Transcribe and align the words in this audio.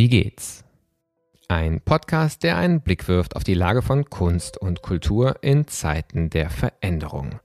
Wie 0.00 0.08
geht's? 0.08 0.64
Ein 1.48 1.82
Podcast, 1.82 2.42
der 2.42 2.56
einen 2.56 2.80
Blick 2.80 3.06
wirft 3.06 3.36
auf 3.36 3.44
die 3.44 3.52
Lage 3.52 3.82
von 3.82 4.08
Kunst 4.08 4.56
und 4.56 4.80
Kultur 4.80 5.36
in 5.42 5.68
Zeiten 5.68 6.30
der 6.30 6.48
Veränderung. 6.48 7.38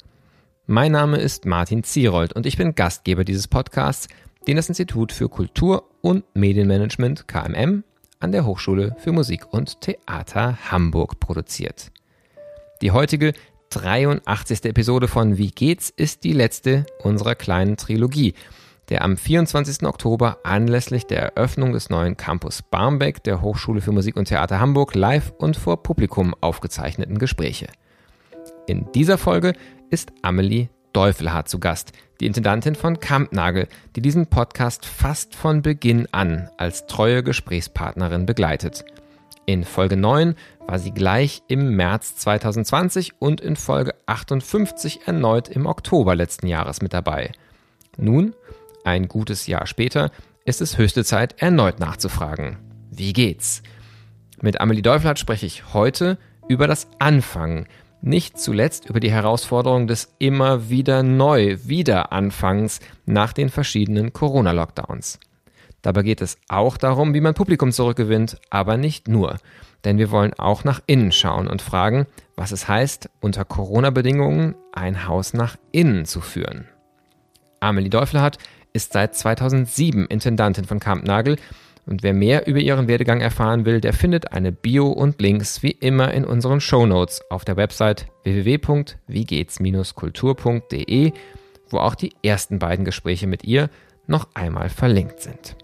Mein 0.65 0.93
Name 0.93 1.17
ist 1.17 1.45
Martin 1.45 1.83
Zierold 1.83 2.31
und 2.31 2.45
ich 2.45 2.55
bin 2.55 2.73
Gastgeber 2.73 3.25
dieses 3.25 3.49
Podcasts, 3.49 4.07
den 4.47 4.55
das 4.55 4.69
Institut 4.69 5.11
für 5.11 5.27
Kultur 5.27 5.89
und 5.99 6.23
Medienmanagement 6.33 7.27
KMM 7.27 7.83
an 8.21 8.31
der 8.31 8.45
Hochschule 8.45 8.95
für 8.99 9.11
Musik 9.11 9.51
und 9.51 9.81
Theater 9.81 10.57
Hamburg 10.71 11.19
produziert. 11.19 11.91
Die 12.81 12.91
heutige 12.91 13.33
83. 13.71 14.63
Episode 14.63 15.09
von 15.09 15.37
Wie 15.37 15.51
geht's 15.51 15.89
ist 15.89 16.23
die 16.23 16.31
letzte 16.31 16.85
unserer 17.03 17.35
kleinen 17.35 17.75
Trilogie– 17.75 18.33
der 18.89 19.03
am 19.03 19.17
24. 19.17 19.85
Oktober 19.87 20.39
anlässlich 20.43 21.05
der 21.07 21.19
Eröffnung 21.19 21.73
des 21.73 21.89
neuen 21.89 22.17
Campus 22.17 22.61
Barmbek 22.61 23.23
der 23.23 23.41
Hochschule 23.41 23.81
für 23.81 23.91
Musik 23.91 24.15
und 24.15 24.25
Theater 24.25 24.59
Hamburg 24.59 24.95
live 24.95 25.33
und 25.37 25.57
vor 25.57 25.81
Publikum 25.83 26.35
aufgezeichneten 26.41 27.17
Gespräche. 27.17 27.67
In 28.67 28.91
dieser 28.93 29.17
Folge 29.17 29.53
ist 29.89 30.11
Amelie 30.21 30.69
Deufelhardt 30.93 31.49
zu 31.49 31.59
Gast, 31.59 31.91
die 32.19 32.25
Intendantin 32.25 32.75
von 32.75 32.99
Kampnagel, 32.99 33.67
die 33.95 34.01
diesen 34.01 34.27
Podcast 34.27 34.85
fast 34.85 35.35
von 35.35 35.61
Beginn 35.61 36.07
an 36.11 36.49
als 36.57 36.85
treue 36.87 37.21
Gesprächspartnerin 37.21 38.25
begleitet. 38.25 38.85
In 39.45 39.63
Folge 39.63 39.97
9 39.97 40.35
war 40.65 40.79
sie 40.79 40.91
gleich 40.91 41.43
im 41.47 41.75
März 41.75 42.15
2020 42.15 43.13
und 43.19 43.41
in 43.41 43.55
Folge 43.55 43.93
58 44.07 45.01
erneut 45.05 45.49
im 45.49 45.65
Oktober 45.65 46.15
letzten 46.15 46.47
Jahres 46.47 46.81
mit 46.81 46.93
dabei. 46.93 47.31
Nun 47.97 48.33
ein 48.85 49.07
gutes 49.07 49.47
Jahr 49.47 49.67
später 49.67 50.11
ist 50.45 50.61
es 50.61 50.77
höchste 50.77 51.03
Zeit, 51.03 51.41
erneut 51.41 51.79
nachzufragen. 51.79 52.57
Wie 52.91 53.13
geht's? 53.13 53.63
Mit 54.41 54.61
Amelie 54.61 54.83
Deufelhardt 54.83 55.19
spreche 55.19 55.45
ich 55.45 55.73
heute 55.73 56.17
über 56.47 56.67
das 56.67 56.87
Anfangen, 56.99 57.67
nicht 58.01 58.37
zuletzt 58.37 58.87
über 58.87 58.99
die 58.99 59.11
Herausforderung 59.11 59.87
des 59.87 60.13
immer 60.19 60.69
wieder 60.69 61.01
neu 61.01 61.57
Wiederanfangs 61.63 62.79
nach 63.05 63.33
den 63.33 63.49
verschiedenen 63.49 64.13
Corona-Lockdowns. 64.13 65.19
Dabei 65.81 66.03
geht 66.03 66.21
es 66.21 66.37
auch 66.47 66.77
darum, 66.77 67.13
wie 67.13 67.21
man 67.21 67.33
Publikum 67.33 67.71
zurückgewinnt, 67.71 68.39
aber 68.49 68.77
nicht 68.77 69.07
nur. 69.07 69.37
Denn 69.83 69.97
wir 69.97 70.11
wollen 70.11 70.33
auch 70.33 70.63
nach 70.63 70.81
innen 70.87 71.11
schauen 71.11 71.47
und 71.47 71.61
fragen, 71.61 72.07
was 72.35 72.51
es 72.51 72.67
heißt, 72.67 73.09
unter 73.21 73.45
Corona-Bedingungen 73.45 74.55
ein 74.73 75.07
Haus 75.07 75.33
nach 75.33 75.57
innen 75.71 76.05
zu 76.05 76.21
führen. 76.21 76.67
Amelie 77.59 77.89
Deufelhardt 77.89 78.37
ist 78.75 78.93
seit 78.93 79.15
2007 79.15 80.05
Intendantin 80.05 80.65
von 80.65 80.79
Kampnagel 80.79 81.37
und 81.85 82.01
wer 82.03 82.13
mehr 82.13 82.47
über 82.47 82.59
ihren 82.59 82.87
Werdegang 82.87 83.21
erfahren 83.21 83.65
will, 83.65 83.79
der 83.79 83.93
findet 83.93 84.33
eine 84.33 84.51
Bio 84.51 84.87
und 84.87 85.21
Links 85.21 85.61
wie 85.63 85.71
immer 85.71 86.13
in 86.13 86.25
unseren 86.25 86.59
Show 86.59 86.85
Notes 86.85 87.21
auf 87.29 87.45
der 87.45 87.55
Website 87.57 88.07
www.wiegehts-kultur.de, 88.23 91.11
wo 91.69 91.77
auch 91.77 91.95
die 91.95 92.13
ersten 92.23 92.59
beiden 92.59 92.85
Gespräche 92.85 93.27
mit 93.27 93.43
ihr 93.43 93.69
noch 94.07 94.29
einmal 94.33 94.69
verlinkt 94.69 95.21
sind. 95.21 95.57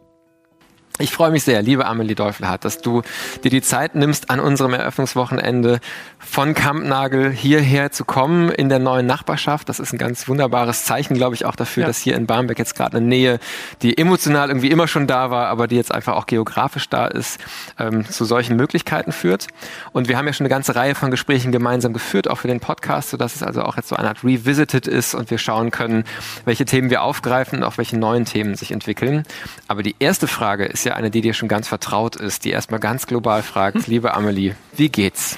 Ich 1.02 1.12
freue 1.12 1.32
mich 1.32 1.44
sehr, 1.44 1.64
liebe 1.64 1.88
Amelie 1.88 2.14
Deufelhardt, 2.14 2.64
dass 2.64 2.78
du 2.78 3.02
dir 3.44 3.50
die 3.50 3.64
Zeit 3.64 3.96
nimmst, 3.96 4.30
an 4.30 4.40
unserem 4.40 4.76
Eröffnungswochenende 4.76 5.80
von 6.20 6.54
Kampnagel 6.54 7.32
hierher 7.32 7.92
zu 7.92 8.06
kommen 8.06 8.50
in 8.50 8.70
der 8.70 8.78
neuen 8.78 9.08
Nachbarschaft. 9.08 9.68
Das 9.68 9.80
ist 9.80 9.94
ein 9.94 9.98
ganz 9.98 10.28
wunderbares 10.28 10.86
Zeichen, 10.86 11.16
glaube 11.16 11.34
ich, 11.34 11.46
auch 11.46 11.56
dafür, 11.56 11.82
ja. 11.82 11.88
dass 11.88 11.98
hier 11.98 12.16
in 12.16 12.28
Barmbek 12.28 12.60
jetzt 12.60 12.76
gerade 12.76 12.98
eine 12.98 13.08
Nähe, 13.08 13.40
die 13.82 13.98
emotional 13.98 14.50
irgendwie 14.50 14.70
immer 14.70 14.88
schon 14.88 15.08
da 15.08 15.32
war, 15.32 15.48
aber 15.48 15.68
die 15.68 15.76
jetzt 15.76 15.92
einfach 15.92 16.16
auch 16.16 16.28
geografisch 16.28 16.88
da 16.88 17.08
ist, 17.08 17.40
ähm, 17.80 18.08
zu 18.08 18.24
solchen 18.24 18.56
Möglichkeiten 18.56 19.12
führt. 19.12 19.48
Und 19.94 20.08
wir 20.08 20.20
haben 20.20 20.28
ja 20.28 20.34
schon 20.34 20.46
eine 20.46 20.54
ganze 20.54 20.76
Reihe 20.76 20.94
von 20.94 21.10
Gesprächen 21.10 21.52
gemeinsam 21.52 21.94
geführt, 21.94 22.30
auch 22.30 22.38
für 22.38 22.48
den 22.48 22.60
Podcast, 22.60 23.10
sodass 23.10 23.36
es 23.36 23.42
also 23.42 23.64
auch 23.64 23.76
jetzt 23.76 23.90
so 23.90 23.96
eine 23.96 24.08
Art 24.08 24.24
Revisited 24.24 24.86
ist 24.86 25.16
und 25.16 25.32
wir 25.32 25.40
schauen 25.40 25.72
können, 25.72 26.04
welche 26.46 26.66
Themen 26.66 26.92
wir 26.92 27.02
aufgreifen 27.02 27.60
und 27.60 27.64
auch 27.64 27.80
welche 27.80 27.98
neuen 27.98 28.26
Themen 28.26 28.54
sich 28.54 28.72
entwickeln. 28.72 29.24
Aber 29.68 29.82
die 29.82 29.96
erste 29.98 30.28
Frage 30.28 30.66
ist 30.66 30.84
ja 30.84 30.91
eine, 30.96 31.12
die 31.12 31.22
dir 31.22 31.34
schon 31.34 31.50
ganz 31.50 31.68
vertraut 31.68 32.16
ist, 32.16 32.46
die 32.46 32.52
erstmal 32.52 32.80
ganz 32.80 33.08
global 33.08 33.44
fragt, 33.44 33.78
hm. 33.78 33.84
liebe 33.88 34.14
Amelie, 34.14 34.56
wie 34.76 34.90
geht's? 34.90 35.38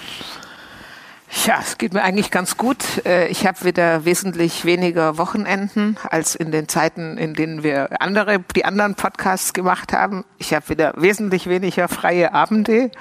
Ja, 1.46 1.58
es 1.60 1.78
geht 1.78 1.94
mir 1.94 2.04
eigentlich 2.04 2.32
ganz 2.32 2.58
gut. 2.58 3.06
Äh, 3.06 3.28
ich 3.28 3.46
habe 3.46 3.66
wieder 3.66 4.06
wesentlich 4.06 4.66
weniger 4.66 5.18
Wochenenden 5.18 5.98
als 6.10 6.36
in 6.36 6.52
den 6.52 6.70
Zeiten, 6.70 7.18
in 7.18 7.34
denen 7.34 7.64
wir 7.64 8.02
andere, 8.02 8.40
die 8.56 8.66
anderen 8.66 8.96
Podcasts 8.96 9.52
gemacht 9.52 9.94
haben. 9.94 10.24
Ich 10.38 10.54
habe 10.54 10.70
wieder 10.70 10.94
wesentlich 10.96 11.48
weniger 11.48 11.88
freie 11.88 12.34
Abende. 12.34 12.92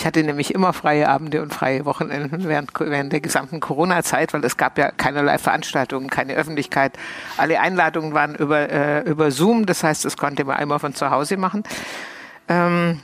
Ich 0.00 0.06
hatte 0.06 0.24
nämlich 0.24 0.54
immer 0.54 0.72
freie 0.72 1.10
Abende 1.10 1.42
und 1.42 1.52
freie 1.52 1.84
Wochenenden 1.84 2.48
während, 2.48 2.70
während 2.80 3.12
der 3.12 3.20
gesamten 3.20 3.60
Corona-Zeit, 3.60 4.32
weil 4.32 4.42
es 4.46 4.56
gab 4.56 4.78
ja 4.78 4.92
keinerlei 4.92 5.36
Veranstaltungen, 5.36 6.08
keine 6.08 6.36
Öffentlichkeit. 6.36 6.94
Alle 7.36 7.60
Einladungen 7.60 8.14
waren 8.14 8.34
über, 8.34 8.70
äh, 8.70 9.02
über 9.02 9.30
Zoom, 9.30 9.66
das 9.66 9.84
heißt, 9.84 10.06
das 10.06 10.16
konnte 10.16 10.44
man 10.44 10.56
einmal 10.56 10.78
von 10.78 10.94
zu 10.94 11.10
Hause 11.10 11.36
machen. 11.36 11.64
Ähm, 12.48 13.00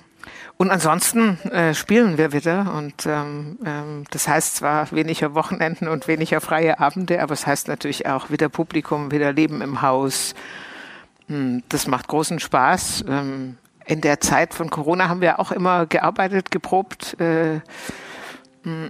und 0.56 0.70
ansonsten 0.70 1.38
äh, 1.50 1.74
spielen 1.74 2.16
wir 2.16 2.32
wieder 2.32 2.72
und 2.74 3.04
ähm, 3.04 3.58
ähm, 3.66 4.04
das 4.10 4.26
heißt 4.26 4.56
zwar 4.56 4.90
weniger 4.90 5.34
Wochenenden 5.34 5.88
und 5.88 6.08
weniger 6.08 6.40
freie 6.40 6.80
Abende, 6.80 7.22
aber 7.22 7.34
es 7.34 7.46
heißt 7.46 7.68
natürlich 7.68 8.06
auch 8.06 8.30
wieder 8.30 8.48
Publikum, 8.48 9.10
wieder 9.10 9.34
Leben 9.34 9.60
im 9.60 9.82
Haus. 9.82 10.34
Hm, 11.28 11.62
das 11.68 11.88
macht 11.88 12.08
großen 12.08 12.40
Spaß. 12.40 13.04
Ähm, 13.06 13.58
in 13.86 14.00
der 14.00 14.20
Zeit 14.20 14.52
von 14.52 14.70
Corona 14.70 15.08
haben 15.08 15.20
wir 15.20 15.38
auch 15.38 15.52
immer 15.52 15.86
gearbeitet, 15.86 16.50
geprobt, 16.50 17.18
äh, 17.20 17.60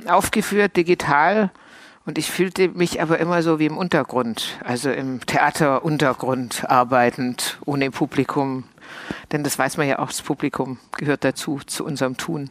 aufgeführt, 0.09 0.77
digital. 0.77 1.51
Und 2.07 2.19
ich 2.19 2.31
fühlte 2.31 2.69
mich 2.69 3.03
aber 3.03 3.19
immer 3.19 3.43
so 3.43 3.59
wie 3.59 3.67
im 3.67 3.77
Untergrund, 3.77 4.59
also 4.65 4.91
im 4.91 5.25
Theateruntergrund 5.27 6.69
arbeitend, 6.69 7.59
ohne 7.65 7.91
Publikum, 7.91 8.65
denn 9.33 9.43
das 9.43 9.59
weiß 9.59 9.77
man 9.77 9.89
ja 9.89 9.99
auch, 9.99 10.07
das 10.07 10.23
Publikum 10.23 10.79
gehört 10.97 11.25
dazu, 11.25 11.61
zu 11.67 11.84
unserem 11.84 12.17
Tun. 12.17 12.49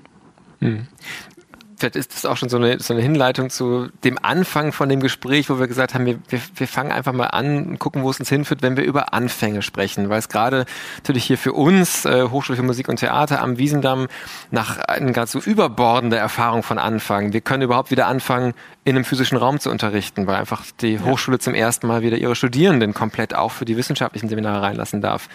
Hm 0.60 0.88
vielleicht 1.78 1.96
ist 1.96 2.14
das 2.14 2.26
auch 2.26 2.38
schon 2.38 2.50
so 2.50 2.58
eine, 2.58 2.80
so 2.80 2.94
eine 2.94 3.02
Hinleitung 3.02 3.50
zu 3.50 3.90
dem 4.04 4.18
Anfang 4.22 4.72
von 4.72 4.90
dem 4.90 5.00
Gespräch, 5.00 5.50
wo 5.50 5.60
wir 5.60 5.68
gesagt 5.68 5.94
haben, 5.94 6.06
wir, 6.06 6.20
wir, 6.30 6.42
wir 6.56 6.68
fangen 6.68 6.92
einfach 6.92 7.14
mal 7.14 7.28
an 7.28 7.66
und 7.66 7.80
gucken, 7.80 8.04
wo 8.04 8.10
es 8.10 8.20
uns 8.20 8.30
hinführt, 8.30 8.62
wenn 8.62 8.78
wir 8.78 8.84
über 8.84 9.14
Anfänge 9.14 9.62
sprechen. 9.62 10.10
Weil 10.10 10.20
es 10.20 10.30
gerade 10.30 10.66
natürlich 10.98 11.26
hier 11.26 11.38
für 11.38 11.54
uns, 11.54 12.06
äh, 12.06 12.30
Hochschule 12.30 12.58
für 12.58 12.64
Musik 12.64 12.90
und 12.90 12.98
Theater 12.98 13.42
am 13.42 13.58
Wiesendamm, 13.58 14.08
nach 14.52 14.80
einer 14.80 15.12
gerade 15.12 15.30
so 15.30 15.40
überbordender 15.40 16.18
Erfahrung 16.18 16.64
von 16.64 16.78
Anfang. 16.78 17.34
Wir 17.34 17.42
können 17.42 17.64
überhaupt 17.64 17.92
wieder 17.92 18.08
anfangen, 18.08 18.54
in 18.84 18.96
einem 18.96 19.06
physischen 19.06 19.38
Raum 19.38 19.60
zu 19.60 19.72
unterrichten, 19.72 20.28
weil 20.28 20.36
einfach 20.36 20.64
die. 20.82 21.00
Hochschule 21.00 21.40
zum 21.40 21.54
ersten 21.56 21.88
Mal 21.88 22.02
wieder 22.02 22.18
ihre 22.18 22.36
Studierenden 22.36 22.94
komplett 22.94 23.34
auch 23.34 23.52
für 23.52 23.66
die 23.66 23.78
wissenschaftlichen 23.78 24.30
Seminare 24.30 24.62
reinlassen 24.62 25.02
darf. 25.02 25.28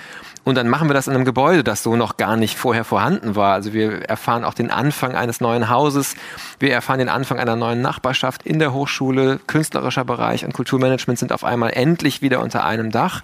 Und 0.44 0.54
dann 0.54 0.68
machen 0.68 0.88
wir 0.88 0.94
das 0.94 1.06
in 1.06 1.14
einem 1.14 1.24
Gebäude, 1.24 1.64
das 1.64 1.82
so 1.82 1.96
noch 1.96 2.16
gar 2.16 2.36
nicht 2.36 2.56
vorher 2.56 2.84
vorhanden 2.84 3.36
war. 3.36 3.54
Also 3.54 3.72
wir 3.72 4.08
erfahren 4.08 4.44
auch 4.44 4.54
den 4.54 4.70
Anfang 4.70 5.14
eines 5.14 5.40
neuen 5.40 5.68
Hauses. 5.68 6.16
Wir 6.58 6.72
erfahren 6.72 6.98
den 6.98 7.08
Anfang 7.08 7.38
einer 7.38 7.56
neuen 7.56 7.80
Nachbarschaft 7.80 8.42
in 8.44 8.58
der 8.58 8.72
Hochschule. 8.72 9.40
Künstlerischer 9.46 10.04
Bereich 10.04 10.44
und 10.44 10.52
Kulturmanagement 10.52 11.18
sind 11.18 11.32
auf 11.32 11.44
einmal 11.44 11.70
endlich 11.70 12.22
wieder 12.22 12.40
unter 12.40 12.64
einem 12.64 12.90
Dach. 12.90 13.22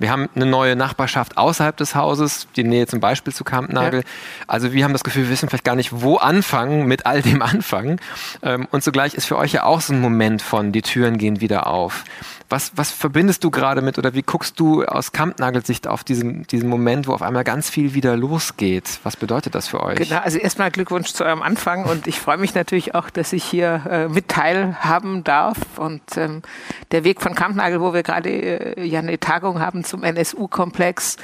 Wir 0.00 0.10
haben 0.10 0.30
eine 0.34 0.46
neue 0.46 0.76
Nachbarschaft 0.76 1.36
außerhalb 1.36 1.76
des 1.76 1.94
Hauses, 1.94 2.48
die 2.56 2.64
Nähe 2.64 2.86
zum 2.86 3.00
Beispiel 3.00 3.34
zu 3.34 3.44
Kampnagel. 3.44 4.00
Ja. 4.00 4.06
Also 4.46 4.72
wir 4.72 4.82
haben 4.82 4.94
das 4.94 5.04
Gefühl, 5.04 5.24
wir 5.24 5.30
wissen 5.30 5.50
vielleicht 5.50 5.64
gar 5.64 5.76
nicht, 5.76 5.90
wo 5.92 6.16
anfangen 6.16 6.86
mit 6.86 7.04
all 7.04 7.20
dem 7.20 7.42
Anfangen. 7.42 8.00
Ähm, 8.42 8.66
und 8.70 8.82
zugleich 8.82 9.12
ist 9.12 9.26
für 9.26 9.36
euch 9.36 9.52
ja 9.52 9.64
auch 9.64 9.82
so 9.82 9.92
ein 9.92 10.00
Moment 10.00 10.40
von, 10.40 10.72
die 10.72 10.80
Türen 10.80 11.18
gehen 11.18 11.42
wieder 11.42 11.66
auf. 11.66 12.04
Was, 12.50 12.72
was 12.74 12.90
verbindest 12.90 13.44
du 13.44 13.52
gerade 13.52 13.80
mit 13.80 13.96
oder 13.96 14.12
wie 14.14 14.22
guckst 14.22 14.58
du 14.58 14.84
aus 14.84 15.12
Kampnagelsicht 15.12 15.86
auf 15.86 16.02
diesen, 16.02 16.48
diesen 16.48 16.68
Moment, 16.68 17.06
wo 17.06 17.12
auf 17.12 17.22
einmal 17.22 17.44
ganz 17.44 17.70
viel 17.70 17.94
wieder 17.94 18.16
losgeht? 18.16 18.98
Was 19.04 19.14
bedeutet 19.14 19.54
das 19.54 19.68
für 19.68 19.80
euch? 19.80 19.98
Genau, 19.98 20.18
also 20.18 20.36
erstmal 20.36 20.72
Glückwunsch 20.72 21.12
zu 21.12 21.24
eurem 21.24 21.42
Anfang 21.42 21.84
und 21.84 22.08
ich 22.08 22.18
freue 22.18 22.38
mich 22.38 22.52
natürlich 22.56 22.96
auch, 22.96 23.08
dass 23.08 23.32
ich 23.32 23.44
hier 23.44 23.82
äh, 23.88 24.08
mit 24.08 24.26
teilhaben 24.26 25.22
darf. 25.22 25.58
Und 25.76 26.02
ähm, 26.16 26.42
der 26.90 27.04
Weg 27.04 27.20
von 27.20 27.36
Kampnagel, 27.36 27.80
wo 27.80 27.94
wir 27.94 28.02
gerade 28.02 28.30
äh, 28.30 28.84
ja 28.84 28.98
eine 28.98 29.20
Tagung 29.20 29.60
haben 29.60 29.84
zum 29.90 30.04
NSU-Komplex, 30.04 31.16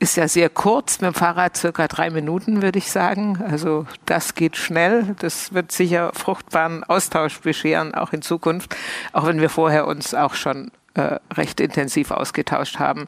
ist 0.00 0.16
ja 0.16 0.28
sehr 0.28 0.48
kurz, 0.48 1.00
mit 1.00 1.12
dem 1.12 1.14
Fahrrad 1.14 1.56
circa 1.56 1.86
drei 1.86 2.10
Minuten, 2.10 2.62
würde 2.62 2.78
ich 2.78 2.90
sagen. 2.90 3.42
Also 3.48 3.86
das 4.06 4.34
geht 4.34 4.56
schnell. 4.56 5.14
Das 5.20 5.52
wird 5.52 5.72
sicher 5.72 6.10
fruchtbaren 6.14 6.84
Austausch 6.84 7.40
bescheren, 7.40 7.94
auch 7.94 8.12
in 8.12 8.22
Zukunft, 8.22 8.74
auch 9.12 9.26
wenn 9.26 9.40
wir 9.40 9.50
vorher 9.50 9.86
uns 9.86 10.14
auch 10.14 10.34
schon 10.34 10.70
äh, 10.94 11.16
recht 11.34 11.60
intensiv 11.60 12.10
ausgetauscht 12.10 12.78
haben. 12.78 13.06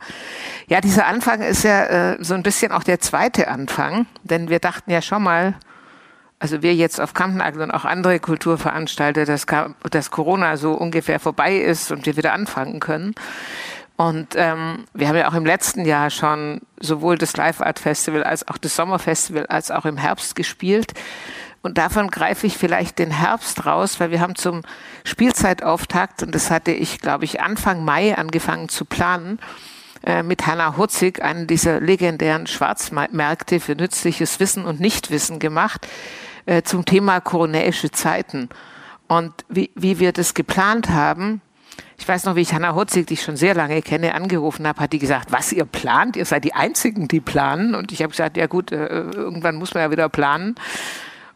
Ja, 0.68 0.82
dieser 0.82 1.06
Anfang 1.06 1.40
ist 1.40 1.64
ja 1.64 1.84
äh, 2.12 2.22
so 2.22 2.34
ein 2.34 2.42
bisschen 2.42 2.72
auch 2.72 2.84
der 2.84 3.00
zweite 3.00 3.48
Anfang, 3.48 4.06
denn 4.22 4.50
wir 4.50 4.58
dachten 4.58 4.90
ja 4.90 5.00
schon 5.00 5.22
mal, 5.22 5.54
also 6.42 6.60
wir 6.60 6.74
jetzt 6.74 7.00
auf 7.00 7.14
Kampnagel 7.14 7.62
und 7.62 7.70
auch 7.70 7.84
andere 7.84 8.18
Kulturveranstalter, 8.18 9.24
dass, 9.24 9.46
dass 9.90 10.10
Corona 10.10 10.56
so 10.56 10.72
ungefähr 10.72 11.20
vorbei 11.20 11.56
ist 11.56 11.90
und 11.90 12.04
wir 12.04 12.16
wieder 12.16 12.32
anfangen 12.32 12.80
können. 12.80 13.14
Und 13.96 14.34
ähm, 14.36 14.84
wir 14.94 15.08
haben 15.08 15.16
ja 15.16 15.28
auch 15.28 15.34
im 15.34 15.46
letzten 15.46 15.84
Jahr 15.84 16.10
schon 16.10 16.62
sowohl 16.80 17.18
das 17.18 17.36
Live 17.36 17.60
Art 17.60 17.78
Festival 17.78 18.24
als 18.24 18.48
auch 18.48 18.58
das 18.58 18.74
Sommerfestival 18.74 19.46
als 19.46 19.70
auch 19.70 19.84
im 19.84 19.96
Herbst 19.96 20.34
gespielt. 20.34 20.92
Und 21.62 21.78
davon 21.78 22.08
greife 22.08 22.46
ich 22.46 22.58
vielleicht 22.58 22.98
den 22.98 23.12
Herbst 23.12 23.64
raus, 23.66 24.00
weil 24.00 24.10
wir 24.10 24.20
haben 24.20 24.34
zum 24.34 24.62
Spielzeitauftakt, 25.04 26.22
und 26.22 26.34
das 26.34 26.50
hatte 26.50 26.72
ich, 26.72 27.00
glaube 27.00 27.24
ich, 27.24 27.40
Anfang 27.40 27.84
Mai 27.84 28.16
angefangen 28.16 28.68
zu 28.68 28.84
planen, 28.84 29.38
äh, 30.04 30.24
mit 30.24 30.46
Hannah 30.46 30.76
Hutzig, 30.76 31.22
einen 31.22 31.46
dieser 31.46 31.80
legendären 31.80 32.48
Schwarzmärkte 32.48 33.60
für 33.60 33.76
nützliches 33.76 34.40
Wissen 34.40 34.64
und 34.64 34.80
Nichtwissen 34.80 35.38
gemacht, 35.38 35.86
äh, 36.46 36.62
zum 36.62 36.84
Thema 36.84 37.20
koronäische 37.20 37.92
Zeiten. 37.92 38.48
Und 39.06 39.32
wie, 39.48 39.70
wie 39.76 40.00
wir 40.00 40.12
das 40.12 40.34
geplant 40.34 40.90
haben, 40.90 41.40
ich 41.98 42.08
weiß 42.08 42.24
noch, 42.24 42.34
wie 42.34 42.40
ich 42.40 42.52
Hannah 42.52 42.74
Hutzig, 42.74 43.06
die 43.06 43.14
ich 43.14 43.22
schon 43.22 43.36
sehr 43.36 43.54
lange 43.54 43.80
kenne, 43.82 44.14
angerufen 44.14 44.66
habe, 44.66 44.80
hat 44.80 44.92
die 44.92 44.98
gesagt, 44.98 45.30
was 45.30 45.52
ihr 45.52 45.64
plant? 45.64 46.16
Ihr 46.16 46.24
seid 46.24 46.44
die 46.44 46.54
Einzigen, 46.54 47.06
die 47.06 47.20
planen. 47.20 47.74
Und 47.74 47.92
ich 47.92 48.02
habe 48.02 48.10
gesagt, 48.10 48.36
ja 48.36 48.46
gut, 48.46 48.72
äh, 48.72 48.86
irgendwann 48.86 49.56
muss 49.56 49.74
man 49.74 49.84
ja 49.84 49.90
wieder 49.90 50.08
planen. 50.08 50.56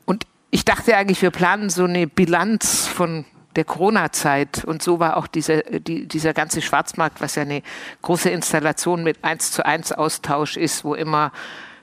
Und 0.06 0.24
ich 0.50 0.64
dachte 0.64 0.96
eigentlich, 0.96 1.22
wir 1.22 1.30
planen 1.30 1.70
so 1.70 1.84
eine 1.84 2.06
Bilanz 2.06 2.86
von 2.86 3.24
der 3.54 3.64
Corona-Zeit. 3.64 4.64
Und 4.64 4.82
so 4.82 4.98
war 5.00 5.16
auch 5.16 5.26
diese, 5.26 5.62
die, 5.62 6.06
dieser 6.06 6.34
ganze 6.34 6.62
Schwarzmarkt, 6.62 7.20
was 7.20 7.34
ja 7.34 7.42
eine 7.42 7.62
große 8.02 8.30
Installation 8.30 9.02
mit 9.02 9.24
eins 9.24 9.52
zu 9.52 9.64
eins 9.64 9.92
Austausch 9.92 10.56
ist, 10.56 10.84
wo 10.84 10.94
immer 10.94 11.32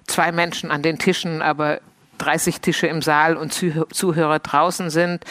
zwei 0.07 0.31
Menschen 0.31 0.71
an 0.71 0.81
den 0.81 0.98
Tischen, 1.00 1.42
aber 1.42 1.80
30 2.19 2.62
Tische 2.62 2.88
im 2.88 3.01
Saal 3.01 3.36
und 3.36 3.54
Zuhörer 3.54 4.39
draußen 4.39 4.89
sind, 4.89 5.25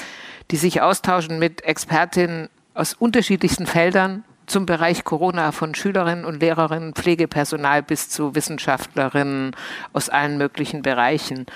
die 0.51 0.57
sich 0.57 0.81
austauschen 0.81 1.39
mit 1.39 1.63
Expertinnen 1.63 2.49
aus 2.75 2.95
unterschiedlichsten 2.95 3.67
Feldern 3.67 4.25
zum 4.47 4.67
Bereich 4.67 5.05
Corona 5.05 5.53
von 5.53 5.75
Schülerinnen 5.75 6.25
und 6.25 6.41
Lehrerinnen, 6.41 6.95
Pflegepersonal 6.95 7.83
bis 7.83 8.09
zu 8.09 8.35
Wissenschaftlerinnen 8.35 9.55
aus 9.93 10.09
allen 10.09 10.37
möglichen 10.39 10.83
Bereichen. 10.83 11.47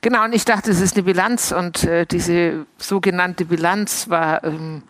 Genau, 0.00 0.24
und 0.24 0.34
ich 0.34 0.44
dachte, 0.44 0.70
es 0.70 0.80
ist 0.80 0.96
eine 0.96 1.04
Bilanz 1.04 1.52
und 1.52 1.84
äh, 1.84 2.06
diese 2.06 2.66
sogenannte 2.78 3.44
Bilanz 3.44 4.08
war 4.08 4.42
ähm, 4.44 4.82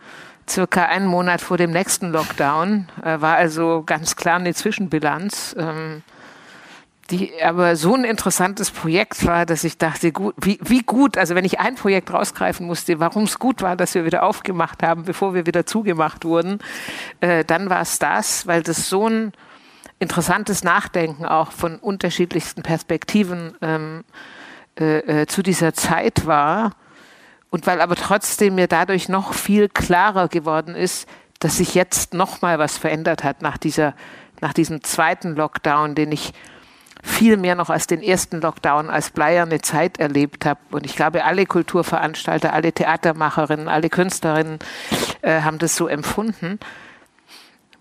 circa 0.49 0.85
einen 0.85 1.07
Monat 1.07 1.41
vor 1.41 1.57
dem 1.57 1.71
nächsten 1.71 2.11
Lockdown, 2.11 2.87
äh, 3.03 3.19
war 3.19 3.35
also 3.35 3.83
ganz 3.85 4.15
klar 4.15 4.37
eine 4.37 4.53
Zwischenbilanz. 4.53 5.55
Ähm, 5.57 6.03
die 7.11 7.41
aber 7.43 7.75
so 7.75 7.93
ein 7.93 8.03
interessantes 8.03 8.71
Projekt 8.71 9.25
war, 9.25 9.45
dass 9.45 9.63
ich 9.63 9.77
dachte, 9.77 10.11
gut, 10.11 10.33
wie, 10.41 10.59
wie 10.63 10.81
gut, 10.81 11.17
also 11.17 11.35
wenn 11.35 11.45
ich 11.45 11.59
ein 11.59 11.75
Projekt 11.75 12.11
rausgreifen 12.11 12.65
musste, 12.65 12.99
warum 12.99 13.23
es 13.23 13.37
gut 13.37 13.61
war, 13.61 13.75
dass 13.75 13.93
wir 13.93 14.05
wieder 14.05 14.23
aufgemacht 14.23 14.81
haben, 14.81 15.03
bevor 15.03 15.35
wir 15.35 15.45
wieder 15.45 15.65
zugemacht 15.65 16.25
wurden, 16.25 16.59
äh, 17.21 17.45
dann 17.45 17.69
war 17.69 17.81
es 17.81 17.99
das, 17.99 18.47
weil 18.47 18.63
das 18.63 18.89
so 18.89 19.07
ein 19.07 19.33
interessantes 19.99 20.63
Nachdenken 20.63 21.25
auch 21.25 21.51
von 21.51 21.77
unterschiedlichsten 21.77 22.63
Perspektiven 22.63 23.55
ähm, 23.61 24.03
äh, 24.79 25.21
äh, 25.21 25.27
zu 25.27 25.43
dieser 25.43 25.73
Zeit 25.73 26.25
war. 26.25 26.71
Und 27.51 27.67
weil 27.67 27.81
aber 27.81 27.95
trotzdem 27.95 28.55
mir 28.55 28.67
dadurch 28.67 29.09
noch 29.09 29.33
viel 29.33 29.69
klarer 29.69 30.27
geworden 30.27 30.75
ist, 30.75 31.07
dass 31.39 31.57
sich 31.57 31.75
jetzt 31.75 32.13
noch 32.13 32.41
mal 32.41 32.59
was 32.59 32.77
verändert 32.77 33.23
hat 33.23 33.41
nach 33.41 33.57
dieser 33.57 33.93
nach 34.41 34.53
diesem 34.53 34.83
zweiten 34.83 35.35
Lockdown, 35.35 35.95
den 35.95 36.11
ich 36.11 36.33
viel 37.05 37.37
mehr 37.37 37.55
noch 37.55 37.69
als 37.69 37.87
den 37.87 38.01
ersten 38.01 38.41
Lockdown 38.41 38.89
als 38.89 39.11
bleierne 39.11 39.61
Zeit 39.61 39.99
erlebt 39.99 40.45
habe. 40.45 40.59
Und 40.71 40.85
ich 40.85 40.95
glaube, 40.95 41.23
alle 41.23 41.45
Kulturveranstalter, 41.45 42.51
alle 42.51 42.73
Theatermacherinnen, 42.73 43.67
alle 43.67 43.89
Künstlerinnen 43.89 44.59
äh, 45.21 45.41
haben 45.41 45.59
das 45.59 45.75
so 45.75 45.87
empfunden, 45.87 46.59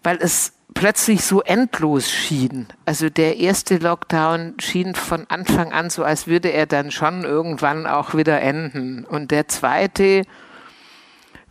weil 0.02 0.18
es 0.20 0.52
plötzlich 0.74 1.24
so 1.24 1.40
endlos 1.40 2.10
schien. 2.10 2.66
Also 2.84 3.08
der 3.08 3.38
erste 3.38 3.78
Lockdown 3.78 4.54
schien 4.60 4.94
von 4.94 5.24
Anfang 5.28 5.72
an 5.72 5.88
so, 5.88 6.04
als 6.04 6.26
würde 6.26 6.50
er 6.50 6.66
dann 6.66 6.90
schon 6.90 7.24
irgendwann 7.24 7.86
auch 7.86 8.14
wieder 8.14 8.40
enden. 8.40 9.04
Und 9.04 9.30
der 9.30 9.48
zweite, 9.48 10.24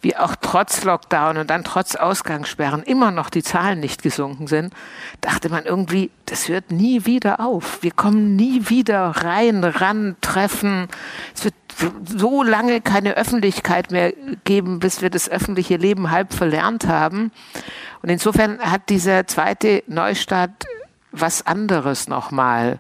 wie 0.04 0.16
auch 0.18 0.36
trotz 0.40 0.84
Lockdown 0.84 1.38
und 1.38 1.50
dann 1.50 1.64
trotz 1.64 1.96
Ausgangssperren 1.96 2.84
immer 2.84 3.12
noch 3.12 3.30
die 3.30 3.42
Zahlen 3.42 3.80
nicht 3.80 4.04
gesunken 4.04 4.48
sind, 4.48 4.74
dachte 5.22 5.50
man 5.50 5.64
irgendwie, 5.66 6.12
das 6.26 6.50
hört 6.50 6.72
nie 6.72 7.06
wieder 7.06 7.40
auf. 7.40 7.82
Wir 7.82 7.92
kommen 7.92 8.36
nie 8.36 8.70
wieder 8.70 9.06
rein, 9.06 9.64
ran, 9.64 10.18
treffen. 10.20 10.90
Es 11.34 11.46
wird 11.46 11.56
so 12.06 12.44
lange 12.44 12.82
keine 12.82 13.16
Öffentlichkeit 13.16 13.92
mehr 13.92 14.14
geben, 14.44 14.80
bis 14.80 15.02
wir 15.02 15.10
das 15.10 15.30
öffentliche 15.30 15.78
Leben 15.78 16.12
halb 16.12 16.34
verlernt 16.34 16.86
haben. 16.86 17.32
Und 18.02 18.10
insofern 18.10 18.60
hat 18.60 18.90
dieser 18.90 19.26
zweite 19.26 19.84
Neustart 19.88 20.52
was 21.14 21.48
anderes 21.48 22.10
nochmal. 22.10 22.80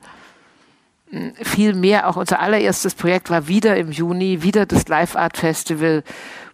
Viel 1.44 1.74
mehr, 1.74 2.10
auch 2.10 2.18
unser 2.18 2.40
allererstes 2.40 2.96
Projekt 2.96 3.30
war 3.30 3.48
wieder 3.48 3.78
im 3.78 3.92
Juni, 3.92 4.42
wieder 4.42 4.66
das 4.66 4.88
Live 4.88 5.16
Art 5.16 5.38
Festival 5.38 6.04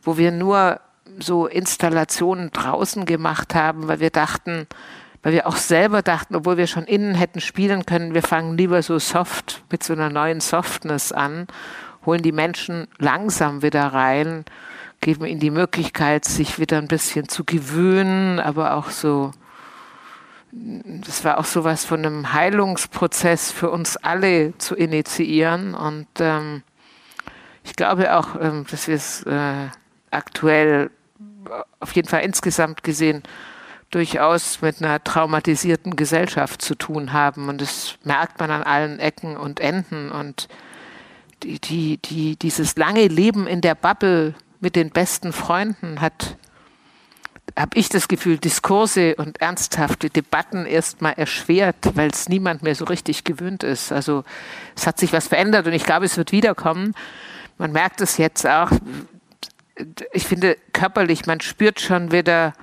wo 0.03 0.17
wir 0.17 0.31
nur 0.31 0.79
so 1.19 1.47
Installationen 1.47 2.51
draußen 2.51 3.05
gemacht 3.05 3.55
haben, 3.55 3.87
weil 3.87 3.99
wir 3.99 4.09
dachten, 4.09 4.67
weil 5.23 5.33
wir 5.33 5.47
auch 5.47 5.57
selber 5.57 6.01
dachten, 6.01 6.35
obwohl 6.35 6.57
wir 6.57 6.67
schon 6.67 6.85
innen 6.85 7.15
hätten 7.15 7.41
spielen 7.41 7.85
können, 7.85 8.13
wir 8.13 8.23
fangen 8.23 8.57
lieber 8.57 8.81
so 8.81 8.99
soft 8.99 9.63
mit 9.71 9.83
so 9.83 9.93
einer 9.93 10.09
neuen 10.09 10.39
Softness 10.39 11.11
an, 11.11 11.47
holen 12.05 12.21
die 12.21 12.31
Menschen 12.31 12.87
langsam 12.97 13.61
wieder 13.61 13.87
rein, 13.87 14.45
geben 15.01 15.25
ihnen 15.25 15.39
die 15.39 15.51
Möglichkeit, 15.51 16.25
sich 16.25 16.59
wieder 16.59 16.77
ein 16.77 16.87
bisschen 16.87 17.27
zu 17.27 17.43
gewöhnen, 17.43 18.39
aber 18.39 18.75
auch 18.75 18.89
so, 18.89 19.31
das 20.51 21.23
war 21.23 21.37
auch 21.37 21.45
so 21.45 21.63
was 21.63 21.85
von 21.85 22.05
einem 22.05 22.33
Heilungsprozess 22.33 23.51
für 23.51 23.69
uns 23.69 23.97
alle 23.97 24.57
zu 24.57 24.75
initiieren. 24.75 25.73
Und 25.73 26.07
ähm, 26.19 26.63
ich 27.63 27.75
glaube 27.75 28.15
auch, 28.15 28.35
ähm, 28.39 28.65
dass 28.69 28.87
wir 28.87 28.95
es 28.95 29.23
äh, 29.23 29.67
aktuell 30.11 30.91
auf 31.79 31.93
jeden 31.93 32.07
Fall 32.07 32.21
insgesamt 32.21 32.83
gesehen 32.83 33.23
durchaus 33.91 34.61
mit 34.61 34.81
einer 34.81 35.03
traumatisierten 35.03 35.95
Gesellschaft 35.95 36.61
zu 36.61 36.75
tun 36.75 37.11
haben. 37.13 37.49
Und 37.49 37.61
das 37.61 37.95
merkt 38.03 38.39
man 38.39 38.51
an 38.51 38.63
allen 38.63 38.99
Ecken 38.99 39.35
und 39.35 39.59
Enden. 39.59 40.11
Und 40.11 40.47
die, 41.43 41.59
die, 41.59 41.97
die, 41.97 42.35
dieses 42.35 42.75
lange 42.75 43.07
Leben 43.07 43.47
in 43.47 43.61
der 43.61 43.75
Bubble 43.75 44.35
mit 44.59 44.75
den 44.75 44.91
besten 44.91 45.33
Freunden 45.33 46.01
hat, 46.01 46.37
habe 47.57 47.77
ich 47.77 47.89
das 47.89 48.07
Gefühl, 48.07 48.37
Diskurse 48.37 49.15
und 49.15 49.41
ernsthafte 49.41 50.09
Debatten 50.09 50.65
erstmal 50.65 51.13
erschwert, 51.13 51.75
weil 51.95 52.11
es 52.11 52.29
niemand 52.29 52.61
mehr 52.61 52.75
so 52.75 52.85
richtig 52.85 53.23
gewöhnt 53.23 53.63
ist. 53.63 53.91
Also 53.91 54.23
es 54.75 54.85
hat 54.85 54.99
sich 54.99 55.13
was 55.13 55.27
verändert 55.27 55.65
und 55.65 55.73
ich 55.73 55.83
glaube, 55.83 56.05
es 56.05 56.15
wird 56.15 56.31
wiederkommen. 56.31 56.93
Man 57.57 57.71
merkt 57.71 58.01
es 58.01 58.17
jetzt 58.17 58.45
auch, 58.45 58.71
ich 60.11 60.25
finde 60.25 60.57
körperlich, 60.73 61.25
man 61.25 61.41
spürt 61.41 61.79
schon 61.79 62.11
wieder, 62.11 62.53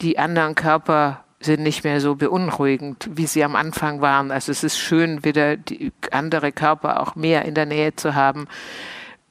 die 0.00 0.18
anderen 0.18 0.54
Körper 0.54 1.24
sind 1.40 1.62
nicht 1.62 1.84
mehr 1.84 2.00
so 2.00 2.16
beunruhigend, 2.16 3.08
wie 3.12 3.26
sie 3.26 3.44
am 3.44 3.54
Anfang 3.54 4.00
waren. 4.00 4.30
Also 4.30 4.50
es 4.50 4.64
ist 4.64 4.78
schön, 4.78 5.24
wieder 5.24 5.56
die 5.56 5.92
andere 6.10 6.50
Körper 6.52 7.00
auch 7.00 7.14
mehr 7.14 7.44
in 7.44 7.54
der 7.54 7.66
Nähe 7.66 7.94
zu 7.94 8.14
haben. 8.14 8.48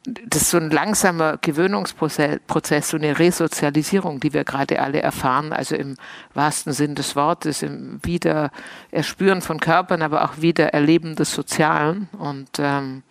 Das 0.06 0.44
ist 0.44 0.52
so 0.52 0.58
ein 0.58 0.70
langsamer 0.70 1.38
Gewöhnungsprozess, 1.38 2.90
so 2.90 2.96
eine 2.96 3.20
Resozialisierung, 3.20 4.22
die 4.22 4.32
wir 4.32 4.46
gerade 4.46 4.82
alle 4.82 5.02
erfahren, 5.02 5.52
also 5.52 5.76
im 5.76 5.98
wahrsten 6.34 6.72
Sinn 6.72 6.96
des 6.96 7.18
Wortes, 7.18 7.62
im 7.62 8.00
Wiedererspüren 8.04 9.42
von 9.42 9.60
Körpern, 9.60 10.02
aber 10.02 10.24
auch 10.24 10.40
Wiedererleben 10.40 11.18
des 11.18 11.34
Sozialen. 11.34 12.08
Und 12.18 12.52
ähm, 12.60 13.04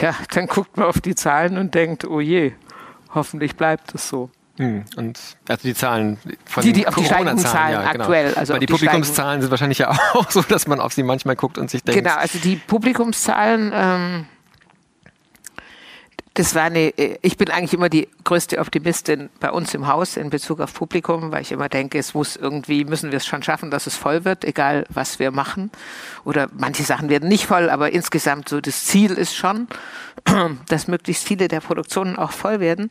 ja, 0.00 0.14
dann 0.34 0.46
guckt 0.46 0.76
man 0.76 0.86
auf 0.86 1.00
die 1.00 1.14
Zahlen 1.14 1.58
und 1.58 1.74
denkt, 1.74 2.04
oh 2.04 2.20
je, 2.20 2.52
hoffentlich 3.14 3.56
bleibt 3.56 3.94
es 3.94 4.08
so. 4.08 4.30
Hm, 4.56 4.84
und 4.96 5.18
also 5.48 5.62
die 5.62 5.74
Zahlen 5.74 6.18
von 6.44 6.62
die, 6.62 6.72
die 6.72 6.86
auf 6.86 6.94
die 6.94 7.04
steigenden 7.04 7.38
Zahlen 7.38 7.72
ja, 7.72 7.92
genau. 7.92 8.04
aktuell. 8.04 8.34
Also 8.34 8.52
Weil 8.52 8.60
die, 8.60 8.66
die 8.66 8.72
Publikumszahlen 8.72 9.40
sind 9.40 9.50
wahrscheinlich 9.50 9.78
ja 9.78 9.90
auch 10.12 10.30
so, 10.30 10.42
dass 10.42 10.66
man 10.66 10.80
auf 10.80 10.92
sie 10.92 11.02
manchmal 11.02 11.34
guckt 11.34 11.56
und 11.56 11.70
sich 11.70 11.82
denkt. 11.82 12.02
Genau, 12.02 12.16
also 12.16 12.38
die 12.38 12.56
Publikumszahlen 12.56 13.72
ähm, 13.74 14.26
das 16.34 16.54
war 16.54 16.62
eine, 16.64 16.96
äh, 16.96 17.18
ich 17.22 17.36
bin 17.36 17.50
eigentlich 17.50 17.74
immer 17.74 17.88
die 17.88 18.08
größte 18.24 18.58
Optimistin 18.58 19.30
bei 19.40 19.50
uns 19.50 19.74
im 19.74 19.88
Haus 19.88 20.16
in 20.16 20.30
Bezug 20.30 20.60
auf 20.60 20.74
Publikum, 20.74 21.32
weil 21.32 21.42
ich 21.42 21.52
immer 21.52 21.68
denke, 21.68 21.98
es 21.98 22.14
muss 22.14 22.36
irgendwie, 22.36 22.84
müssen 22.84 23.10
wir 23.10 23.16
es 23.16 23.26
schon 23.26 23.42
schaffen, 23.42 23.70
dass 23.70 23.86
es 23.86 23.96
voll 23.96 24.24
wird, 24.24 24.44
egal 24.44 24.86
was 24.88 25.18
wir 25.18 25.32
machen. 25.32 25.70
Oder 26.24 26.48
manche 26.56 26.84
Sachen 26.84 27.08
werden 27.08 27.28
nicht 27.28 27.46
voll, 27.46 27.68
aber 27.68 27.92
insgesamt 27.92 28.48
so 28.48 28.60
das 28.60 28.84
Ziel 28.84 29.12
ist 29.12 29.34
schon, 29.34 29.66
dass 30.68 30.86
möglichst 30.86 31.26
viele 31.26 31.48
der 31.48 31.60
Produktionen 31.60 32.16
auch 32.16 32.32
voll 32.32 32.60
werden. 32.60 32.90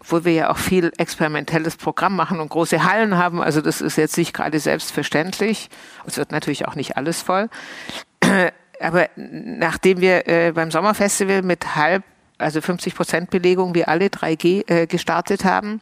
Obwohl 0.00 0.24
wir 0.24 0.32
ja 0.32 0.50
auch 0.50 0.58
viel 0.58 0.92
experimentelles 0.98 1.76
Programm 1.76 2.16
machen 2.16 2.40
und 2.40 2.48
große 2.48 2.84
Hallen 2.84 3.16
haben. 3.16 3.40
Also 3.40 3.60
das 3.60 3.80
ist 3.80 3.96
jetzt 3.96 4.16
nicht 4.18 4.34
gerade 4.34 4.58
selbstverständlich. 4.58 5.70
Es 6.06 6.16
wird 6.16 6.32
natürlich 6.32 6.66
auch 6.66 6.74
nicht 6.74 6.96
alles 6.96 7.22
voll. 7.22 7.48
Aber 8.80 9.08
nachdem 9.14 10.00
wir 10.00 10.26
äh, 10.26 10.50
beim 10.52 10.72
Sommerfestival 10.72 11.42
mit 11.42 11.76
halb 11.76 12.02
also 12.42 12.60
50 12.60 12.94
Prozent 12.94 13.30
Belegung, 13.30 13.74
wir 13.74 13.88
alle 13.88 14.06
3G 14.06 14.68
äh, 14.68 14.86
gestartet 14.86 15.44
haben. 15.44 15.80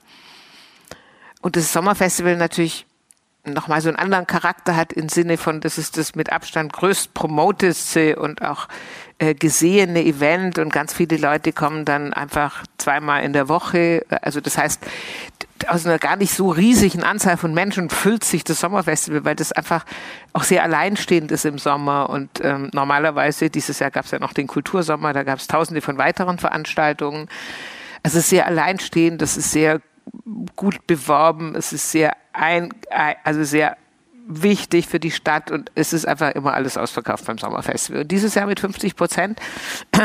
und 1.40 1.56
das 1.56 1.72
Sommerfestival 1.72 2.36
natürlich 2.36 2.86
nochmal 3.44 3.80
so 3.80 3.88
einen 3.88 3.98
anderen 3.98 4.26
Charakter 4.26 4.76
hat 4.76 4.92
im 4.92 5.08
Sinne 5.08 5.38
von, 5.38 5.60
das 5.60 5.78
ist 5.78 5.96
das 5.96 6.14
mit 6.14 6.32
Abstand 6.32 6.72
größt 6.72 7.14
promoteste 7.14 8.16
und 8.16 8.42
auch 8.42 8.68
äh, 9.18 9.34
gesehene 9.34 10.04
Event 10.04 10.58
und 10.58 10.72
ganz 10.72 10.92
viele 10.92 11.16
Leute 11.16 11.52
kommen 11.52 11.84
dann 11.84 12.12
einfach 12.12 12.64
zweimal 12.78 13.22
in 13.22 13.32
der 13.32 13.48
Woche. 13.48 14.04
Also 14.22 14.40
das 14.40 14.58
heißt, 14.58 14.84
aus 15.68 15.86
einer 15.86 15.98
gar 15.98 16.16
nicht 16.16 16.32
so 16.32 16.50
riesigen 16.50 17.02
Anzahl 17.02 17.36
von 17.36 17.52
Menschen 17.54 17.90
füllt 17.90 18.24
sich 18.24 18.44
das 18.44 18.60
Sommerfestival, 18.60 19.24
weil 19.24 19.36
das 19.36 19.52
einfach 19.52 19.84
auch 20.32 20.44
sehr 20.44 20.62
alleinstehend 20.62 21.30
ist 21.32 21.44
im 21.44 21.58
Sommer. 21.58 22.10
Und 22.10 22.30
ähm, 22.42 22.70
normalerweise, 22.72 23.50
dieses 23.50 23.78
Jahr 23.78 23.90
gab 23.90 24.04
es 24.04 24.10
ja 24.10 24.18
noch 24.18 24.32
den 24.32 24.46
Kultursommer, 24.46 25.12
da 25.12 25.22
gab 25.22 25.38
es 25.38 25.46
tausende 25.46 25.80
von 25.80 25.98
weiteren 25.98 26.38
Veranstaltungen. 26.38 27.28
Also 28.02 28.18
es 28.18 28.24
ist 28.24 28.30
sehr 28.30 28.46
alleinstehend, 28.46 29.20
das 29.20 29.36
ist 29.36 29.52
sehr 29.52 29.80
gut 30.56 30.86
beworben, 30.86 31.54
es 31.54 31.72
ist 31.72 31.90
sehr 31.90 32.16
ein, 32.32 32.70
also 33.24 33.44
sehr 33.44 33.76
wichtig 34.26 34.86
für 34.86 35.00
die 35.00 35.10
Stadt 35.10 35.50
und 35.50 35.70
es 35.74 35.92
ist 35.92 36.06
einfach 36.06 36.30
immer 36.32 36.54
alles 36.54 36.76
ausverkauft 36.76 37.26
beim 37.26 37.38
Sommerfestival. 37.38 38.02
Und 38.02 38.10
dieses 38.10 38.34
Jahr 38.34 38.46
mit 38.46 38.60
50 38.60 38.96
Prozent 38.96 39.40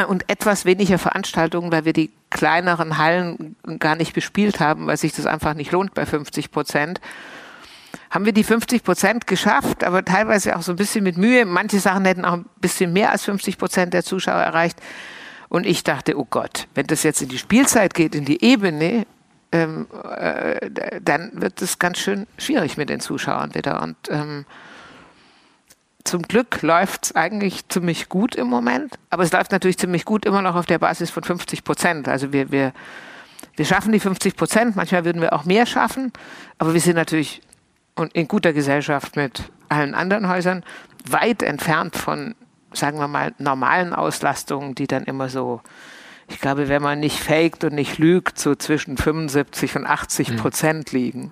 und 0.07 0.29
etwas 0.29 0.65
weniger 0.65 0.97
Veranstaltungen, 0.97 1.71
weil 1.71 1.85
wir 1.85 1.93
die 1.93 2.12
kleineren 2.36 2.98
Hallen 2.98 3.56
gar 3.80 3.96
nicht 3.96 4.13
bespielt 4.13 4.60
haben, 4.60 4.88
weil 4.88 4.98
sich 4.98 5.13
das 5.13 5.25
einfach 5.25 5.54
nicht 5.54 5.72
lohnt 5.72 5.94
bei 5.94 6.06
50 6.06 6.51
Prozent. 6.51 7.00
Haben 8.10 8.25
wir 8.25 8.34
die 8.34 8.44
50 8.44 8.84
Prozent 8.84 9.25
geschafft, 9.25 9.86
aber 9.86 10.04
teilweise 10.04 10.58
auch 10.58 10.62
so 10.62 10.74
ein 10.74 10.75
bisschen 10.75 11.04
mit 11.04 11.18
Mühe. 11.18 11.46
Manche 11.46 11.80
Sachen 11.80 12.04
hätten 12.04 12.25
auch 12.25 12.34
ein 12.34 12.46
bisschen 12.60 12.92
mehr 12.92 13.12
als 13.12 13.24
50 13.24 13.58
Prozent 13.58 13.94
der 13.94 14.04
Zuschauer 14.04 14.42
erreicht. 14.42 14.82
Und 15.48 15.65
ich 15.65 15.84
dachte, 15.84 16.20
oh 16.20 16.27
Gott, 16.30 16.68
wenn 16.75 16.88
das 16.88 17.04
jetzt 17.04 17.22
in 17.22 17.30
die 17.30 17.38
Spielzeit 17.38 17.94
geht, 17.94 18.15
in 18.15 18.25
die 18.25 18.44
Ebene, 18.44 19.06
ähm, 19.54 19.88
äh, 20.18 20.70
dann 21.01 21.32
wird 21.36 21.62
es 21.62 21.80
ganz 21.80 22.00
schön 22.00 22.27
schwierig 22.38 22.75
mit 22.75 22.89
den 22.89 23.00
Zuschauern 23.00 23.56
wieder. 23.56 23.82
Und 23.82 23.96
ähm, 24.10 24.46
zum 26.05 26.21
Glück 26.21 26.62
läuft 26.62 27.05
es 27.05 27.15
eigentlich 27.15 27.67
ziemlich 27.67 28.09
gut 28.09 28.35
im 28.35 28.47
Moment, 28.47 28.97
aber 29.09 29.24
es 29.24 29.31
läuft 29.31 29.51
natürlich 29.51 29.77
ziemlich 29.77 30.05
gut 30.05 30.25
immer 30.25 30.41
noch 30.41 30.55
auf 30.55 30.65
der 30.65 30.79
Basis 30.79 31.09
von 31.09 31.24
50 31.24 31.63
Prozent. 31.63 32.07
Also 32.07 32.31
wir, 32.31 32.51
wir, 32.51 32.74
wir 33.55 33.65
schaffen 33.65 33.91
die 33.91 34.00
50 34.00 34.35
Prozent, 34.35 34.75
manchmal 34.75 35.03
würden 35.03 35.21
wir 35.21 35.33
auch 35.33 35.45
mehr 35.45 35.65
schaffen, 35.65 36.13
aber 36.57 36.74
wir 36.74 36.81
sind 36.81 36.95
natürlich 36.95 37.41
in 38.13 38.27
guter 38.27 38.53
Gesellschaft 38.53 39.15
mit 39.15 39.43
allen 39.67 39.95
anderen 39.95 40.29
Häusern 40.29 40.63
weit 41.09 41.43
entfernt 41.43 41.95
von, 41.95 42.35
sagen 42.74 43.00
wir 43.00 43.07
mal, 43.07 43.33
normalen 43.38 43.93
Auslastungen, 43.93 44.75
die 44.75 44.88
dann 44.88 45.03
immer 45.03 45.29
so 45.29 45.62
ich 46.27 46.39
glaube, 46.41 46.69
wenn 46.69 46.81
man 46.81 47.00
nicht 47.00 47.19
faked 47.19 47.63
und 47.63 47.74
nicht 47.74 47.97
lügt, 47.97 48.39
so 48.39 48.55
zwischen 48.55 48.97
75 48.97 49.75
und 49.75 49.85
80 49.85 50.31
mhm. 50.31 50.35
Prozent 50.38 50.91
liegen. 50.91 51.31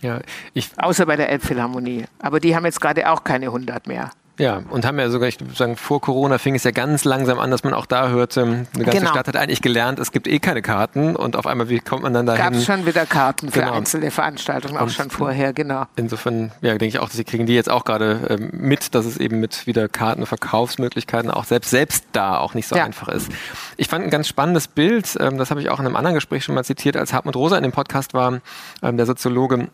Ja, 0.00 0.20
ich 0.54 0.70
Außer 0.76 1.06
bei 1.06 1.16
der 1.16 1.30
Elbphilharmonie. 1.30 2.04
Aber 2.18 2.40
die 2.40 2.54
haben 2.54 2.64
jetzt 2.64 2.80
gerade 2.80 3.10
auch 3.10 3.24
keine 3.24 3.46
100 3.46 3.86
mehr. 3.86 4.10
Ja, 4.38 4.62
und 4.68 4.84
haben 4.84 4.98
ja 4.98 5.08
sogar, 5.08 5.28
ich 5.28 5.40
würde 5.40 5.54
sagen, 5.54 5.76
vor 5.76 6.00
Corona 6.00 6.36
fing 6.36 6.54
es 6.54 6.64
ja 6.64 6.70
ganz 6.70 7.04
langsam 7.04 7.38
an, 7.38 7.50
dass 7.50 7.64
man 7.64 7.72
auch 7.72 7.86
da 7.86 8.08
hörte, 8.08 8.42
eine 8.42 8.66
ganze 8.74 8.98
genau. 8.98 9.10
Stadt 9.10 9.28
hat 9.28 9.36
eigentlich 9.36 9.62
gelernt, 9.62 9.98
es 9.98 10.12
gibt 10.12 10.28
eh 10.28 10.38
keine 10.40 10.60
Karten 10.60 11.16
und 11.16 11.36
auf 11.36 11.46
einmal, 11.46 11.70
wie 11.70 11.80
kommt 11.80 12.02
man 12.02 12.12
dann 12.12 12.26
dahin? 12.26 12.44
Gab 12.44 12.52
es 12.54 12.66
schon 12.66 12.84
wieder 12.84 13.06
Karten 13.06 13.50
für 13.50 13.60
genau. 13.60 13.72
einzelne 13.72 14.10
Veranstaltungen, 14.10 14.76
auch 14.76 14.82
und 14.82 14.92
schon 14.92 15.10
vorher, 15.10 15.54
genau. 15.54 15.86
Insofern, 15.96 16.52
ja, 16.60 16.70
denke 16.72 16.86
ich 16.86 16.98
auch, 16.98 17.08
sie 17.08 17.24
kriegen 17.24 17.46
die 17.46 17.54
jetzt 17.54 17.70
auch 17.70 17.84
gerade 17.84 18.28
äh, 18.28 18.36
mit, 18.38 18.94
dass 18.94 19.06
es 19.06 19.16
eben 19.16 19.40
mit 19.40 19.66
wieder 19.66 19.88
Kartenverkaufsmöglichkeiten 19.88 21.30
auch 21.30 21.44
selbst, 21.44 21.70
selbst 21.70 22.04
da 22.12 22.38
auch 22.38 22.52
nicht 22.52 22.68
so 22.68 22.76
ja. 22.76 22.84
einfach 22.84 23.08
ist. 23.08 23.30
Ich 23.78 23.88
fand 23.88 24.04
ein 24.04 24.10
ganz 24.10 24.28
spannendes 24.28 24.68
Bild, 24.68 25.16
ähm, 25.18 25.38
das 25.38 25.50
habe 25.50 25.62
ich 25.62 25.70
auch 25.70 25.80
in 25.80 25.86
einem 25.86 25.96
anderen 25.96 26.14
Gespräch 26.14 26.44
schon 26.44 26.54
mal 26.54 26.64
zitiert, 26.64 26.96
als 26.98 27.14
Hartmut 27.14 27.36
Rosa 27.36 27.56
in 27.56 27.62
dem 27.62 27.72
Podcast 27.72 28.12
war, 28.12 28.40
ähm, 28.82 28.98
der 28.98 29.06
Soziologe, 29.06 29.68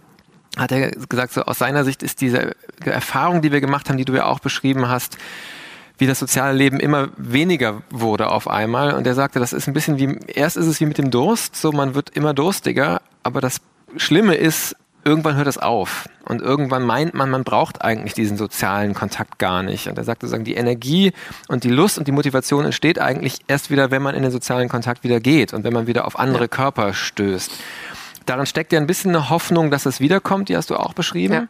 hat 0.56 0.72
er 0.72 0.90
gesagt, 0.90 1.32
so 1.32 1.42
aus 1.42 1.58
seiner 1.58 1.84
Sicht 1.84 2.02
ist 2.02 2.20
diese 2.20 2.54
Erfahrung, 2.84 3.42
die 3.42 3.52
wir 3.52 3.60
gemacht 3.60 3.88
haben, 3.88 3.96
die 3.96 4.04
du 4.04 4.14
ja 4.14 4.26
auch 4.26 4.40
beschrieben 4.40 4.88
hast, 4.88 5.16
wie 5.98 6.06
das 6.06 6.18
soziale 6.18 6.52
Leben 6.52 6.80
immer 6.80 7.08
weniger 7.16 7.82
wurde 7.90 8.28
auf 8.30 8.48
einmal. 8.48 8.94
Und 8.94 9.06
er 9.06 9.14
sagte, 9.14 9.38
das 9.38 9.52
ist 9.52 9.66
ein 9.66 9.72
bisschen 9.72 9.98
wie, 9.98 10.18
erst 10.26 10.56
ist 10.56 10.66
es 10.66 10.80
wie 10.80 10.86
mit 10.86 10.98
dem 10.98 11.10
Durst, 11.10 11.56
so 11.56 11.72
man 11.72 11.94
wird 11.94 12.10
immer 12.10 12.34
durstiger, 12.34 13.00
aber 13.22 13.40
das 13.40 13.60
Schlimme 13.96 14.34
ist, 14.34 14.76
irgendwann 15.04 15.36
hört 15.36 15.46
es 15.46 15.58
auf. 15.58 16.08
Und 16.24 16.40
irgendwann 16.40 16.82
meint 16.82 17.14
man, 17.14 17.30
man 17.30 17.44
braucht 17.44 17.82
eigentlich 17.82 18.14
diesen 18.14 18.36
sozialen 18.36 18.94
Kontakt 18.94 19.38
gar 19.38 19.62
nicht. 19.62 19.88
Und 19.88 19.98
er 19.98 20.04
sagte 20.04 20.26
sozusagen, 20.26 20.44
die 20.44 20.54
Energie 20.54 21.12
und 21.48 21.64
die 21.64 21.70
Lust 21.70 21.98
und 21.98 22.06
die 22.06 22.12
Motivation 22.12 22.64
entsteht 22.64 23.00
eigentlich 23.00 23.38
erst 23.48 23.70
wieder, 23.70 23.90
wenn 23.90 24.02
man 24.02 24.14
in 24.14 24.22
den 24.22 24.30
sozialen 24.30 24.68
Kontakt 24.68 25.02
wieder 25.02 25.20
geht 25.20 25.52
und 25.52 25.64
wenn 25.64 25.72
man 25.72 25.86
wieder 25.86 26.06
auf 26.06 26.18
andere 26.18 26.48
Körper 26.48 26.94
stößt. 26.94 27.52
Darin 28.26 28.46
steckt 28.46 28.72
ja 28.72 28.80
ein 28.80 28.86
bisschen 28.86 29.10
eine 29.14 29.30
Hoffnung, 29.30 29.70
dass 29.70 29.86
es 29.86 30.00
wiederkommt, 30.00 30.48
die 30.48 30.56
hast 30.56 30.70
du 30.70 30.76
auch 30.76 30.94
beschrieben. 30.94 31.34
Ja. 31.34 31.46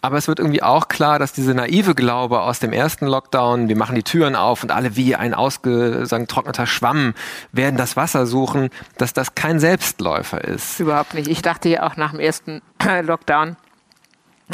Aber 0.00 0.18
es 0.18 0.28
wird 0.28 0.38
irgendwie 0.38 0.62
auch 0.62 0.88
klar, 0.88 1.18
dass 1.18 1.32
diese 1.32 1.54
naive 1.54 1.94
Glaube 1.94 2.42
aus 2.42 2.58
dem 2.58 2.74
ersten 2.74 3.06
Lockdown, 3.06 3.68
wir 3.68 3.76
machen 3.76 3.94
die 3.94 4.02
Türen 4.02 4.36
auf 4.36 4.62
und 4.62 4.70
alle 4.70 4.96
wie 4.96 5.16
ein 5.16 5.32
ausgetrockneter 5.32 6.66
Schwamm 6.66 7.14
werden 7.52 7.76
das 7.76 7.96
Wasser 7.96 8.26
suchen, 8.26 8.68
dass 8.98 9.14
das 9.14 9.34
kein 9.34 9.60
Selbstläufer 9.60 10.44
ist. 10.44 10.78
Überhaupt 10.78 11.14
nicht. 11.14 11.28
Ich 11.28 11.40
dachte 11.40 11.70
ja 11.70 11.84
auch 11.84 11.96
nach 11.96 12.10
dem 12.10 12.20
ersten 12.20 12.60
Lockdown, 13.02 13.56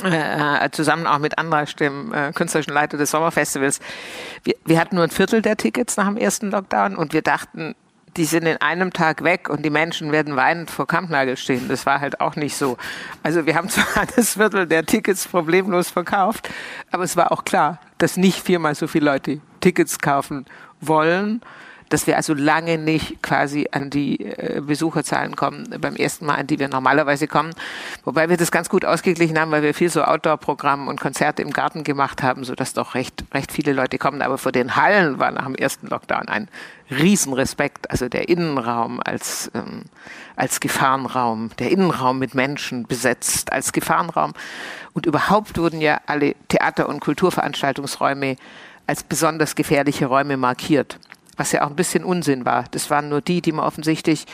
äh, 0.05 0.71
zusammen 0.71 1.07
auch 1.07 1.19
mit 1.19 1.37
Andra 1.39 1.67
Stimmen, 1.67 2.13
äh, 2.13 2.33
künstlerischen 2.33 2.73
Leiter 2.73 2.97
des 2.97 3.11
Sommerfestivals. 3.11 3.81
Wir, 4.45 4.55
wir 4.65 4.79
hatten 4.79 4.95
nur 4.95 5.05
ein 5.05 5.11
Viertel 5.11 5.43
der 5.43 5.57
Tickets 5.57 5.97
nach 5.97 6.07
dem 6.07 6.17
ersten 6.17 6.53
Lockdown 6.53 6.95
und 6.95 7.13
wir 7.13 7.23
dachten, 7.23 7.75
die 8.17 8.25
sind 8.25 8.47
in 8.47 8.57
einem 8.59 8.93
Tag 8.93 9.23
weg 9.23 9.49
und 9.49 9.65
die 9.65 9.71
Menschen 9.71 10.13
werden 10.13 10.37
weinend 10.37 10.71
vor 10.71 10.87
Kampnagel 10.87 11.37
stehen. 11.37 11.69
Das 11.69 11.87
war 11.87 12.01
halt 12.01 12.21
auch 12.21 12.37
nicht 12.37 12.57
so. 12.57 12.77
Also 13.23 13.47
wir 13.47 13.55
haben 13.55 13.69
zwar 13.69 14.07
das 14.17 14.35
Viertel 14.35 14.67
der 14.67 14.85
Tickets 14.85 15.29
problemlos 15.29 15.91
verkauft, 15.91 16.49
aber 16.91 17.05
es 17.05 17.17
war 17.17 17.33
auch 17.33 17.45
klar, 17.45 17.79
dass 17.99 18.17
nicht 18.17 18.41
viermal 18.41 18.75
so 18.75 18.87
viele 18.87 19.07
Leute 19.07 19.41
Tickets 19.61 19.99
kaufen 19.99 20.47
wollen 20.81 21.43
dass 21.91 22.07
wir 22.07 22.17
also 22.17 22.35
lange 22.35 22.79
nicht 22.79 23.21
quasi 23.23 23.69
an 23.73 23.91
die 23.91 24.25
äh, 24.25 24.63
Besucherzahlen 24.65 25.37
kommen, 25.37 25.75
beim 25.81 25.97
ersten 25.97 26.25
Mal, 26.25 26.37
an 26.37 26.47
die 26.47 26.59
wir 26.59 26.69
normalerweise 26.69 27.27
kommen. 27.27 27.53
Wobei 28.05 28.31
wir 28.31 28.37
das 28.37 28.53
ganz 28.53 28.69
gut 28.69 28.85
ausgeglichen 28.85 29.39
haben, 29.39 29.51
weil 29.51 29.63
wir 29.63 29.75
viel 29.75 29.91
so 29.91 30.03
Outdoor-Programm 30.05 30.89
und 30.89 31.01
Konzerte 31.01 31.43
im 31.43 31.51
Garten 31.51 31.83
gemacht 31.85 32.23
haben, 32.23 32.45
sodass 32.45 32.73
doch 32.73 32.95
recht, 32.95 33.25
recht 33.35 33.51
viele 33.53 33.73
Leute 33.73 33.99
kommen. 33.99 34.23
Aber 34.23 34.39
vor 34.39 34.53
den 34.53 34.77
Hallen 34.77 35.19
war 35.19 35.33
nach 35.33 35.45
dem 35.45 35.57
ersten 35.57 35.89
Lockdown 35.89 36.29
ein 36.29 36.49
Riesenrespekt. 36.91 37.91
Also 37.91 38.09
der 38.09 38.29
Innenraum 38.29 39.01
als, 39.05 39.51
ähm, 39.55 39.83
als 40.37 40.61
Gefahrenraum, 40.61 41.51
der 41.59 41.73
Innenraum 41.73 42.21
mit 42.21 42.37
Menschen 42.37 42.87
besetzt 42.87 43.53
als 43.53 43.73
Gefahrenraum. 43.73 44.33
Und 44.93 45.07
überhaupt 45.07 45.59
wurden 45.59 45.81
ja 45.81 46.01
alle 46.07 46.37
Theater- 46.49 46.89
und 46.89 47.01
Kulturveranstaltungsräume 47.01 48.37
als 48.87 49.03
besonders 49.03 49.57
gefährliche 49.57 50.07
Räume 50.07 50.37
markiert 50.37 50.99
was 51.41 51.53
ja 51.53 51.63
auch 51.63 51.71
ein 51.71 51.77
bisschen 51.77 52.05
Unsinn 52.05 52.45
war. 52.45 52.67
Das 52.71 52.91
waren 52.91 53.09
nur 53.09 53.23
die, 53.23 53.41
die 53.41 53.53
man 53.53 53.65
offensichtlich 53.65 54.27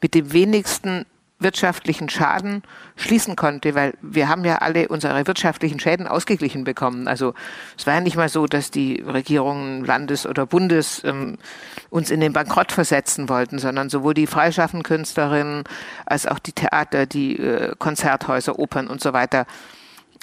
mit 0.00 0.14
dem 0.14 0.32
wenigsten 0.32 1.04
wirtschaftlichen 1.38 2.08
Schaden 2.08 2.62
schließen 2.96 3.36
konnte, 3.36 3.74
weil 3.74 3.94
wir 4.00 4.28
haben 4.28 4.44
ja 4.44 4.58
alle 4.58 4.88
unsere 4.88 5.26
wirtschaftlichen 5.26 5.78
Schäden 5.78 6.06
ausgeglichen 6.06 6.64
bekommen. 6.64 7.06
Also 7.06 7.34
es 7.76 7.86
war 7.86 7.94
ja 7.94 8.00
nicht 8.00 8.16
mal 8.16 8.28
so, 8.30 8.46
dass 8.46 8.70
die 8.70 9.02
Regierungen 9.02 9.84
Landes 9.84 10.26
oder 10.26 10.46
Bundes 10.46 11.02
ähm, 11.04 11.36
uns 11.90 12.10
in 12.10 12.20
den 12.20 12.32
Bankrott 12.32 12.72
versetzen 12.72 13.28
wollten, 13.28 13.58
sondern 13.58 13.90
sowohl 13.90 14.14
die 14.14 14.26
freischaffenden 14.26 14.84
Künstlerinnen 14.84 15.64
als 16.06 16.26
auch 16.26 16.38
die 16.38 16.52
Theater, 16.52 17.04
die 17.04 17.38
äh, 17.38 17.74
Konzerthäuser, 17.78 18.58
Opern 18.58 18.86
und 18.86 19.02
so 19.02 19.12
weiter 19.12 19.46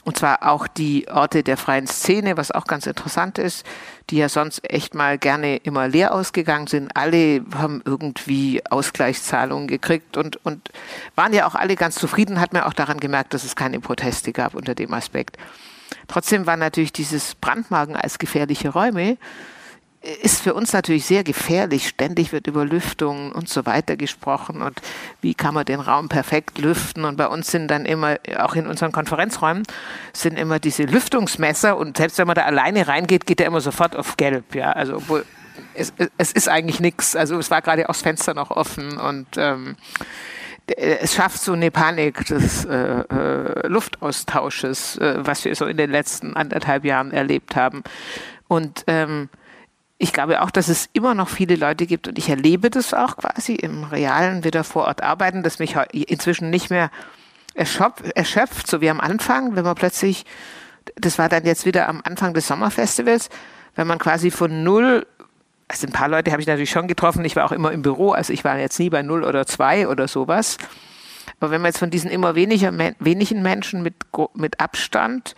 und 0.04 0.18
zwar 0.18 0.50
auch 0.50 0.68
die 0.68 1.08
Orte 1.10 1.44
der 1.44 1.58
freien 1.58 1.88
Szene, 1.88 2.38
was 2.38 2.52
auch 2.52 2.66
ganz 2.66 2.88
interessant 2.88 3.38
ist, 3.38 3.66
die 4.10 4.18
ja 4.18 4.30
sonst 4.30 4.62
echt 4.64 4.96
mal 4.96 5.18
gerne 5.18 5.58
immer 5.58 5.88
leer 5.88 6.14
ausgegangen 6.14 6.68
sind. 6.68 6.96
Alle 6.96 7.46
haben 7.56 7.82
irgendwie 7.86 8.62
Ausgleichszahlungen 8.70 9.68
gekriegt 9.68 10.18
und, 10.18 10.44
und 10.46 10.70
waren 11.16 11.34
ja 11.34 11.48
auch 11.48 11.56
alle 11.56 11.76
ganz 11.76 11.96
zufrieden, 11.96 12.40
hat 12.40 12.54
man 12.54 12.64
auch 12.64 12.74
daran 12.74 13.00
gemerkt, 13.00 13.34
dass 13.34 13.44
es 13.44 13.56
keine 13.56 13.80
Proteste 13.80 14.32
gab 14.32 14.56
unter 14.56 14.74
dem 14.74 14.94
Aspekt. 14.94 15.38
Trotzdem 16.08 16.46
war 16.48 16.58
natürlich 16.58 16.94
dieses 16.94 17.36
Brandmarken 17.36 17.96
als 17.96 18.18
gefährliche 18.18 18.70
Räume 18.70 19.18
ist 20.02 20.42
für 20.42 20.56
uns 20.56 20.74
natürlich 20.74 21.06
sehr 21.06 21.24
gefährlich. 21.24 21.88
Ständig 21.88 22.32
wird 22.32 22.48
über 22.48 22.66
Lüftung 22.66 23.32
und 23.32 23.50
so 23.50 23.66
weiter 23.66 23.96
gesprochen 23.98 24.62
und 24.62 24.82
wie 25.22 25.36
kann 25.36 25.54
man 25.54 25.66
den 25.66 25.80
Raum 25.80 26.10
perfekt 26.10 26.58
lüften. 26.58 27.06
Und 27.06 27.18
bei 27.18 27.28
uns 27.28 27.52
sind 27.52 27.68
dann 27.70 27.86
immer, 27.86 28.18
auch 28.38 28.56
in 28.56 28.66
unseren 28.66 28.92
Konferenzräumen, 28.92 29.64
sind 30.14 30.40
immer 30.40 30.60
diese 30.60 30.84
Lüftungsmesser 30.84 31.78
und 31.78 31.98
selbst 31.98 32.18
wenn 32.18 32.28
man 32.28 32.36
da 32.36 32.44
alleine 32.44 32.88
reingeht, 32.88 33.28
geht 33.28 33.40
der 33.40 33.48
immer 33.48 33.62
sofort 33.62 33.96
auf 33.96 34.18
gelb. 34.18 34.56
Ja, 34.56 34.72
also 34.72 34.98
obwohl 34.98 35.24
es, 35.76 35.94
es 36.18 36.32
ist 36.32 36.50
eigentlich 36.50 36.80
nichts. 36.80 37.16
Also 37.16 37.38
es 37.38 37.52
war 37.52 37.62
gerade 37.62 37.86
auch 37.86 37.94
das 37.94 38.02
Fenster 38.02 38.34
noch 38.34 38.50
offen 38.50 38.98
und 38.98 39.28
ähm, 39.38 39.76
es 40.66 41.14
schafft 41.14 41.42
so 41.42 41.54
eine 41.54 41.70
Panik 41.70 42.26
des 42.26 42.66
äh, 42.66 43.02
äh, 43.02 43.68
Luftaustausches, 43.68 44.98
äh, 44.98 45.16
was 45.20 45.46
wir 45.46 45.56
so 45.56 45.66
in 45.66 45.78
den 45.78 45.92
letzten 45.92 46.36
anderthalb 46.36 46.86
Jahren 46.86 47.12
erlebt 47.12 47.56
haben. 47.56 47.84
Und 48.48 48.84
ähm, 48.88 49.30
ich 50.02 50.14
glaube 50.14 50.42
auch, 50.42 50.50
dass 50.50 50.68
es 50.68 50.90
immer 50.94 51.14
noch 51.14 51.30
viele 51.30 51.56
Leute 51.56 51.86
gibt 51.86 52.08
und 52.08 52.18
ich 52.18 52.28
erlebe 52.28 52.72
das 52.72 52.92
auch 52.92 53.18
quasi 53.18 53.54
im 53.54 53.84
realen 53.84 54.44
wieder 54.44 54.64
vor 54.64 54.86
Ort 54.86 55.04
arbeiten, 55.04 55.44
dass 55.44 55.60
mich 55.60 55.76
inzwischen 55.94 56.50
nicht 56.50 56.72
mehr 56.72 56.90
erschöpft, 57.54 58.66
so 58.66 58.82
wie 58.82 58.90
am 58.90 59.00
Anfang, 59.00 59.56
wenn 59.56 59.64
man 59.64 59.76
plötzlich, 59.76 60.26
das 60.96 61.20
war 61.20 61.30
dann 61.30 61.46
jetzt 61.46 61.68
wieder 61.68 61.88
am 61.88 62.02
Anfang 62.04 62.34
des 62.34 62.48
Sommerfestivals, 62.48 63.30
wenn 63.76 63.86
man 63.86 64.00
quasi 64.00 64.32
von 64.32 64.64
null, 64.64 65.06
also 65.68 65.86
ein 65.86 65.94
paar 65.94 66.10
Leute 66.10 66.32
habe 66.32 66.42
ich 66.42 66.48
natürlich 66.48 66.72
schon 66.72 66.88
getroffen, 66.88 67.24
ich 67.24 67.36
war 67.36 67.46
auch 67.46 67.52
immer 67.52 67.72
im 67.72 67.84
Büro, 67.84 68.12
also 68.12 68.34
ich 68.34 68.44
war 68.44 68.58
jetzt 68.58 68.80
nie 68.80 68.90
bei 68.90 69.04
null 69.04 69.24
oder 69.24 69.46
zwei 69.46 69.88
oder 69.88 70.08
sowas. 70.08 70.58
Aber 71.40 71.52
wenn 71.52 71.62
man 71.62 71.70
jetzt 71.70 71.80
von 71.80 71.92
diesen 71.92 72.10
immer 72.10 72.34
weniger, 72.34 72.74
wenigen 72.98 73.44
Menschen 73.44 73.84
mit, 73.84 73.96
mit 74.34 74.60
Abstand 74.60 75.36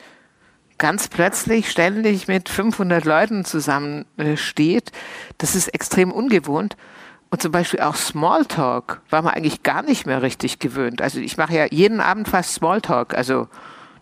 ganz 0.84 1.08
plötzlich 1.08 1.72
ständig 1.72 2.28
mit 2.28 2.50
500 2.50 3.06
Leuten 3.06 3.46
zusammensteht, 3.46 4.92
das 5.38 5.56
ist 5.56 5.70
extrem 5.70 6.12
ungewohnt. 6.12 6.76
Und 7.30 7.42
zum 7.42 7.54
Beispiel 7.54 7.80
auch 7.80 7.96
Smalltalk 7.96 9.00
war 9.10 9.22
man 9.22 9.34
eigentlich 9.34 9.64
gar 9.64 9.82
nicht 9.82 10.06
mehr 10.06 10.22
richtig 10.22 10.60
gewöhnt. 10.60 11.02
Also 11.02 11.22
ich 11.22 11.38
mache 11.38 11.56
ja 11.56 11.68
jeden 11.72 12.02
Abend 12.02 12.28
fast 12.28 12.56
Smalltalk. 12.56 13.14
Also 13.14 13.48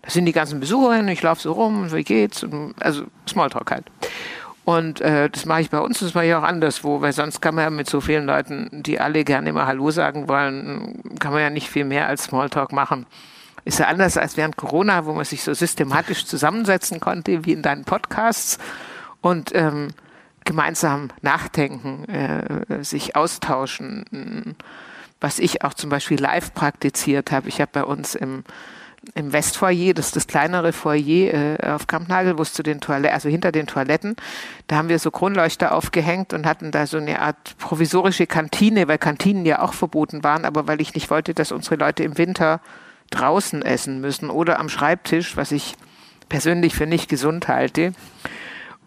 da 0.02 0.10
sind 0.10 0.26
die 0.26 0.32
ganzen 0.32 0.60
Besucherinnen, 0.60 1.08
ich 1.10 1.22
laufe 1.22 1.44
so 1.44 1.52
rum, 1.52 1.92
wie 1.92 2.04
geht's? 2.04 2.42
Und, 2.42 2.74
also 2.80 3.04
Smalltalk 3.30 3.70
halt. 3.70 3.86
Und 4.66 5.02
äh, 5.02 5.30
das 5.30 5.46
mache 5.46 5.62
ich 5.62 5.70
bei 5.70 5.80
uns, 5.80 6.00
das 6.00 6.16
mache 6.16 6.26
ich 6.26 6.34
auch 6.34 6.42
anderswo, 6.42 7.00
weil 7.02 7.14
sonst 7.14 7.42
kann 7.42 7.54
man 7.54 7.64
ja 7.66 7.70
mit 7.70 7.88
so 7.88 8.02
vielen 8.02 8.26
Leuten, 8.26 8.70
die 8.72 9.00
alle 9.00 9.24
gerne 9.24 9.50
immer 9.50 9.68
Hallo 9.68 9.92
sagen 9.92 10.28
wollen, 10.28 11.00
kann 11.20 11.32
man 11.32 11.44
ja 11.44 11.52
nicht 11.52 11.70
viel 11.70 11.86
mehr 11.86 12.08
als 12.08 12.24
Smalltalk 12.24 12.72
machen. 12.72 13.06
Ist 13.64 13.80
ja 13.80 13.88
anders 13.88 14.18
als 14.18 14.38
während 14.38 14.58
Corona, 14.58 15.06
wo 15.06 15.14
man 15.14 15.26
sich 15.26 15.44
so 15.44 15.54
systematisch 15.54 16.26
zusammensetzen 16.26 17.00
konnte, 17.00 17.46
wie 17.46 17.54
in 17.54 17.62
deinen 17.62 17.86
Podcasts. 17.86 18.58
Und 19.22 19.54
ähm, 19.54 19.90
gemeinsam 20.46 21.10
nachdenken, 21.22 22.06
äh, 22.06 22.84
sich 22.84 23.16
austauschen, 23.16 24.56
was 25.20 25.40
ich 25.40 25.64
auch 25.64 25.74
zum 25.74 25.90
Beispiel 25.90 26.20
live 26.20 26.54
praktiziert 26.54 27.32
habe. 27.32 27.48
Ich 27.48 27.62
habe 27.62 27.70
bei 27.72 27.84
uns 27.84 28.16
im, 28.16 28.44
im 29.14 29.34
Westfoyer, 29.34 29.94
das 29.94 30.08
ist 30.08 30.16
das 30.16 30.28
kleinere 30.28 30.74
Foyer 30.74 31.60
äh, 31.62 31.70
auf 31.70 31.88
Kampnagel, 31.88 32.38
wo 32.38 32.42
es 32.42 32.54
zu 32.54 32.64
den 32.64 32.82
Toiletten, 32.82 33.14
also 33.14 33.30
hinter 33.30 33.52
den 33.52 33.68
Toiletten, 33.68 34.16
da 34.68 34.78
haben 34.78 34.90
wir 34.90 35.00
so 35.00 35.12
Kronleuchter 35.12 35.74
aufgehängt 35.74 36.34
und 36.34 36.46
hatten 36.46 36.72
da 36.72 36.88
so 36.88 36.98
eine 36.98 37.22
Art 37.22 37.56
provisorische 37.60 38.26
Kantine, 38.26 38.88
weil 38.88 38.98
Kantinen 38.98 39.46
ja 39.46 39.62
auch 39.62 39.74
verboten 39.74 40.24
waren, 40.24 40.46
aber 40.46 40.68
weil 40.68 40.82
ich 40.82 40.96
nicht 40.96 41.10
wollte, 41.12 41.34
dass 41.36 41.52
unsere 41.52 41.76
Leute 41.76 42.04
im 42.04 42.18
Winter 42.18 42.62
draußen 43.12 43.62
essen 43.62 44.02
müssen 44.02 44.30
oder 44.30 44.60
am 44.60 44.70
Schreibtisch, 44.70 45.38
was 45.38 45.52
ich 45.52 45.76
persönlich 46.30 46.74
für 46.74 46.88
nicht 46.88 47.10
gesund 47.10 47.48
halte. 47.48 47.94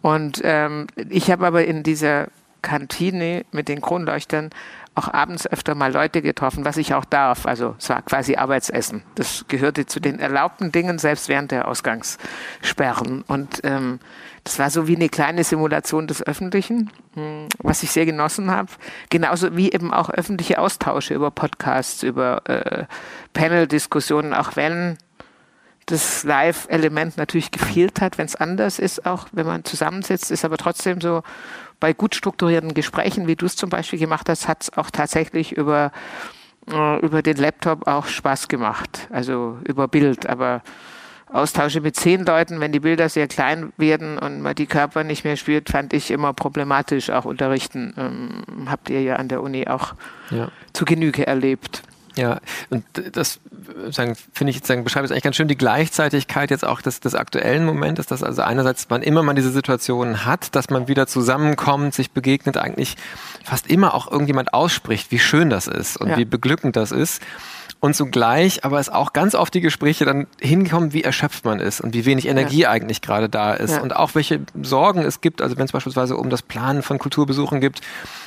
Und 0.02 0.40
ähm, 0.45 0.87
ich 1.09 1.31
habe 1.31 1.47
aber 1.47 1.64
in 1.64 1.83
dieser 1.83 2.28
Kantine 2.62 3.45
mit 3.52 3.69
den 3.69 3.81
Kronleuchtern 3.81 4.50
auch 4.94 5.12
abends 5.12 5.46
öfter 5.46 5.74
mal 5.74 5.92
Leute 5.92 6.22
getroffen, 6.22 6.64
was 6.64 6.76
ich 6.76 6.94
auch 6.94 7.04
darf. 7.04 7.46
Also 7.46 7.74
es 7.78 7.88
war 7.88 8.02
quasi 8.02 8.36
Arbeitsessen. 8.36 9.02
Das 9.16 9.44
gehörte 9.48 9.86
zu 9.86 10.00
den 10.00 10.20
erlaubten 10.20 10.70
Dingen, 10.70 10.98
selbst 10.98 11.28
während 11.28 11.50
der 11.50 11.66
Ausgangssperren. 11.68 13.22
Und 13.26 13.60
ähm, 13.64 13.98
das 14.44 14.58
war 14.58 14.70
so 14.70 14.86
wie 14.86 14.94
eine 14.96 15.08
kleine 15.08 15.42
Simulation 15.42 16.06
des 16.06 16.24
Öffentlichen, 16.24 16.90
hm, 17.14 17.48
was 17.58 17.82
ich 17.82 17.90
sehr 17.90 18.06
genossen 18.06 18.50
habe. 18.50 18.70
Genauso 19.10 19.56
wie 19.56 19.72
eben 19.72 19.92
auch 19.92 20.10
öffentliche 20.10 20.58
Austausche 20.58 21.14
über 21.14 21.30
Podcasts, 21.30 22.02
über 22.02 22.48
äh, 22.48 22.84
Panel-Diskussionen, 23.32 24.32
auch 24.32 24.54
wenn 24.54 24.96
das 25.86 26.24
Live-Element 26.24 27.16
natürlich 27.16 27.50
gefehlt 27.50 28.00
hat, 28.00 28.16
wenn 28.16 28.26
es 28.26 28.36
anders 28.36 28.78
ist, 28.78 29.04
auch 29.04 29.26
wenn 29.32 29.46
man 29.46 29.64
zusammensitzt, 29.64 30.30
ist 30.30 30.44
aber 30.44 30.56
trotzdem 30.56 31.00
so 31.00 31.22
bei 31.81 31.93
gut 31.93 32.14
strukturierten 32.14 32.75
Gesprächen, 32.75 33.26
wie 33.26 33.37
du 33.37 33.47
es 33.47 33.57
zum 33.57 33.71
Beispiel 33.71 33.99
gemacht 33.99 34.28
hast, 34.28 34.49
hat 34.49 34.62
es 34.62 34.76
auch 34.76 34.90
tatsächlich 34.90 35.52
über, 35.52 35.93
äh, 36.71 36.99
über 37.00 37.23
den 37.23 37.37
Laptop 37.37 37.87
auch 37.87 38.07
Spaß 38.07 38.49
gemacht, 38.49 39.09
also 39.11 39.59
über 39.66 39.88
Bild, 39.88 40.26
aber 40.26 40.62
Austausche 41.35 41.81
mit 41.81 41.97
zehn 41.97 42.25
Leuten, 42.25 42.61
wenn 42.61 42.71
die 42.71 42.78
Bilder 42.78 43.09
sehr 43.09 43.27
klein 43.27 43.72
werden 43.77 44.18
und 44.18 44.40
man 44.40 44.55
die 44.55 44.66
Körper 44.66 45.03
nicht 45.03 45.25
mehr 45.25 45.37
spürt, 45.37 45.68
fand 45.68 45.92
ich 45.92 46.12
immer 46.12 46.33
problematisch, 46.33 47.11
auch 47.11 47.25
unterrichten. 47.25 47.92
Ähm, 47.96 48.70
habt 48.70 48.88
ihr 48.88 49.03
ja 49.03 49.16
an 49.16 49.27
der 49.27 49.42
Uni 49.42 49.66
auch 49.66 49.94
ja. 50.31 50.48
zu 50.72 50.85
Genüge 50.85 51.27
erlebt. 51.27 51.83
Ja, 52.16 52.40
und 52.70 52.85
das 53.12 53.40
finde 54.33 54.50
ich 54.50 54.64
sagen, 54.64 54.85
beschreibt 54.85 55.05
jetzt 55.05 55.12
eigentlich 55.12 55.24
ganz 55.24 55.37
schön 55.37 55.48
die 55.48 55.57
Gleichzeitigkeit 55.57 56.50
jetzt 56.50 56.64
auch 56.64 56.81
des, 56.81 57.00
des 57.00 57.14
aktuellen 57.14 57.64
Momentes, 57.64 58.07
dass 58.07 58.22
also 58.22 58.42
einerseits 58.42 58.88
man 58.88 59.03
immer 59.03 59.22
mal 59.22 59.35
diese 59.35 59.50
Situation 59.50 60.24
hat, 60.24 60.55
dass 60.55 60.70
man 60.70 60.87
wieder 60.87 61.07
zusammenkommt, 61.07 61.94
sich 61.94 62.12
begegnet, 62.12 62.57
eigentlich 62.57 62.96
fast 63.42 63.68
immer 63.68 63.94
auch 63.94 64.11
irgendjemand 64.11 64.55
ausspricht, 64.55 65.11
wie 65.11 65.18
schön 65.18 65.50
das 65.50 65.66
ist 65.66 65.96
und 65.96 66.11
ja. 66.11 66.16
wie 66.16 66.24
beglückend 66.24 66.77
das 66.77 66.92
ist 66.92 67.20
und 67.85 67.94
zugleich 67.94 68.64
aber 68.64 68.81
es 68.81 68.88
auch 68.88 69.12
ganz 69.12 69.35
oft 69.35 69.53
die 69.53 69.61
Gespräche 69.61 70.07
dann 70.07 70.27
hinkommen, 70.40 70.94
wie 70.94 71.05
erschöpft 71.05 71.44
man 71.44 71.61
ist 71.61 71.83
und 71.83 71.92
wie 71.92 72.07
wenig 72.07 72.27
Energie 72.27 72.61
ja. 72.61 72.70
eigentlich 72.70 73.03
gerade 73.03 73.29
da 73.29 73.53
ist 73.53 73.72
ja. 73.72 73.83
und 73.83 73.94
auch 73.94 74.14
welche 74.14 74.40
Sorgen 74.62 75.03
es 75.03 75.20
gibt, 75.20 75.42
also 75.42 75.59
wenn 75.59 75.66
es 75.66 75.72
beispielsweise 75.72 76.16
um 76.16 76.31
das 76.31 76.40
Planen 76.40 76.83
von 76.83 76.98
Kulturbesuchen 76.98 77.61
gibt, 77.61 77.83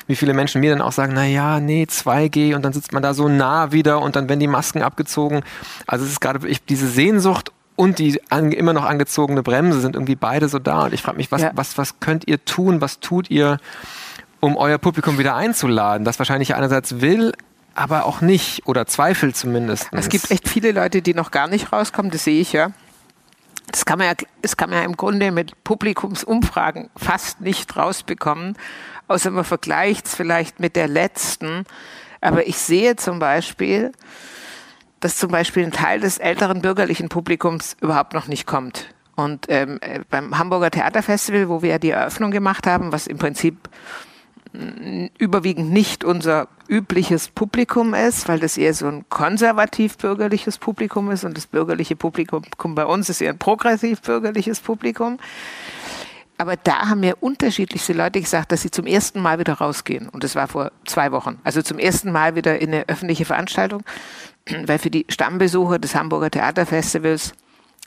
wie 0.05 0.15
viele 0.15 0.35
Menschen 0.35 0.61
mir 0.61 0.69
dann 0.69 0.81
auch 0.81 0.91
sagen, 0.91 1.13
na 1.15 1.25
ja, 1.25 1.59
nee, 1.59 1.87
2G 1.89 2.55
und 2.55 2.63
dann 2.63 2.71
sitzt 2.71 2.93
man 2.93 3.01
da 3.01 3.15
so 3.15 3.29
nah 3.29 3.71
wieder 3.77 4.01
und 4.01 4.15
dann 4.15 4.27
werden 4.27 4.39
die 4.39 4.47
Masken 4.47 4.81
abgezogen. 4.81 5.43
Also 5.85 6.03
es 6.03 6.11
ist 6.11 6.19
gerade 6.19 6.39
diese 6.67 6.87
Sehnsucht 6.87 7.51
und 7.77 7.99
die 7.99 8.19
an, 8.29 8.51
immer 8.51 8.73
noch 8.73 8.83
angezogene 8.83 9.43
Bremse 9.43 9.79
sind 9.79 9.95
irgendwie 9.95 10.15
beide 10.15 10.49
so 10.49 10.59
da 10.59 10.85
und 10.85 10.93
ich 10.93 11.01
frage 11.01 11.17
mich, 11.17 11.31
was, 11.31 11.43
ja. 11.43 11.51
was, 11.53 11.77
was 11.77 11.99
könnt 11.99 12.27
ihr 12.27 12.43
tun, 12.43 12.81
was 12.81 12.99
tut 12.99 13.29
ihr, 13.29 13.59
um 14.39 14.57
euer 14.57 14.79
Publikum 14.79 15.17
wieder 15.17 15.35
einzuladen, 15.35 16.03
das 16.03 16.19
wahrscheinlich 16.19 16.55
einerseits 16.55 17.01
will, 17.01 17.33
aber 17.75 18.05
auch 18.05 18.21
nicht 18.21 18.65
oder 18.65 18.87
zweifelt 18.87 19.37
zumindest. 19.37 19.89
Es 19.91 20.09
gibt 20.09 20.31
echt 20.31 20.49
viele 20.49 20.71
Leute, 20.71 21.03
die 21.03 21.13
noch 21.13 21.29
gar 21.31 21.47
nicht 21.47 21.71
rauskommen, 21.71 22.11
das 22.11 22.23
sehe 22.23 22.41
ich 22.41 22.51
ja. 22.51 22.71
Das 23.71 23.85
kann 23.85 23.99
man 23.99 24.07
ja, 24.07 24.13
das 24.41 24.57
kann 24.57 24.69
man 24.69 24.79
ja 24.79 24.85
im 24.85 24.97
Grunde 24.97 25.31
mit 25.31 25.63
Publikumsumfragen 25.63 26.89
fast 26.95 27.41
nicht 27.41 27.75
rausbekommen, 27.75 28.57
außer 29.07 29.29
man 29.29 29.43
vergleicht 29.43 30.07
es 30.07 30.15
vielleicht 30.15 30.59
mit 30.59 30.75
der 30.75 30.87
letzten. 30.87 31.65
Aber 32.21 32.47
ich 32.47 32.57
sehe 32.57 32.95
zum 32.95 33.19
Beispiel, 33.19 33.91
dass 34.99 35.17
zum 35.17 35.31
Beispiel 35.31 35.63
ein 35.63 35.71
Teil 35.71 35.99
des 35.99 36.17
älteren 36.17 36.61
bürgerlichen 36.61 37.09
Publikums 37.09 37.77
überhaupt 37.81 38.13
noch 38.13 38.27
nicht 38.27 38.47
kommt. 38.47 38.93
Und 39.15 39.45
ähm, 39.49 39.79
äh, 39.81 40.01
beim 40.09 40.37
Hamburger 40.37 40.71
Theaterfestival, 40.71 41.49
wo 41.49 41.61
wir 41.61 41.71
ja 41.71 41.79
die 41.79 41.89
Eröffnung 41.89 42.31
gemacht 42.31 42.67
haben, 42.67 42.91
was 42.91 43.07
im 43.07 43.17
Prinzip 43.17 43.69
überwiegend 45.17 45.71
nicht 45.71 46.03
unser 46.03 46.47
übliches 46.67 47.29
Publikum 47.29 47.93
ist, 47.93 48.27
weil 48.27 48.39
das 48.39 48.57
eher 48.57 48.73
so 48.73 48.87
ein 48.87 49.05
konservativ-bürgerliches 49.09 50.57
Publikum 50.57 51.11
ist 51.11 51.23
und 51.23 51.37
das 51.37 51.47
bürgerliche 51.47 51.95
Publikum 51.95 52.43
bei 52.75 52.85
uns 52.85 53.09
ist 53.09 53.21
eher 53.21 53.31
ein 53.31 53.37
progressiv-bürgerliches 53.37 54.59
Publikum. 54.61 55.19
Aber 56.37 56.55
da 56.55 56.89
haben 56.89 56.99
mir 56.99 57.17
unterschiedlichste 57.21 57.93
Leute 57.93 58.21
gesagt, 58.21 58.51
dass 58.51 58.61
sie 58.61 58.69
zum 58.69 58.85
ersten 58.85 59.21
Mal 59.21 59.39
wieder 59.39 59.53
rausgehen. 59.53 60.07
Und 60.07 60.23
das 60.23 60.35
war 60.35 60.47
vor 60.47 60.71
zwei 60.85 61.11
Wochen. 61.11 61.39
Also 61.43 61.61
zum 61.61 61.79
ersten 61.79 62.11
Mal 62.11 62.35
wieder 62.35 62.59
in 62.59 62.73
eine 62.73 62.87
öffentliche 62.87 63.25
Veranstaltung. 63.25 63.83
Weil 64.65 64.77
für 64.77 64.91
die 64.91 65.05
Stammbesucher 65.09 65.79
des 65.79 65.95
Hamburger 65.95 66.29
Theaterfestivals 66.29 67.33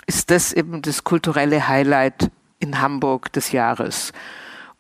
ist 0.06 0.30
das 0.30 0.52
eben 0.52 0.82
das 0.82 1.04
kulturelle 1.04 1.68
Highlight 1.68 2.30
in 2.58 2.80
Hamburg 2.80 3.32
des 3.32 3.52
Jahres. 3.52 4.12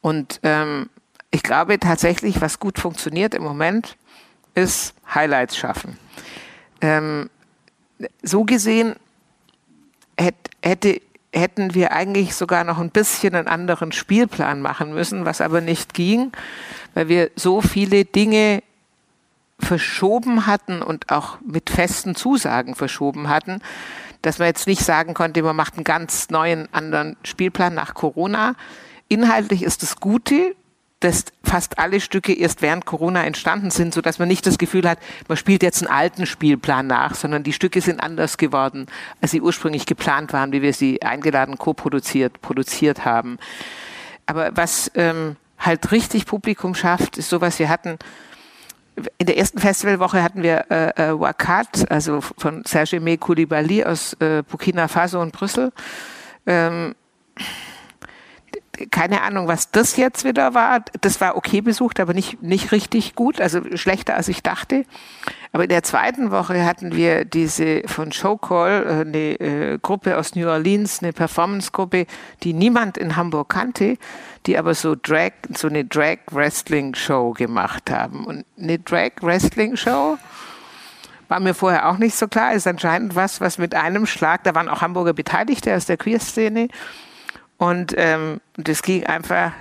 Und 0.00 0.40
ähm, 0.42 0.90
ich 1.30 1.42
glaube 1.42 1.78
tatsächlich, 1.78 2.40
was 2.40 2.58
gut 2.58 2.78
funktioniert 2.78 3.34
im 3.34 3.44
Moment, 3.44 3.96
ist 4.54 4.94
Highlights 5.14 5.56
schaffen. 5.56 5.96
Ähm, 6.80 7.30
so 8.22 8.44
gesehen 8.44 8.96
hätte, 10.18 11.00
hätten 11.32 11.74
wir 11.74 11.92
eigentlich 11.92 12.34
sogar 12.34 12.64
noch 12.64 12.78
ein 12.78 12.90
bisschen 12.90 13.34
einen 13.34 13.48
anderen 13.48 13.92
Spielplan 13.92 14.60
machen 14.60 14.92
müssen, 14.92 15.24
was 15.24 15.40
aber 15.40 15.60
nicht 15.60 15.94
ging, 15.94 16.32
weil 16.94 17.08
wir 17.08 17.30
so 17.36 17.60
viele 17.60 18.04
Dinge 18.04 18.62
verschoben 19.60 20.46
hatten 20.46 20.82
und 20.82 21.10
auch 21.10 21.38
mit 21.40 21.70
festen 21.70 22.14
Zusagen 22.14 22.74
verschoben 22.74 23.28
hatten, 23.28 23.60
dass 24.22 24.38
man 24.38 24.48
jetzt 24.48 24.66
nicht 24.66 24.82
sagen 24.82 25.14
konnte, 25.14 25.42
man 25.42 25.56
macht 25.56 25.76
einen 25.76 25.84
ganz 25.84 26.30
neuen 26.30 26.72
anderen 26.72 27.16
Spielplan 27.24 27.74
nach 27.74 27.94
Corona. 27.94 28.54
Inhaltlich 29.08 29.62
ist 29.62 29.82
das 29.82 29.96
Gute, 29.96 30.54
dass 31.00 31.24
fast 31.42 31.78
alle 31.78 32.00
Stücke 32.00 32.34
erst 32.34 32.60
während 32.62 32.84
Corona 32.84 33.24
entstanden 33.24 33.70
sind, 33.70 33.94
so 33.94 34.02
dass 34.02 34.18
man 34.18 34.28
nicht 34.28 34.46
das 34.46 34.58
Gefühl 34.58 34.88
hat, 34.88 34.98
man 35.28 35.36
spielt 35.36 35.62
jetzt 35.62 35.82
einen 35.82 35.92
alten 35.92 36.26
Spielplan 36.26 36.86
nach, 36.86 37.14
sondern 37.14 37.42
die 37.42 37.54
Stücke 37.54 37.80
sind 37.80 38.00
anders 38.00 38.36
geworden, 38.36 38.86
als 39.20 39.30
sie 39.30 39.40
ursprünglich 39.40 39.86
geplant 39.86 40.32
waren, 40.32 40.52
wie 40.52 40.62
wir 40.62 40.74
sie 40.74 41.02
eingeladen, 41.02 41.56
co-produziert, 41.56 42.42
produziert 42.42 43.04
haben. 43.04 43.38
Aber 44.26 44.50
was 44.54 44.90
ähm, 44.94 45.36
halt 45.58 45.90
richtig 45.90 46.26
Publikum 46.26 46.74
schafft, 46.74 47.16
ist 47.16 47.30
sowas, 47.30 47.58
wir 47.58 47.68
hatten 47.68 47.98
in 49.16 49.26
der 49.26 49.38
ersten 49.38 49.58
Festivalwoche 49.58 50.22
hatten 50.22 50.42
wir 50.42 50.66
äh, 50.70 51.10
äh, 51.10 51.18
Wakat, 51.18 51.90
also 51.90 52.20
von 52.20 52.62
Serge 52.66 53.00
Me 53.00 53.16
Koulibaly 53.16 53.84
aus 53.84 54.14
äh, 54.14 54.42
Burkina 54.42 54.88
Faso 54.88 55.20
und 55.20 55.32
Brüssel. 55.32 55.72
Ähm, 56.46 56.94
keine 58.90 59.22
Ahnung, 59.22 59.48
was 59.48 59.70
das 59.70 59.96
jetzt 59.96 60.24
wieder 60.24 60.54
war. 60.54 60.84
Das 61.00 61.20
war 61.20 61.36
okay 61.36 61.60
besucht, 61.60 62.00
aber 62.00 62.14
nicht, 62.14 62.42
nicht 62.42 62.72
richtig 62.72 63.14
gut, 63.14 63.40
also 63.40 63.60
schlechter 63.76 64.16
als 64.16 64.28
ich 64.28 64.42
dachte. 64.42 64.84
Aber 65.52 65.64
in 65.64 65.68
der 65.68 65.82
zweiten 65.82 66.30
Woche 66.30 66.64
hatten 66.64 66.94
wir 66.94 67.24
diese 67.24 67.82
von 67.86 68.12
Showcall, 68.12 68.86
äh, 68.86 69.00
eine 69.00 69.40
äh, 69.40 69.78
Gruppe 69.80 70.16
aus 70.16 70.34
New 70.34 70.48
Orleans, 70.48 71.02
eine 71.02 71.12
Performance-Gruppe, 71.12 72.06
die 72.42 72.52
niemand 72.52 72.96
in 72.96 73.16
Hamburg 73.16 73.48
kannte, 73.48 73.96
die 74.46 74.56
aber 74.56 74.74
so 74.74 74.94
Drag, 74.94 75.32
so 75.54 75.68
eine 75.68 75.84
Drag-Wrestling-Show 75.84 77.32
gemacht 77.32 77.90
haben. 77.90 78.24
Und 78.24 78.44
eine 78.58 78.78
Drag-Wrestling-Show 78.78 80.18
war 81.28 81.40
mir 81.40 81.54
vorher 81.54 81.88
auch 81.88 81.98
nicht 81.98 82.16
so 82.16 82.26
klar, 82.26 82.54
ist 82.54 82.66
anscheinend 82.66 83.14
was, 83.14 83.40
was 83.40 83.58
mit 83.58 83.74
einem 83.74 84.06
Schlag, 84.06 84.42
da 84.44 84.54
waren 84.54 84.68
auch 84.68 84.82
Hamburger 84.82 85.12
Beteiligte 85.12 85.74
aus 85.74 85.86
der 85.86 85.96
Queer-Szene, 85.96 86.68
und 87.60 87.92
ähm, 87.98 88.40
das 88.56 88.80
ging 88.80 89.04
einfach 89.04 89.52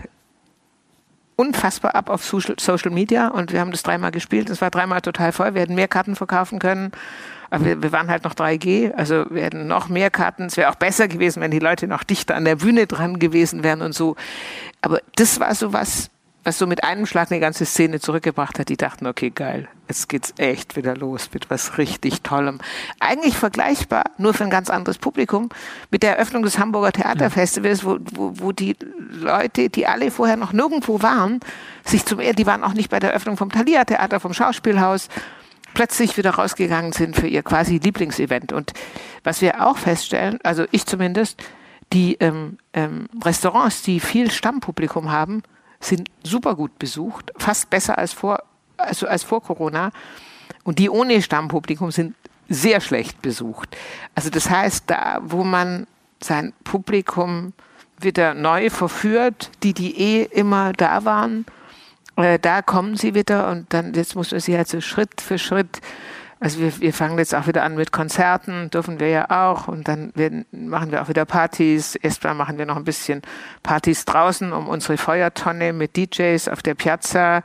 unfassbar 1.35 1.95
ab 1.95 2.09
auf 2.09 2.23
Social 2.23 2.91
Media 2.91 3.27
und 3.27 3.51
wir 3.51 3.59
haben 3.59 3.71
das 3.71 3.83
dreimal 3.83 4.11
gespielt. 4.11 4.49
Es 4.49 4.61
war 4.61 4.69
dreimal 4.71 5.01
total 5.01 5.33
voll. 5.33 5.53
Wir 5.53 5.63
hätten 5.63 5.75
mehr 5.75 5.89
Karten 5.89 6.15
verkaufen 6.15 6.59
können. 6.59 6.93
Aber 7.49 7.65
wir, 7.65 7.83
wir 7.83 7.91
waren 7.91 8.07
halt 8.07 8.23
noch 8.23 8.35
3G, 8.35 8.93
also 8.93 9.25
wir 9.29 9.43
hätten 9.43 9.67
noch 9.67 9.89
mehr 9.89 10.09
Karten. 10.11 10.45
Es 10.45 10.55
wäre 10.55 10.69
auch 10.69 10.75
besser 10.75 11.09
gewesen, 11.09 11.41
wenn 11.41 11.51
die 11.51 11.59
Leute 11.59 11.87
noch 11.87 12.05
dichter 12.05 12.37
an 12.37 12.45
der 12.45 12.55
Bühne 12.55 12.87
dran 12.87 13.19
gewesen 13.19 13.63
wären 13.63 13.81
und 13.81 13.93
so. 13.93 14.15
Aber 14.79 15.01
das 15.17 15.41
war 15.41 15.53
so 15.53 15.73
was, 15.73 16.09
was 16.49 16.57
so 16.57 16.65
mit 16.65 16.83
einem 16.83 17.05
Schlag 17.05 17.29
eine 17.29 17.39
ganze 17.39 17.63
Szene 17.63 17.99
zurückgebracht 17.99 18.57
hat. 18.57 18.69
Die 18.69 18.75
dachten, 18.75 19.05
okay, 19.05 19.29
geil, 19.29 19.67
jetzt 19.87 20.09
geht's 20.09 20.33
echt 20.37 20.75
wieder 20.75 20.97
los 20.97 21.29
mit 21.31 21.51
was 21.51 21.77
richtig 21.77 22.23
Tollem. 22.23 22.57
Eigentlich 22.99 23.37
vergleichbar, 23.37 24.05
nur 24.17 24.33
für 24.33 24.45
ein 24.45 24.49
ganz 24.49 24.71
anderes 24.71 24.97
Publikum, 24.97 25.49
mit 25.91 26.01
der 26.01 26.17
Eröffnung 26.17 26.41
des 26.41 26.57
Hamburger 26.57 26.91
Theaterfestivals, 26.91 27.85
wo, 27.85 27.99
wo, 28.13 28.31
wo 28.33 28.51
die 28.51 28.75
Leute, 29.11 29.69
die 29.69 29.85
alle 29.85 30.09
vorher 30.09 30.37
noch 30.37 30.51
nirgendwo 30.51 31.03
waren, 31.03 31.39
sich 31.85 32.03
zum, 32.03 32.19
die 32.19 32.47
waren 32.47 32.63
auch 32.63 32.73
nicht 32.73 32.89
bei 32.89 32.99
der 32.99 33.11
Eröffnung 33.11 33.37
vom 33.37 33.51
Thalia 33.51 33.85
Theater, 33.85 34.19
vom 34.19 34.33
Schauspielhaus, 34.33 35.07
plötzlich 35.75 36.17
wieder 36.17 36.31
rausgegangen 36.31 36.93
sind 36.93 37.15
für 37.15 37.27
ihr 37.27 37.43
quasi 37.43 37.77
Lieblingsevent. 37.77 38.53
Und 38.53 38.73
was 39.23 39.41
wir 39.41 39.67
auch 39.67 39.77
feststellen, 39.77 40.39
also 40.41 40.65
ich 40.71 40.87
zumindest, 40.87 41.43
die 41.93 42.15
ähm, 42.15 42.57
ähm, 42.73 43.07
Restaurants, 43.23 43.83
die 43.83 43.99
viel 43.99 44.31
Stammpublikum 44.31 45.11
haben, 45.11 45.43
sind 45.79 46.09
super 46.23 46.55
gut 46.55 46.77
besucht, 46.79 47.31
fast 47.37 47.69
besser 47.69 47.97
als 47.97 48.13
vor, 48.13 48.43
also 48.77 49.07
als 49.07 49.23
vor 49.23 49.41
Corona. 49.41 49.91
Und 50.63 50.79
die 50.79 50.89
ohne 50.89 51.21
Stammpublikum 51.21 51.91
sind 51.91 52.15
sehr 52.49 52.81
schlecht 52.81 53.21
besucht. 53.21 53.77
Also 54.15 54.29
das 54.29 54.49
heißt, 54.49 54.85
da, 54.87 55.19
wo 55.23 55.43
man 55.43 55.87
sein 56.21 56.53
Publikum 56.63 57.53
wieder 57.99 58.33
neu 58.33 58.69
verführt, 58.69 59.51
die, 59.63 59.73
die 59.73 59.99
eh 59.99 60.23
immer 60.23 60.73
da 60.73 61.05
waren, 61.05 61.45
äh, 62.15 62.39
da 62.39 62.61
kommen 62.61 62.97
sie 62.97 63.13
wieder 63.13 63.49
und 63.49 63.73
dann, 63.73 63.93
jetzt 63.93 64.15
muss 64.15 64.31
man 64.31 64.39
sie 64.39 64.57
halt 64.57 64.67
so 64.67 64.81
Schritt 64.81 65.21
für 65.21 65.37
Schritt 65.37 65.79
also 66.41 66.59
wir, 66.59 66.79
wir 66.79 66.93
fangen 66.93 67.17
jetzt 67.17 67.35
auch 67.35 67.47
wieder 67.47 67.63
an 67.63 67.75
mit 67.75 67.91
Konzerten, 67.91 68.69
dürfen 68.69 68.99
wir 68.99 69.09
ja 69.09 69.29
auch. 69.29 69.67
Und 69.67 69.87
dann 69.89 70.11
werden, 70.15 70.45
machen 70.51 70.91
wir 70.91 71.01
auch 71.01 71.09
wieder 71.09 71.25
Partys. 71.25 71.95
Erstmal 71.95 72.33
machen 72.33 72.57
wir 72.57 72.65
noch 72.65 72.77
ein 72.77 72.85
bisschen 72.85 73.21
Partys 73.61 74.05
draußen 74.05 74.53
um 74.53 74.69
unsere 74.69 74.97
Feuertonne 74.97 75.73
mit 75.73 75.97
DJs 75.97 76.47
auf 76.47 76.61
der 76.61 76.75
Piazza. 76.75 77.43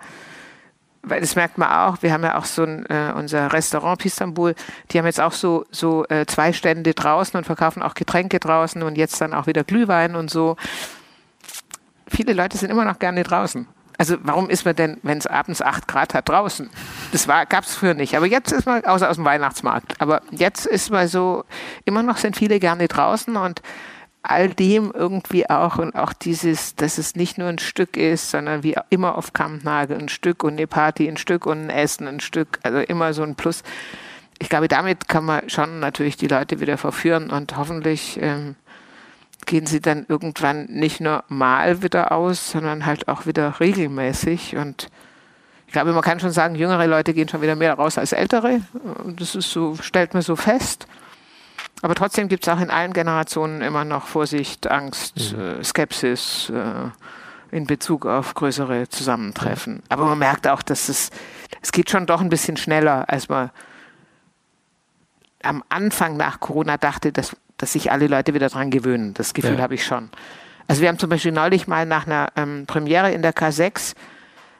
Weil 1.02 1.20
das 1.20 1.34
merkt 1.34 1.58
man 1.58 1.70
auch. 1.70 2.02
Wir 2.02 2.12
haben 2.12 2.22
ja 2.22 2.38
auch 2.38 2.44
so 2.44 2.62
ein, 2.62 2.86
äh, 2.86 3.12
unser 3.16 3.52
Restaurant 3.52 3.98
Pistambul, 3.98 4.54
die 4.90 4.98
haben 4.98 5.06
jetzt 5.06 5.20
auch 5.20 5.32
so, 5.32 5.66
so 5.70 6.06
äh, 6.06 6.24
zwei 6.26 6.52
Stände 6.52 6.94
draußen 6.94 7.36
und 7.36 7.44
verkaufen 7.44 7.82
auch 7.82 7.94
Getränke 7.94 8.38
draußen 8.38 8.82
und 8.82 8.96
jetzt 8.96 9.20
dann 9.20 9.34
auch 9.34 9.46
wieder 9.46 9.64
Glühwein 9.64 10.14
und 10.14 10.30
so. 10.30 10.56
Viele 12.06 12.32
Leute 12.32 12.56
sind 12.56 12.70
immer 12.70 12.84
noch 12.84 13.00
gerne 13.00 13.24
draußen. 13.24 13.66
Also 13.96 14.16
warum 14.22 14.50
ist 14.50 14.64
man 14.64 14.74
denn, 14.74 14.98
wenn 15.02 15.18
es 15.18 15.26
abends 15.26 15.62
acht 15.62 15.86
Grad 15.86 16.14
hat, 16.14 16.28
draußen? 16.28 16.68
Das 17.12 17.26
gab 17.26 17.64
es 17.64 17.74
früher 17.74 17.94
nicht. 17.94 18.16
Aber 18.16 18.26
jetzt 18.26 18.52
ist 18.52 18.66
man, 18.66 18.84
außer 18.84 19.08
aus 19.08 19.16
dem 19.16 19.24
Weihnachtsmarkt, 19.24 20.00
aber 20.00 20.22
jetzt 20.30 20.66
ist 20.66 20.90
man 20.90 21.06
so, 21.06 21.44
immer 21.84 22.02
noch 22.02 22.16
sind 22.16 22.36
viele 22.36 22.58
gerne 22.58 22.88
draußen 22.88 23.36
und 23.36 23.62
all 24.24 24.48
dem 24.48 24.90
irgendwie 24.92 25.48
auch 25.50 25.76
und 25.76 25.94
auch 25.94 26.14
dieses, 26.14 26.74
dass 26.76 26.96
es 26.96 27.14
nicht 27.14 27.36
nur 27.36 27.48
ein 27.48 27.58
Stück 27.58 27.96
ist, 27.96 28.30
sondern 28.30 28.62
wie 28.62 28.74
immer 28.88 29.16
auf 29.16 29.34
Kampnagel 29.34 29.98
ein 29.98 30.08
Stück 30.08 30.42
und 30.42 30.54
eine 30.54 30.66
Party 30.66 31.06
ein 31.06 31.18
Stück 31.18 31.44
und 31.44 31.66
ein 31.66 31.70
Essen 31.70 32.08
ein 32.08 32.20
Stück, 32.20 32.58
also 32.62 32.78
immer 32.78 33.12
so 33.12 33.22
ein 33.22 33.34
Plus. 33.34 33.62
Ich 34.38 34.48
glaube, 34.48 34.66
damit 34.66 35.08
kann 35.08 35.24
man 35.26 35.48
schon 35.50 35.78
natürlich 35.78 36.16
die 36.16 36.26
Leute 36.26 36.58
wieder 36.58 36.78
verführen 36.78 37.30
und 37.30 37.56
hoffentlich 37.56 38.18
ähm, 38.20 38.56
gehen 39.46 39.66
sie 39.66 39.80
dann 39.80 40.06
irgendwann 40.08 40.66
nicht 40.66 41.00
nur 41.00 41.24
mal 41.28 41.82
wieder 41.82 42.12
aus, 42.12 42.50
sondern 42.50 42.86
halt 42.86 43.08
auch 43.08 43.26
wieder 43.26 43.60
regelmäßig. 43.60 44.56
Und 44.56 44.88
ich 45.66 45.72
glaube, 45.72 45.92
man 45.92 46.02
kann 46.02 46.20
schon 46.20 46.30
sagen, 46.30 46.54
jüngere 46.54 46.86
Leute 46.86 47.14
gehen 47.14 47.28
schon 47.28 47.42
wieder 47.42 47.56
mehr 47.56 47.74
raus 47.74 47.98
als 47.98 48.12
ältere. 48.12 48.60
Das 49.16 49.34
ist 49.34 49.50
so, 49.50 49.76
stellt 49.76 50.14
man 50.14 50.22
so 50.22 50.36
fest. 50.36 50.86
Aber 51.82 51.94
trotzdem 51.94 52.28
gibt 52.28 52.46
es 52.46 52.52
auch 52.52 52.60
in 52.60 52.70
allen 52.70 52.92
Generationen 52.92 53.60
immer 53.60 53.84
noch 53.84 54.06
Vorsicht, 54.06 54.70
Angst, 54.70 55.34
mhm. 55.34 55.40
äh, 55.40 55.64
Skepsis 55.64 56.50
äh, 56.50 56.90
in 57.54 57.66
Bezug 57.66 58.06
auf 58.06 58.34
größere 58.34 58.88
Zusammentreffen. 58.88 59.82
Aber 59.88 60.06
man 60.06 60.18
merkt 60.18 60.48
auch, 60.48 60.62
dass 60.62 60.88
es, 60.88 61.10
es 61.62 61.72
geht 61.72 61.90
schon 61.90 62.06
doch 62.06 62.20
ein 62.20 62.28
bisschen 62.28 62.56
schneller, 62.56 63.04
als 63.08 63.28
man 63.28 63.50
am 65.42 65.62
Anfang 65.68 66.16
nach 66.16 66.40
Corona 66.40 66.78
dachte, 66.78 67.12
dass 67.12 67.36
dass 67.58 67.72
sich 67.72 67.90
alle 67.92 68.06
Leute 68.06 68.34
wieder 68.34 68.48
dran 68.48 68.70
gewöhnen. 68.70 69.14
Das 69.14 69.34
Gefühl 69.34 69.56
ja. 69.56 69.62
habe 69.62 69.74
ich 69.74 69.84
schon. 69.84 70.10
Also 70.66 70.82
wir 70.82 70.88
haben 70.88 70.98
zum 70.98 71.10
Beispiel 71.10 71.32
neulich 71.32 71.66
mal 71.66 71.86
nach 71.86 72.06
einer 72.06 72.28
ähm, 72.36 72.64
Premiere 72.66 73.12
in 73.12 73.22
der 73.22 73.34
K6 73.34 73.94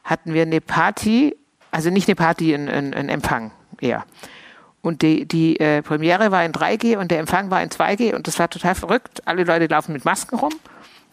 hatten 0.05 0.35
wir 0.35 0.43
eine 0.43 0.61
Party, 0.61 1.37
also 1.71 1.91
nicht 1.91 2.09
eine 2.09 2.15
Party, 2.15 2.55
ein, 2.55 2.69
ein, 2.69 2.95
ein 2.95 3.09
Empfang 3.09 3.53
eher. 3.81 4.05
Und 4.83 5.01
die, 5.01 5.27
die 5.27 5.59
äh, 5.59 5.81
Premiere 5.81 6.31
war 6.31 6.45
in 6.45 6.53
3G 6.53 6.99
und 6.99 7.11
der 7.11 7.19
Empfang 7.19 7.51
war 7.51 7.63
in 7.63 7.71
2G 7.71 8.15
und 8.15 8.27
das 8.27 8.39
war 8.39 8.51
total 8.51 8.75
verrückt. 8.75 9.23
Alle 9.27 9.45
Leute 9.45 9.67
laufen 9.67 9.95
mit 9.95 10.05
Masken 10.05 10.39
rum 10.39 10.53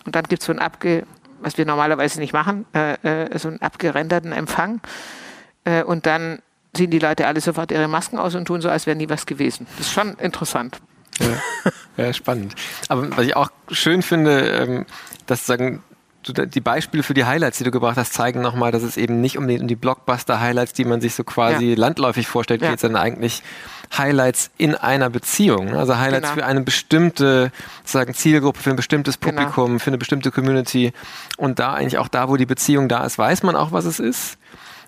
und 0.05 0.13
dann 0.13 0.25
gibt 0.25 0.41
es 0.41 0.45
so 0.45 0.51
ein 0.51 0.59
abge, 0.59 1.05
was 1.39 1.57
wir 1.57 1.65
normalerweise 1.65 2.19
nicht 2.19 2.33
machen, 2.33 2.65
äh, 2.73 2.93
äh, 2.95 3.39
so 3.39 3.47
einen 3.47 3.61
abgerenderten 3.61 4.33
Empfang. 4.33 4.81
Äh, 5.63 5.83
und 5.83 6.05
dann 6.05 6.39
ziehen 6.73 6.91
die 6.91 6.99
Leute 6.99 7.27
alle 7.27 7.39
sofort 7.39 7.71
ihre 7.71 7.87
Masken 7.87 8.19
aus 8.19 8.35
und 8.35 8.45
tun 8.45 8.61
so, 8.61 8.69
als 8.69 8.87
wäre 8.87 8.97
nie 8.97 9.09
was 9.09 9.25
gewesen. 9.25 9.67
Das 9.77 9.87
ist 9.87 9.93
schon 9.93 10.15
interessant. 10.15 10.81
Ja, 11.19 12.05
ja, 12.05 12.13
spannend. 12.13 12.55
Aber 12.87 13.15
was 13.15 13.25
ich 13.25 13.35
auch 13.35 13.49
schön 13.69 14.01
finde, 14.01 14.49
ähm, 14.49 14.85
dass 15.25 15.45
sagen, 15.45 15.83
die 16.27 16.61
Beispiele 16.61 17.03
für 17.03 17.13
die 17.13 17.25
Highlights, 17.25 17.57
die 17.57 17.63
du 17.63 17.71
gebracht 17.71 17.97
hast, 17.97 18.13
zeigen 18.13 18.41
nochmal, 18.41 18.71
dass 18.71 18.83
es 18.83 18.95
eben 18.95 19.21
nicht 19.21 19.37
um 19.37 19.47
die, 19.47 19.59
um 19.59 19.67
die 19.67 19.75
Blockbuster-Highlights, 19.75 20.73
die 20.73 20.85
man 20.85 21.01
sich 21.01 21.15
so 21.15 21.23
quasi 21.23 21.71
ja. 21.71 21.75
landläufig 21.75 22.27
vorstellt, 22.27 22.61
ja. 22.61 22.69
geht, 22.69 22.79
sondern 22.79 23.01
eigentlich 23.01 23.41
Highlights 23.97 24.51
in 24.57 24.75
einer 24.75 25.09
Beziehung. 25.09 25.75
Also 25.75 25.97
Highlights 25.97 26.29
genau. 26.29 26.41
für 26.41 26.45
eine 26.45 26.61
bestimmte 26.61 27.51
sagen, 27.83 28.13
Zielgruppe, 28.13 28.59
für 28.59 28.69
ein 28.69 28.75
bestimmtes 28.75 29.19
genau. 29.19 29.41
Publikum, 29.41 29.65
genau. 29.67 29.79
für 29.79 29.87
eine 29.87 29.97
bestimmte 29.97 30.31
Community. 30.31 30.93
Und 31.37 31.59
da 31.59 31.73
eigentlich 31.73 31.97
auch 31.97 32.07
da, 32.07 32.29
wo 32.29 32.37
die 32.37 32.45
Beziehung 32.45 32.87
da 32.87 33.03
ist, 33.03 33.17
weiß 33.17 33.41
man 33.43 33.55
auch, 33.55 33.71
was 33.71 33.85
es 33.85 33.99
ist. 33.99 34.37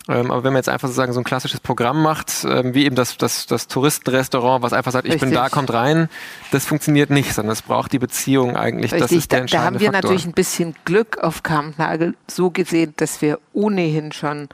Ähm, 0.09 0.31
aber 0.31 0.43
wenn 0.43 0.51
man 0.51 0.59
jetzt 0.59 0.69
einfach 0.69 0.87
sozusagen 0.89 1.13
so 1.13 1.21
ein 1.21 1.23
klassisches 1.23 1.61
Programm 1.61 2.01
macht, 2.01 2.45
ähm, 2.45 2.73
wie 2.73 2.85
eben 2.85 2.95
das, 2.95 3.17
das, 3.17 3.45
das 3.45 3.67
Touristenrestaurant, 3.67 4.61
was 4.61 4.73
einfach 4.73 4.91
sagt, 4.91 5.05
ich 5.05 5.13
Richtig. 5.13 5.29
bin 5.29 5.35
da, 5.35 5.47
kommt 5.47 5.71
rein, 5.71 6.09
das 6.51 6.65
funktioniert 6.65 7.09
nicht, 7.09 7.33
sondern 7.33 7.53
es 7.53 7.61
braucht 7.61 7.93
die 7.93 7.99
Beziehung 7.99 8.57
eigentlich. 8.57 8.91
Richtig. 8.91 8.99
Das 8.99 9.11
ist 9.11 9.31
der 9.31 9.41
da, 9.41 9.45
da 9.45 9.63
haben 9.63 9.79
wir 9.79 9.91
Faktor. 9.91 10.01
natürlich 10.01 10.25
ein 10.25 10.33
bisschen 10.33 10.75
Glück 10.83 11.19
auf 11.19 11.43
Kampnagel 11.43 12.15
so 12.27 12.49
gesehen, 12.49 12.93
dass 12.97 13.21
wir 13.21 13.39
ohnehin 13.53 14.11
schon 14.11 14.49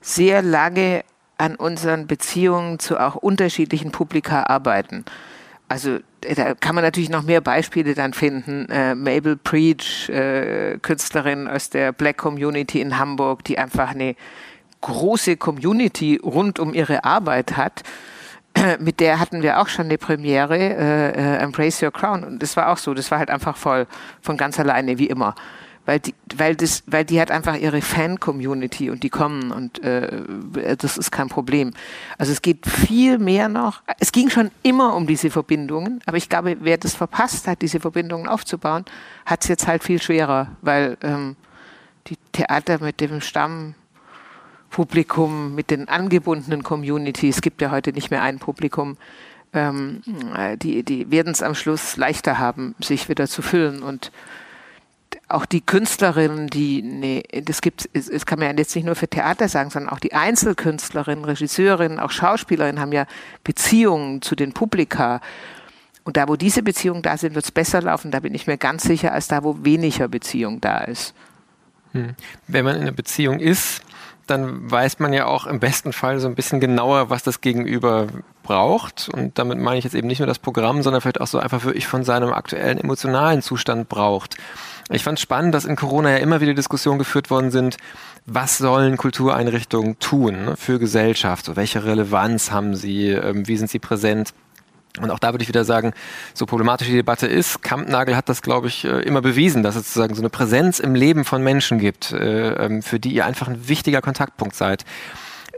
sehr 0.00 0.42
lange 0.42 1.02
an 1.38 1.56
unseren 1.56 2.06
Beziehungen 2.06 2.78
zu 2.78 2.98
auch 3.00 3.16
unterschiedlichen 3.16 3.90
Publika 3.90 4.44
arbeiten. 4.44 5.04
Also 5.66 5.98
da 6.20 6.54
kann 6.54 6.74
man 6.76 6.84
natürlich 6.84 7.10
noch 7.10 7.22
mehr 7.22 7.40
Beispiele 7.40 7.94
dann 7.94 8.12
finden. 8.12 8.68
Äh, 8.70 8.94
Mabel 8.94 9.36
Preach, 9.36 10.08
äh, 10.08 10.78
Künstlerin 10.80 11.48
aus 11.48 11.70
der 11.70 11.92
Black 11.92 12.18
Community 12.18 12.80
in 12.80 12.98
Hamburg, 12.98 13.42
die 13.44 13.58
einfach 13.58 13.90
eine 13.90 14.14
große 14.84 15.36
Community 15.36 16.20
rund 16.22 16.58
um 16.58 16.74
ihre 16.74 17.04
Arbeit 17.04 17.56
hat, 17.56 17.82
mit 18.78 19.00
der 19.00 19.18
hatten 19.18 19.42
wir 19.42 19.60
auch 19.60 19.68
schon 19.68 19.86
eine 19.86 19.98
Premiere, 19.98 20.58
äh, 20.58 21.10
äh, 21.10 21.36
Embrace 21.38 21.82
Your 21.82 21.90
Crown. 21.90 22.22
Und 22.22 22.42
das 22.42 22.56
war 22.56 22.68
auch 22.68 22.76
so, 22.76 22.92
das 22.94 23.10
war 23.10 23.18
halt 23.18 23.30
einfach 23.30 23.56
voll 23.56 23.86
von 24.20 24.36
ganz 24.36 24.60
alleine, 24.60 24.98
wie 24.98 25.06
immer. 25.06 25.34
Weil 25.86 26.00
die, 26.00 26.14
weil 26.36 26.56
das, 26.56 26.82
weil 26.86 27.04
die 27.04 27.20
hat 27.20 27.30
einfach 27.30 27.56
ihre 27.56 27.82
Fan-Community 27.82 28.88
und 28.88 29.02
die 29.02 29.10
kommen 29.10 29.50
und 29.50 29.82
äh, 29.82 30.22
das 30.78 30.96
ist 30.96 31.10
kein 31.10 31.28
Problem. 31.28 31.72
Also 32.16 32.32
es 32.32 32.40
geht 32.40 32.66
viel 32.66 33.18
mehr 33.18 33.50
noch. 33.50 33.82
Es 33.98 34.10
ging 34.10 34.30
schon 34.30 34.50
immer 34.62 34.94
um 34.96 35.06
diese 35.06 35.30
Verbindungen, 35.30 36.00
aber 36.06 36.16
ich 36.16 36.30
glaube, 36.30 36.56
wer 36.60 36.78
das 36.78 36.94
verpasst 36.94 37.46
hat, 37.46 37.60
diese 37.60 37.80
Verbindungen 37.80 38.28
aufzubauen, 38.28 38.86
hat 39.26 39.42
es 39.42 39.48
jetzt 39.48 39.66
halt 39.66 39.84
viel 39.84 40.00
schwerer, 40.00 40.48
weil 40.62 40.96
ähm, 41.02 41.36
die 42.06 42.16
Theater 42.32 42.78
mit 42.80 43.00
dem 43.02 43.20
Stamm 43.20 43.74
Publikum, 44.74 45.54
mit 45.54 45.70
den 45.70 45.88
angebundenen 45.88 46.64
Communities, 46.64 47.36
es 47.36 47.42
gibt 47.42 47.62
ja 47.62 47.70
heute 47.70 47.92
nicht 47.92 48.10
mehr 48.10 48.22
ein 48.22 48.40
Publikum, 48.40 48.96
ähm, 49.52 50.02
die, 50.60 50.82
die 50.82 51.12
werden 51.12 51.30
es 51.30 51.44
am 51.44 51.54
Schluss 51.54 51.96
leichter 51.96 52.38
haben, 52.38 52.74
sich 52.80 53.08
wieder 53.08 53.28
zu 53.28 53.40
füllen. 53.40 53.84
Und 53.84 54.10
auch 55.28 55.46
die 55.46 55.60
Künstlerinnen, 55.60 56.48
die, 56.48 56.82
nee, 56.82 57.22
das 57.44 57.60
gibt 57.60 57.88
es, 57.92 58.08
es 58.08 58.26
kann 58.26 58.40
man 58.40 58.48
ja 58.48 58.54
jetzt 58.56 58.74
nicht 58.74 58.84
nur 58.84 58.96
für 58.96 59.06
Theater 59.06 59.48
sagen, 59.48 59.70
sondern 59.70 59.92
auch 59.92 60.00
die 60.00 60.12
Einzelkünstlerinnen, 60.12 61.24
Regisseurinnen, 61.24 62.00
auch 62.00 62.10
Schauspielerinnen 62.10 62.80
haben 62.80 62.90
ja 62.90 63.06
Beziehungen 63.44 64.22
zu 64.22 64.34
den 64.34 64.54
Publika. 64.54 65.20
Und 66.02 66.16
da, 66.16 66.26
wo 66.26 66.34
diese 66.34 66.64
Beziehungen 66.64 67.02
da 67.02 67.16
sind, 67.16 67.36
wird 67.36 67.44
es 67.44 67.52
besser 67.52 67.80
laufen. 67.80 68.10
Da 68.10 68.18
bin 68.18 68.34
ich 68.34 68.48
mir 68.48 68.58
ganz 68.58 68.82
sicher, 68.82 69.12
als 69.12 69.28
da, 69.28 69.44
wo 69.44 69.64
weniger 69.64 70.08
Beziehung 70.08 70.60
da 70.60 70.78
ist. 70.78 71.14
Hm. 71.92 72.16
Wenn 72.48 72.64
man 72.64 72.74
in 72.74 72.82
einer 72.82 72.90
Beziehung 72.90 73.38
ist, 73.38 73.82
dann 74.26 74.70
weiß 74.70 74.98
man 74.98 75.12
ja 75.12 75.26
auch 75.26 75.46
im 75.46 75.60
besten 75.60 75.92
Fall 75.92 76.18
so 76.20 76.28
ein 76.28 76.34
bisschen 76.34 76.60
genauer, 76.60 77.10
was 77.10 77.22
das 77.22 77.40
Gegenüber 77.40 78.06
braucht. 78.42 79.08
Und 79.12 79.38
damit 79.38 79.58
meine 79.58 79.78
ich 79.78 79.84
jetzt 79.84 79.94
eben 79.94 80.08
nicht 80.08 80.20
nur 80.20 80.26
das 80.26 80.38
Programm, 80.38 80.82
sondern 80.82 81.00
vielleicht 81.00 81.20
auch 81.20 81.26
so 81.26 81.38
einfach 81.38 81.64
wirklich 81.64 81.86
von 81.86 82.04
seinem 82.04 82.32
aktuellen 82.32 82.78
emotionalen 82.78 83.42
Zustand 83.42 83.88
braucht. 83.88 84.36
Ich 84.90 85.02
fand 85.02 85.18
es 85.18 85.22
spannend, 85.22 85.54
dass 85.54 85.64
in 85.64 85.76
Corona 85.76 86.10
ja 86.10 86.16
immer 86.18 86.40
wieder 86.40 86.54
Diskussionen 86.54 86.98
geführt 86.98 87.30
worden 87.30 87.50
sind, 87.50 87.78
was 88.26 88.58
sollen 88.58 88.96
Kultureinrichtungen 88.96 89.98
tun 89.98 90.54
für 90.56 90.78
Gesellschaft? 90.78 91.56
Welche 91.56 91.84
Relevanz 91.84 92.50
haben 92.50 92.74
sie? 92.74 93.08
Ähm, 93.08 93.46
wie 93.48 93.56
sind 93.56 93.70
sie 93.70 93.78
präsent? 93.78 94.34
Und 95.00 95.10
auch 95.10 95.18
da 95.18 95.32
würde 95.32 95.42
ich 95.42 95.48
wieder 95.48 95.64
sagen, 95.64 95.92
so 96.34 96.46
problematisch 96.46 96.86
die 96.86 96.94
Debatte 96.94 97.26
ist, 97.26 97.62
Kampnagel 97.62 98.16
hat 98.16 98.28
das, 98.28 98.42
glaube 98.42 98.68
ich, 98.68 98.84
äh, 98.84 99.00
immer 99.00 99.22
bewiesen, 99.22 99.64
dass 99.64 99.74
es 99.74 99.86
sozusagen 99.86 100.14
so 100.14 100.22
eine 100.22 100.30
Präsenz 100.30 100.78
im 100.78 100.94
Leben 100.94 101.24
von 101.24 101.42
Menschen 101.42 101.78
gibt, 101.78 102.12
äh, 102.12 102.52
ähm, 102.52 102.80
für 102.80 103.00
die 103.00 103.12
ihr 103.12 103.26
einfach 103.26 103.48
ein 103.48 103.68
wichtiger 103.68 104.00
Kontaktpunkt 104.00 104.54
seid. 104.54 104.84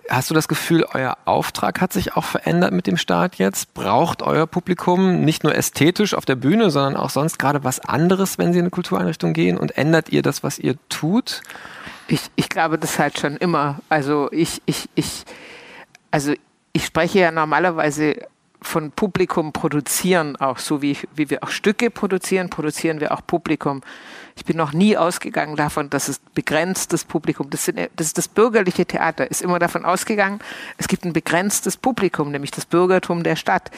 Hast 0.09 0.31
du 0.31 0.35
das 0.35 0.49
Gefühl, 0.49 0.87
euer 0.95 1.19
Auftrag 1.25 1.81
hat 1.81 1.93
sich 1.93 2.17
auch 2.17 2.25
verändert 2.25 2.73
mit 2.73 2.87
dem 2.87 2.97
Start 2.97 3.37
jetzt? 3.37 3.75
Braucht 3.75 4.23
euer 4.23 4.47
Publikum 4.47 5.23
nicht 5.23 5.43
nur 5.43 5.55
ästhetisch 5.55 6.15
auf 6.15 6.25
der 6.25 6.37
Bühne, 6.37 6.71
sondern 6.71 6.97
auch 6.97 7.11
sonst 7.11 7.39
gerade 7.39 7.65
was 7.65 7.81
anderes, 7.81 8.39
wenn 8.39 8.53
sie 8.53 8.61
in 8.61 8.65
eine 8.65 8.71
Kultureinrichtung 8.71 9.33
gehen? 9.33 9.59
Und 9.59 9.77
ändert 9.77 10.09
ihr 10.11 10.23
das, 10.23 10.43
was 10.43 10.59
ihr 10.59 10.77
tut? 10.89 11.43
Ich, 12.09 12.21
ich 12.37 12.49
glaube 12.49 12.79
das 12.79 12.99
halt 12.99 13.19
schon 13.19 13.37
immer. 13.37 13.81
Also 13.89 14.31
ich, 14.31 14.63
ich, 14.65 14.89
ich, 14.95 15.25
also 16.13 16.33
ich 16.73 16.87
spreche 16.87 17.19
ja 17.19 17.31
normalerweise 17.33 18.17
von 18.67 18.91
Publikum 18.91 19.53
produzieren, 19.53 20.37
auch 20.37 20.59
so 20.59 20.83
wie, 20.83 20.97
wie 21.15 21.31
wir 21.31 21.43
auch 21.43 21.49
Stücke 21.49 21.91
produzieren, 21.91 22.51
produzieren 22.51 23.01
wir 23.01 23.13
auch 23.13 23.21
Publikum. 23.27 23.83
Ich 24.37 24.45
bin 24.45 24.57
noch 24.57 24.73
nie 24.73 24.97
ausgegangen 24.97 25.57
davon, 25.57 25.89
dass 25.89 26.09
es 26.09 26.19
begrenztes 26.19 27.05
Publikum, 27.05 27.49
das, 27.49 27.65
sind, 27.65 27.79
das 27.97 28.09
ist 28.09 28.19
das 28.19 28.29
bürgerliche 28.29 28.85
Theater, 28.85 29.31
ist 29.31 29.43
immer 29.43 29.59
davon 29.59 29.85
ausgegangen, 29.85 30.41
es 30.77 30.89
gibt 30.89 31.05
ein 31.05 31.13
begrenztes 31.13 31.77
Publikum, 31.77 32.31
nämlich 32.31 32.51
das 32.51 32.67
Bürgertum 32.67 33.23
der 33.23 33.37
Stadt. 33.37 33.71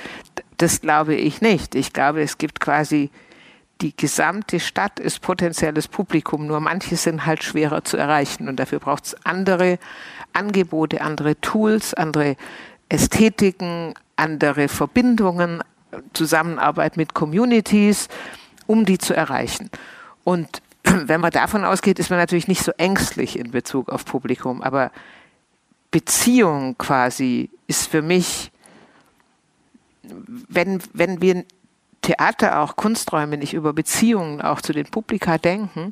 Das 0.57 0.81
glaube 0.81 1.14
ich 1.14 1.40
nicht. 1.40 1.74
Ich 1.74 1.92
glaube, 1.92 2.22
es 2.22 2.38
gibt 2.38 2.59
quasi 2.59 3.11
die 3.81 3.96
gesamte 3.96 4.59
Stadt 4.59 4.98
ist 4.98 5.20
potenzielles 5.20 5.87
Publikum, 5.87 6.46
nur 6.46 6.59
manche 6.59 6.96
sind 6.96 7.27
halt 7.27 7.44
schwerer 7.44 7.85
zu 7.85 7.96
erreichen 7.96 8.48
und 8.48 8.57
dafür 8.57 8.81
braucht 8.81 9.07
es 9.07 9.16
andere 9.24 9.79
Angebote, 10.33 11.01
andere 11.01 11.40
Tools, 11.40 11.94
andere 11.94 12.37
Ästhetiken, 12.88 13.94
andere 14.18 14.68
Verbindungen, 14.68 15.62
Zusammenarbeit 16.12 16.96
mit 16.96 17.14
Communities, 17.14 18.09
um 18.66 18.85
die 18.85 18.98
zu 18.98 19.14
erreichen. 19.14 19.70
Und 20.24 20.62
wenn 20.85 21.20
man 21.20 21.31
davon 21.31 21.64
ausgeht, 21.64 21.98
ist 21.98 22.11
man 22.11 22.18
natürlich 22.18 22.48
nicht 22.48 22.62
so 22.62 22.72
ängstlich 22.76 23.38
in 23.38 23.50
Bezug 23.50 23.88
auf 23.88 24.04
Publikum, 24.04 24.62
aber 24.62 24.90
Beziehung 25.90 26.76
quasi 26.76 27.50
ist 27.66 27.87
für 27.87 28.02
mich, 28.02 28.50
wenn, 30.02 30.83
wenn 30.92 31.22
wir 31.22 31.44
Theater, 32.02 32.61
auch 32.61 32.76
Kunsträume 32.76 33.37
nicht 33.37 33.54
über 33.54 33.72
Beziehungen 33.72 34.40
auch 34.40 34.61
zu 34.61 34.72
den 34.72 34.87
Publika 34.87 35.38
denken, 35.38 35.90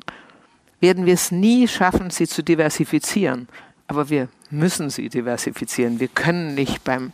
werden 0.79 1.05
wir 1.05 1.13
es 1.13 1.31
nie 1.31 1.67
schaffen, 1.67 2.09
sie 2.09 2.27
zu 2.27 2.43
diversifizieren. 2.43 3.47
Aber 3.87 4.09
wir 4.09 4.29
müssen 4.49 4.89
sie 4.89 5.09
diversifizieren. 5.09 5.99
Wir 5.99 6.07
können 6.07 6.55
nicht 6.55 6.83
beim 6.83 7.11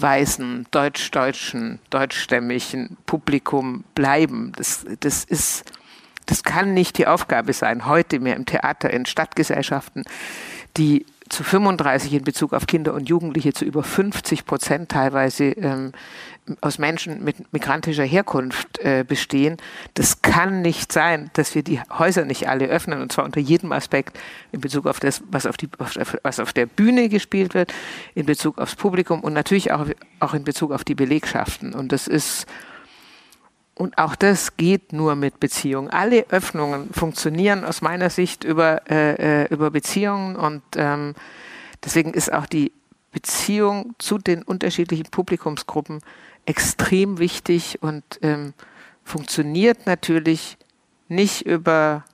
weißen, 0.00 0.66
deutsch-deutschen, 0.70 1.78
deutschstämmigen 1.90 2.96
Publikum 3.06 3.84
bleiben. 3.94 4.52
Das, 4.56 4.86
das 5.00 5.24
ist, 5.24 5.64
das 6.26 6.42
kann 6.42 6.74
nicht 6.74 6.98
die 6.98 7.06
Aufgabe 7.06 7.52
sein, 7.52 7.86
heute 7.86 8.20
mehr 8.20 8.36
im 8.36 8.46
Theater, 8.46 8.90
in 8.90 9.06
Stadtgesellschaften, 9.06 10.04
die 10.76 11.06
zu 11.28 11.44
35 11.44 12.14
in 12.14 12.24
Bezug 12.24 12.52
auf 12.52 12.66
Kinder 12.66 12.94
und 12.94 13.08
Jugendliche 13.08 13.52
zu 13.52 13.64
über 13.64 13.82
50 13.82 14.44
Prozent 14.46 14.88
teilweise 14.90 15.44
ähm, 15.44 15.92
aus 16.60 16.78
Menschen 16.78 17.22
mit 17.24 17.52
migrantischer 17.52 18.04
Herkunft 18.04 18.78
äh, 18.78 19.04
bestehen. 19.06 19.56
Das 19.94 20.22
kann 20.22 20.62
nicht 20.62 20.92
sein, 20.92 21.30
dass 21.34 21.54
wir 21.54 21.62
die 21.62 21.80
Häuser 21.98 22.24
nicht 22.24 22.48
alle 22.48 22.66
öffnen 22.66 23.00
und 23.02 23.12
zwar 23.12 23.24
unter 23.24 23.40
jedem 23.40 23.72
Aspekt 23.72 24.18
in 24.52 24.60
Bezug 24.60 24.86
auf 24.86 25.00
das, 25.00 25.22
was 25.30 25.46
auf, 25.46 25.56
die, 25.56 25.68
was 26.22 26.40
auf 26.40 26.52
der 26.52 26.66
Bühne 26.66 27.08
gespielt 27.08 27.54
wird, 27.54 27.72
in 28.14 28.26
Bezug 28.26 28.58
aufs 28.58 28.76
Publikum 28.76 29.20
und 29.20 29.32
natürlich 29.32 29.72
auch, 29.72 29.86
auch 30.20 30.34
in 30.34 30.44
Bezug 30.44 30.72
auf 30.72 30.84
die 30.84 30.94
Belegschaften. 30.94 31.74
Und 31.74 31.92
das 31.92 32.06
ist 32.06 32.46
und 33.78 33.96
auch 33.96 34.16
das 34.16 34.56
geht 34.56 34.92
nur 34.92 35.14
mit 35.14 35.38
Beziehungen. 35.38 35.88
Alle 35.88 36.26
Öffnungen 36.30 36.92
funktionieren 36.92 37.64
aus 37.64 37.80
meiner 37.80 38.10
Sicht 38.10 38.42
über, 38.42 38.82
äh, 38.90 39.44
äh, 39.44 39.54
über 39.54 39.70
Beziehungen 39.70 40.34
und 40.34 40.62
ähm, 40.76 41.14
deswegen 41.84 42.12
ist 42.12 42.32
auch 42.32 42.46
die 42.46 42.72
Beziehung 43.12 43.94
zu 43.98 44.18
den 44.18 44.42
unterschiedlichen 44.42 45.06
Publikumsgruppen 45.10 46.00
extrem 46.44 47.18
wichtig 47.18 47.78
und 47.80 48.02
ähm, 48.22 48.52
funktioniert 49.04 49.86
natürlich 49.86 50.58
nicht 51.08 51.46
über 51.46 52.04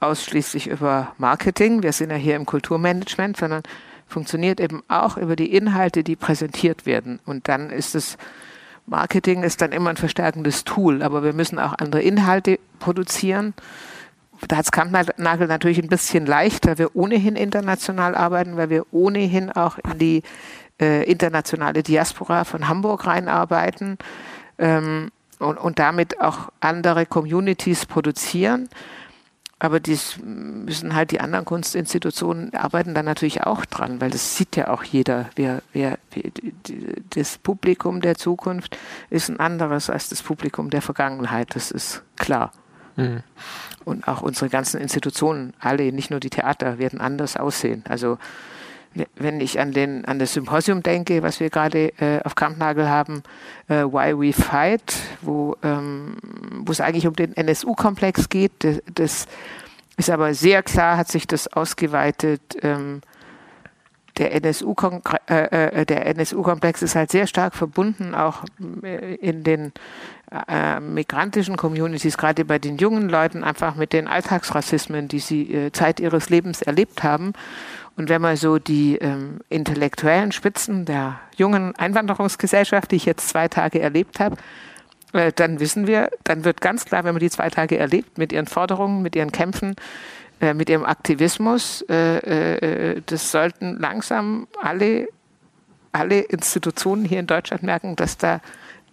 ausschließlich 0.00 0.68
über 0.68 1.14
Marketing. 1.18 1.82
Wir 1.82 1.92
sind 1.92 2.10
ja 2.10 2.16
hier 2.16 2.36
im 2.36 2.46
Kulturmanagement, 2.46 3.36
sondern 3.38 3.62
funktioniert 4.06 4.60
eben 4.60 4.82
auch 4.88 5.16
über 5.16 5.36
die 5.36 5.54
Inhalte, 5.54 6.04
die 6.04 6.16
präsentiert 6.16 6.86
werden. 6.86 7.18
Und 7.24 7.48
dann 7.48 7.70
ist 7.70 7.94
es 7.94 8.16
Marketing 8.88 9.42
ist 9.42 9.60
dann 9.60 9.72
immer 9.72 9.90
ein 9.90 9.96
verstärkendes 9.96 10.64
Tool, 10.64 11.02
aber 11.02 11.22
wir 11.22 11.34
müssen 11.34 11.58
auch 11.58 11.74
andere 11.78 12.02
Inhalte 12.02 12.58
produzieren. 12.78 13.54
Da 14.46 14.56
hat 14.56 14.66
es 14.66 14.72
Kampnagel 14.72 15.46
natürlich 15.46 15.82
ein 15.82 15.88
bisschen 15.88 16.24
leichter, 16.24 16.70
weil 16.70 16.78
wir 16.78 16.96
ohnehin 16.96 17.36
international 17.36 18.14
arbeiten, 18.14 18.56
weil 18.56 18.70
wir 18.70 18.86
ohnehin 18.92 19.50
auch 19.50 19.78
in 19.78 19.98
die 19.98 20.22
äh, 20.80 21.04
internationale 21.10 21.82
Diaspora 21.82 22.44
von 22.44 22.68
Hamburg 22.68 23.06
reinarbeiten 23.06 23.98
ähm, 24.58 25.10
und, 25.38 25.58
und 25.58 25.78
damit 25.78 26.20
auch 26.20 26.50
andere 26.60 27.04
Communities 27.04 27.84
produzieren. 27.84 28.68
Aber 29.60 29.80
dies 29.80 30.18
müssen 30.22 30.94
halt 30.94 31.10
die 31.10 31.20
anderen 31.20 31.44
Kunstinstitutionen 31.44 32.54
arbeiten 32.54 32.94
dann 32.94 33.06
natürlich 33.06 33.42
auch 33.42 33.64
dran, 33.64 34.00
weil 34.00 34.10
das 34.10 34.36
sieht 34.36 34.54
ja 34.54 34.68
auch 34.68 34.84
jeder. 34.84 35.30
Wer, 35.34 35.62
wer, 35.72 35.98
das 37.10 37.38
Publikum 37.38 38.00
der 38.00 38.14
Zukunft 38.14 38.78
ist 39.10 39.28
ein 39.28 39.40
anderes 39.40 39.90
als 39.90 40.10
das 40.10 40.22
Publikum 40.22 40.70
der 40.70 40.80
Vergangenheit. 40.80 41.56
Das 41.56 41.72
ist 41.72 42.02
klar. 42.16 42.52
Mhm. 42.94 43.24
Und 43.84 44.06
auch 44.06 44.22
unsere 44.22 44.48
ganzen 44.48 44.80
Institutionen, 44.80 45.54
alle, 45.58 45.92
nicht 45.92 46.10
nur 46.10 46.20
die 46.20 46.30
Theater, 46.30 46.78
werden 46.78 47.00
anders 47.00 47.36
aussehen. 47.36 47.82
Also 47.88 48.18
wenn 49.16 49.40
ich 49.40 49.60
an, 49.60 49.72
den, 49.72 50.04
an 50.04 50.18
das 50.18 50.32
Symposium 50.32 50.82
denke, 50.82 51.22
was 51.22 51.40
wir 51.40 51.50
gerade 51.50 51.92
äh, 52.00 52.20
auf 52.24 52.34
Kampnagel 52.34 52.88
haben, 52.88 53.22
äh, 53.68 53.84
Why 53.84 54.18
We 54.18 54.32
Fight, 54.32 54.94
wo 55.22 55.56
ähm, 55.62 56.16
es 56.68 56.80
eigentlich 56.80 57.06
um 57.06 57.14
den 57.14 57.36
NSU-Komplex 57.36 58.28
geht. 58.28 58.52
Das, 58.62 58.80
das, 58.94 59.26
ist 59.96 60.10
aber 60.10 60.32
sehr 60.32 60.62
klar, 60.62 60.96
hat 60.96 61.08
sich 61.08 61.26
das 61.26 61.48
ausgeweitet. 61.48 62.40
Ähm, 62.62 63.00
der 64.18 64.32
NSU-Komplex 64.34 65.20
äh, 65.28 65.82
äh 65.82 66.14
NSU 66.14 66.44
ist 66.84 66.94
halt 66.96 67.10
sehr 67.10 67.26
stark 67.26 67.54
verbunden, 67.54 68.14
auch 68.14 68.44
äh, 68.82 69.14
in 69.16 69.44
den 69.44 69.72
äh, 70.48 70.80
migrantischen 70.80 71.56
Communities, 71.56 72.18
gerade 72.18 72.44
bei 72.44 72.58
den 72.58 72.78
jungen 72.78 73.08
Leuten, 73.08 73.44
einfach 73.44 73.76
mit 73.76 73.92
den 73.92 74.08
Alltagsrassismen, 74.08 75.08
die 75.08 75.20
sie 75.20 75.52
äh, 75.52 75.72
Zeit 75.72 76.00
ihres 76.00 76.28
Lebens 76.30 76.62
erlebt 76.62 77.02
haben. 77.02 77.32
Und 77.98 78.08
wenn 78.08 78.22
man 78.22 78.36
so 78.36 78.60
die 78.60 78.96
ähm, 78.98 79.40
intellektuellen 79.48 80.30
Spitzen 80.30 80.84
der 80.84 81.18
jungen 81.36 81.74
Einwanderungsgesellschaft, 81.74 82.92
die 82.92 82.96
ich 82.96 83.06
jetzt 83.06 83.28
zwei 83.28 83.48
Tage 83.48 83.80
erlebt 83.80 84.20
habe, 84.20 84.36
äh, 85.12 85.32
dann 85.34 85.58
wissen 85.58 85.88
wir, 85.88 86.08
dann 86.22 86.44
wird 86.44 86.60
ganz 86.60 86.84
klar, 86.84 87.02
wenn 87.02 87.14
man 87.14 87.20
die 87.20 87.28
zwei 87.28 87.50
Tage 87.50 87.76
erlebt, 87.76 88.16
mit 88.16 88.32
ihren 88.32 88.46
Forderungen, 88.46 89.02
mit 89.02 89.16
ihren 89.16 89.32
Kämpfen, 89.32 89.74
äh, 90.40 90.54
mit 90.54 90.70
ihrem 90.70 90.84
Aktivismus, 90.84 91.84
äh, 91.88 92.94
äh 92.94 93.02
das 93.04 93.32
sollten 93.32 93.80
langsam 93.80 94.46
alle, 94.62 95.08
alle 95.90 96.20
Institutionen 96.20 97.04
hier 97.04 97.18
in 97.18 97.26
Deutschland 97.26 97.64
merken, 97.64 97.96
dass 97.96 98.16
da 98.16 98.40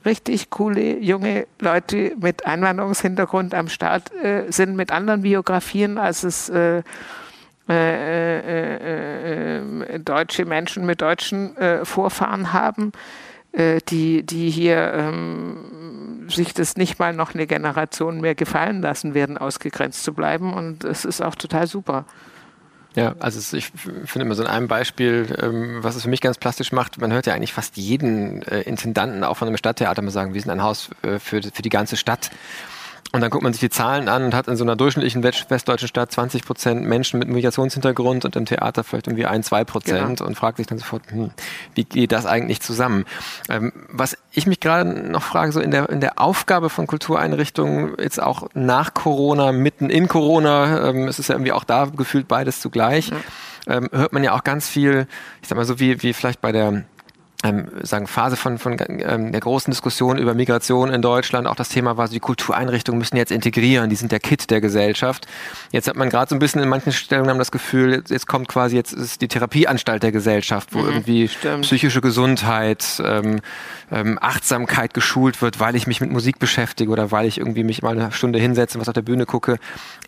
richtig 0.03 0.49
coole 0.49 0.97
junge 0.97 1.45
Leute 1.59 2.13
mit 2.19 2.47
Einwanderungshintergrund 2.47 3.53
am 3.53 3.67
Start 3.67 4.11
äh, 4.15 4.51
sind, 4.51 4.75
mit 4.75 4.91
anderen 4.91 5.21
Biografien, 5.21 5.99
als 5.99 6.23
es 6.23 6.49
äh, 6.49 6.81
äh, 7.67 8.39
äh, 8.39 9.57
äh, 9.57 9.99
deutsche 9.99 10.45
Menschen 10.45 10.85
mit 10.85 11.01
deutschen 11.01 11.57
äh, 11.57 11.83
Vorfahren 11.85 12.53
haben, 12.53 12.91
äh, 13.53 13.79
die, 13.89 14.23
die 14.23 14.49
hier 14.49 14.93
ähm, 14.93 16.27
sich 16.29 16.53
das 16.53 16.77
nicht 16.77 16.99
mal 16.99 17.13
noch 17.13 17.33
eine 17.33 17.47
Generation 17.47 18.21
mehr 18.21 18.35
gefallen 18.35 18.81
lassen 18.81 19.13
werden, 19.13 19.37
ausgegrenzt 19.37 20.03
zu 20.03 20.13
bleiben. 20.13 20.53
Und 20.53 20.83
es 20.83 21.05
ist 21.05 21.21
auch 21.21 21.35
total 21.35 21.67
super. 21.67 22.05
Ja, 22.95 23.13
also 23.19 23.57
ich 23.57 23.71
finde 23.73 24.25
immer 24.25 24.35
so 24.35 24.43
in 24.43 24.47
einem 24.47 24.69
Beispiel, 24.69 25.35
ähm, 25.41 25.83
was 25.83 25.97
es 25.97 26.03
für 26.03 26.09
mich 26.09 26.21
ganz 26.21 26.37
plastisch 26.37 26.71
macht, 26.71 26.99
man 27.01 27.11
hört 27.11 27.25
ja 27.25 27.33
eigentlich 27.33 27.51
fast 27.51 27.75
jeden 27.75 28.41
äh, 28.43 28.61
Intendanten 28.61 29.23
auch 29.25 29.35
von 29.35 29.49
einem 29.49 29.57
Stadttheater 29.57 30.01
mal 30.01 30.11
sagen, 30.11 30.33
wir 30.33 30.41
sind 30.41 30.51
ein 30.51 30.63
Haus 30.63 30.89
äh, 31.01 31.19
für, 31.19 31.41
für 31.41 31.61
die 31.61 31.69
ganze 31.69 31.97
Stadt. 31.97 32.31
Und 33.15 33.21
dann 33.21 33.29
guckt 33.29 33.43
man 33.43 33.53
sich 33.53 33.61
die 33.61 33.69
Zahlen 33.69 34.09
an 34.09 34.25
und 34.25 34.35
hat 34.35 34.49
in 34.49 34.57
so 34.57 34.65
einer 34.65 34.75
durchschnittlichen 34.75 35.23
westdeutschen 35.23 35.87
Stadt 35.87 36.11
20 36.11 36.43
Prozent 36.43 36.85
Menschen 36.85 37.17
mit 37.17 37.29
Migrationshintergrund 37.29 38.25
und 38.25 38.35
im 38.35 38.45
Theater 38.45 38.83
vielleicht 38.83 39.07
irgendwie 39.07 39.25
ein, 39.25 39.41
zwei 39.41 39.63
Prozent 39.63 40.17
genau. 40.17 40.27
und 40.27 40.35
fragt 40.35 40.57
sich 40.57 40.67
dann 40.67 40.77
sofort, 40.79 41.03
hm, 41.09 41.31
wie 41.75 41.85
geht 41.85 42.11
das 42.11 42.25
eigentlich 42.25 42.59
zusammen? 42.61 43.05
Ähm, 43.47 43.71
was 43.89 44.17
ich 44.31 44.47
mich 44.47 44.59
gerade 44.59 44.89
noch 45.09 45.23
frage, 45.23 45.53
so 45.53 45.61
in 45.61 45.71
der, 45.71 45.89
in 45.89 46.01
der 46.01 46.19
Aufgabe 46.19 46.69
von 46.69 46.87
Kultureinrichtungen, 46.87 47.93
jetzt 47.99 48.21
auch 48.21 48.49
nach 48.53 48.93
Corona, 48.93 49.53
mitten 49.53 49.89
in 49.89 50.09
Corona, 50.09 50.89
ähm, 50.89 51.07
es 51.07 51.17
ist 51.17 51.29
ja 51.29 51.35
irgendwie 51.35 51.53
auch 51.53 51.63
da 51.63 51.85
gefühlt 51.85 52.27
beides 52.27 52.59
zugleich, 52.59 53.11
ja. 53.11 53.77
ähm, 53.77 53.89
hört 53.93 54.11
man 54.11 54.25
ja 54.25 54.33
auch 54.33 54.43
ganz 54.43 54.67
viel, 54.67 55.07
ich 55.41 55.47
sag 55.47 55.55
mal 55.55 55.63
so 55.63 55.79
wie, 55.79 56.03
wie 56.03 56.11
vielleicht 56.11 56.41
bei 56.41 56.51
der 56.51 56.83
ähm, 57.45 57.67
sagen 57.81 58.07
Phase 58.07 58.35
von, 58.35 58.57
von 58.57 58.77
ähm, 58.79 59.31
der 59.31 59.41
großen 59.41 59.71
Diskussion 59.71 60.17
über 60.17 60.33
Migration 60.33 60.91
in 60.91 61.01
Deutschland. 61.01 61.47
Auch 61.47 61.55
das 61.55 61.69
Thema 61.69 61.97
war, 61.97 62.07
so 62.07 62.13
die 62.13 62.19
Kultureinrichtungen 62.19 62.97
müssen 62.97 63.17
jetzt 63.17 63.31
integrieren, 63.31 63.89
die 63.89 63.95
sind 63.95 64.11
der 64.11 64.19
Kit 64.19 64.49
der 64.49 64.61
Gesellschaft. 64.61 65.27
Jetzt 65.71 65.87
hat 65.87 65.95
man 65.95 66.09
gerade 66.09 66.29
so 66.29 66.35
ein 66.35 66.39
bisschen 66.39 66.61
in 66.61 66.69
manchen 66.69 66.91
Stellungen 66.91 67.37
das 67.37 67.51
Gefühl, 67.51 67.93
jetzt, 67.93 68.09
jetzt, 68.09 68.27
kommt 68.27 68.47
quasi, 68.47 68.75
jetzt 68.75 68.93
ist 68.93 69.21
die 69.21 69.27
Therapieanstalt 69.27 70.01
der 70.01 70.11
Gesellschaft, 70.11 70.73
wo 70.73 70.79
mhm, 70.79 70.87
irgendwie 70.87 71.27
stimmt. 71.27 71.61
psychische 71.61 72.01
Gesundheit, 72.01 73.01
ähm, 73.03 73.41
ähm, 73.91 74.17
Achtsamkeit 74.21 74.93
geschult 74.93 75.41
wird, 75.41 75.59
weil 75.59 75.75
ich 75.75 75.85
mich 75.87 76.01
mit 76.01 76.11
Musik 76.11 76.39
beschäftige 76.39 76.91
oder 76.91 77.11
weil 77.11 77.27
ich 77.27 77.37
irgendwie 77.37 77.63
mich 77.63 77.83
mal 77.83 77.97
eine 77.97 78.11
Stunde 78.11 78.39
hinsetze 78.39 78.77
und 78.77 78.81
was 78.81 78.87
auf 78.87 78.93
der 78.93 79.01
Bühne 79.01 79.25
gucke. 79.25 79.57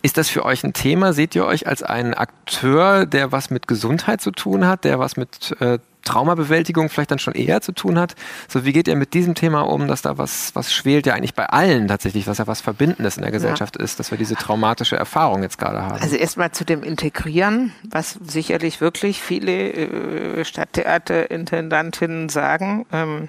Ist 0.02 0.16
das 0.16 0.28
für 0.28 0.44
euch 0.44 0.64
ein 0.64 0.72
Thema? 0.72 1.12
Seht 1.12 1.34
ihr 1.34 1.44
euch 1.44 1.66
als 1.66 1.82
einen 1.82 2.14
Akteur, 2.14 3.06
der 3.06 3.30
was 3.30 3.50
mit 3.50 3.68
Gesundheit 3.68 4.20
zu 4.20 4.32
tun 4.32 4.66
hat, 4.66 4.84
der 4.84 4.98
was 4.98 5.16
mit 5.16 5.54
äh, 5.60 5.78
Traumabewältigung 6.08 6.88
vielleicht 6.88 7.10
dann 7.10 7.18
schon 7.18 7.34
eher 7.34 7.60
zu 7.60 7.72
tun 7.72 7.98
hat. 7.98 8.14
So, 8.48 8.64
wie 8.64 8.72
geht 8.72 8.88
ihr 8.88 8.96
mit 8.96 9.14
diesem 9.14 9.34
Thema 9.34 9.60
um, 9.60 9.88
dass 9.88 10.02
da 10.02 10.16
was, 10.18 10.54
was 10.54 10.72
schwelt 10.72 11.06
ja 11.06 11.14
eigentlich 11.14 11.34
bei 11.34 11.46
allen 11.46 11.88
tatsächlich, 11.88 12.26
was 12.26 12.38
ja 12.38 12.46
was 12.46 12.60
Verbindendes 12.60 13.16
in 13.16 13.22
der 13.22 13.32
Gesellschaft 13.32 13.76
ja. 13.76 13.84
ist, 13.84 14.00
dass 14.00 14.10
wir 14.10 14.18
diese 14.18 14.34
traumatische 14.34 14.96
Erfahrung 14.96 15.42
jetzt 15.42 15.58
gerade 15.58 15.82
haben? 15.82 16.00
Also 16.00 16.16
erstmal 16.16 16.50
zu 16.52 16.64
dem 16.64 16.82
Integrieren, 16.82 17.72
was 17.88 18.18
sicherlich 18.26 18.80
wirklich 18.80 19.22
viele 19.22 19.72
äh, 19.72 20.44
Stadttheaterintendantinnen 20.44 22.28
sagen. 22.28 22.86
Ähm, 22.92 23.28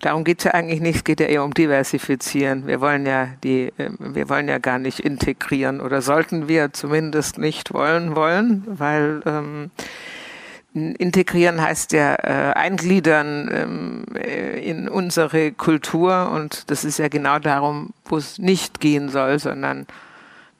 Darum 0.00 0.24
geht 0.24 0.38
es 0.38 0.44
ja 0.44 0.52
eigentlich 0.52 0.80
nicht, 0.80 0.96
es 0.96 1.04
geht 1.04 1.20
ja 1.20 1.26
eher 1.26 1.44
um 1.44 1.52
Diversifizieren. 1.52 2.66
Wir 2.66 2.80
wollen 2.80 3.04
ja 3.04 3.28
die, 3.44 3.72
äh, 3.76 3.90
wir 3.98 4.28
wollen 4.28 4.48
ja 4.48 4.58
gar 4.58 4.78
nicht 4.78 5.00
integrieren 5.00 5.80
oder 5.80 6.00
sollten 6.00 6.48
wir 6.48 6.72
zumindest 6.72 7.38
nicht 7.38 7.74
wollen 7.74 8.16
wollen, 8.16 8.64
weil 8.66 9.22
ähm, 9.26 9.70
Integrieren 10.72 11.60
heißt 11.60 11.92
ja 11.92 12.14
äh, 12.14 12.52
eingliedern 12.54 13.50
ähm, 13.52 14.04
äh, 14.14 14.60
in 14.60 14.88
unsere 14.88 15.50
Kultur 15.50 16.30
und 16.30 16.70
das 16.70 16.84
ist 16.84 16.98
ja 16.98 17.08
genau 17.08 17.40
darum, 17.40 17.90
wo 18.04 18.16
es 18.16 18.38
nicht 18.38 18.78
gehen 18.78 19.08
soll, 19.08 19.40
sondern 19.40 19.86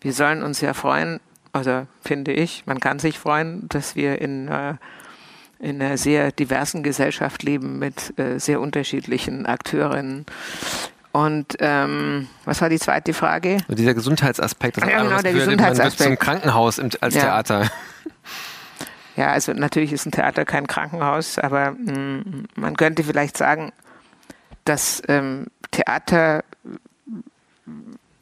wir 0.00 0.12
sollen 0.12 0.42
uns 0.42 0.60
ja 0.60 0.74
freuen, 0.74 1.20
also 1.52 1.86
finde 2.02 2.32
ich, 2.32 2.64
man 2.66 2.80
kann 2.80 2.98
sich 2.98 3.20
freuen, 3.20 3.68
dass 3.68 3.94
wir 3.94 4.20
in, 4.20 4.48
äh, 4.48 4.74
in 5.60 5.80
einer 5.80 5.96
sehr 5.96 6.32
diversen 6.32 6.82
Gesellschaft 6.82 7.44
leben 7.44 7.78
mit 7.78 8.18
äh, 8.18 8.38
sehr 8.40 8.60
unterschiedlichen 8.60 9.46
Akteurinnen. 9.46 10.26
Und 11.12 11.56
ähm, 11.58 12.28
was 12.44 12.60
war 12.60 12.68
die 12.68 12.78
zweite 12.78 13.12
Frage? 13.12 13.58
dieser 13.68 13.94
Gesundheitsaspekt. 13.94 14.76
Das 14.76 14.88
ja, 14.88 15.02
genau, 15.02 15.20
der 15.20 15.32
Gesundheitsaspekt. 15.32 16.00
Man 16.00 16.08
wird 16.10 16.18
zum 16.18 16.24
Krankenhaus 16.24 16.78
im, 16.78 16.90
als 17.00 17.14
ja. 17.14 17.22
Theater. 17.22 17.70
Ja, 19.20 19.32
also 19.32 19.52
natürlich 19.52 19.92
ist 19.92 20.06
ein 20.06 20.12
Theater 20.12 20.46
kein 20.46 20.66
Krankenhaus, 20.66 21.38
aber 21.38 21.72
mh, 21.72 21.92
mm, 21.92 22.44
man 22.54 22.74
könnte 22.74 23.04
vielleicht 23.04 23.36
sagen, 23.36 23.70
dass 24.64 25.02
ähm, 25.08 25.48
Theater 25.70 26.42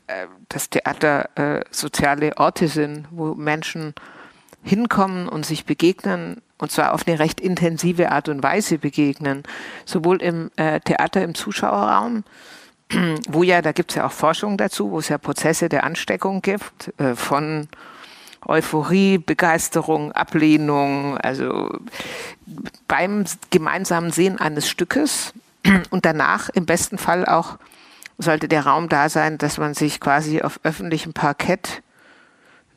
äh, 0.09 0.27
dass 0.49 0.71
Theater 0.71 1.29
äh, 1.37 1.65
soziale 1.71 2.37
Orte 2.37 2.67
sind, 2.67 3.07
wo 3.13 3.37
Menschen 3.37 3.95
hinkommen 4.65 5.29
und 5.29 5.47
sich 5.47 5.67
begegnen 5.67 6.43
und 6.59 6.73
zwar 6.73 6.93
auf 6.93 7.07
eine 7.07 7.21
recht 7.21 7.41
intensive 7.41 8.11
Art 8.11 8.29
und 8.29 8.43
Weise 8.43 8.79
begegnen, 8.79 9.45
sowohl 9.85 10.21
im 10.21 10.51
äh, 10.57 10.81
Theater 10.81 11.23
im 11.23 11.37
Zuschauerraum, 11.37 12.25
wo 13.29 13.45
ja, 13.45 13.63
da 13.63 13.71
gibt 13.71 13.93
es 13.93 13.99
ja 13.99 14.07
auch 14.07 14.13
Forschung 14.13 14.57
dazu, 14.57 14.91
wo 14.91 14.99
es 14.99 15.11
ja 15.11 15.19
Prozesse 15.19 15.69
der 15.69 15.85
Ansteckung 15.85 16.43
gibt, 16.43 16.93
äh, 16.99 17.15
von 17.15 17.69
Euphorie, 18.47 19.19
Begeisterung, 19.19 20.13
Ablehnung, 20.13 21.19
also 21.19 21.71
beim 22.87 23.25
gemeinsamen 23.51 24.11
Sehen 24.11 24.39
eines 24.39 24.69
Stückes 24.69 25.33
und 25.91 26.05
danach 26.05 26.49
im 26.49 26.67
besten 26.67 26.99
Fall 26.99 27.27
auch 27.27 27.59
sollte 28.19 28.49
der 28.49 28.67
Raum 28.67 28.89
da 28.89 29.09
sein, 29.09 29.39
dass 29.39 29.59
man 29.59 29.75
sich 29.75 30.01
quasi 30.01 30.43
auf 30.43 30.61
öffentlichem 30.65 31.13
Parkett 31.13 31.83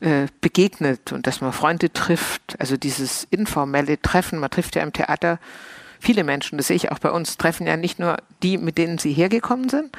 äh, 0.00 0.26
begegnet 0.40 1.12
und 1.12 1.26
dass 1.26 1.40
man 1.40 1.52
Freunde 1.52 1.92
trifft, 1.92 2.56
also 2.58 2.76
dieses 2.76 3.26
informelle 3.30 4.00
Treffen, 4.00 4.38
man 4.38 4.50
trifft 4.50 4.76
ja 4.76 4.82
im 4.82 4.92
Theater 4.92 5.38
viele 6.00 6.24
Menschen, 6.24 6.58
das 6.58 6.68
sehe 6.68 6.76
ich 6.76 6.90
auch 6.90 6.98
bei 6.98 7.10
uns, 7.10 7.38
treffen 7.38 7.66
ja 7.66 7.76
nicht 7.76 7.98
nur 7.98 8.18
die, 8.42 8.58
mit 8.58 8.78
denen 8.78 8.98
sie 8.98 9.12
hergekommen 9.12 9.68
sind, 9.68 9.96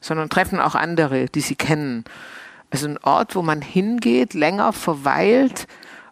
sondern 0.00 0.28
treffen 0.28 0.60
auch 0.60 0.74
andere, 0.74 1.26
die 1.26 1.40
sie 1.40 1.56
kennen. 1.56 2.04
Also 2.70 2.88
ein 2.88 2.98
Ort, 2.98 3.34
wo 3.36 3.42
man 3.42 3.62
hingeht, 3.62 4.34
länger 4.34 4.72
verweilt, 4.72 5.66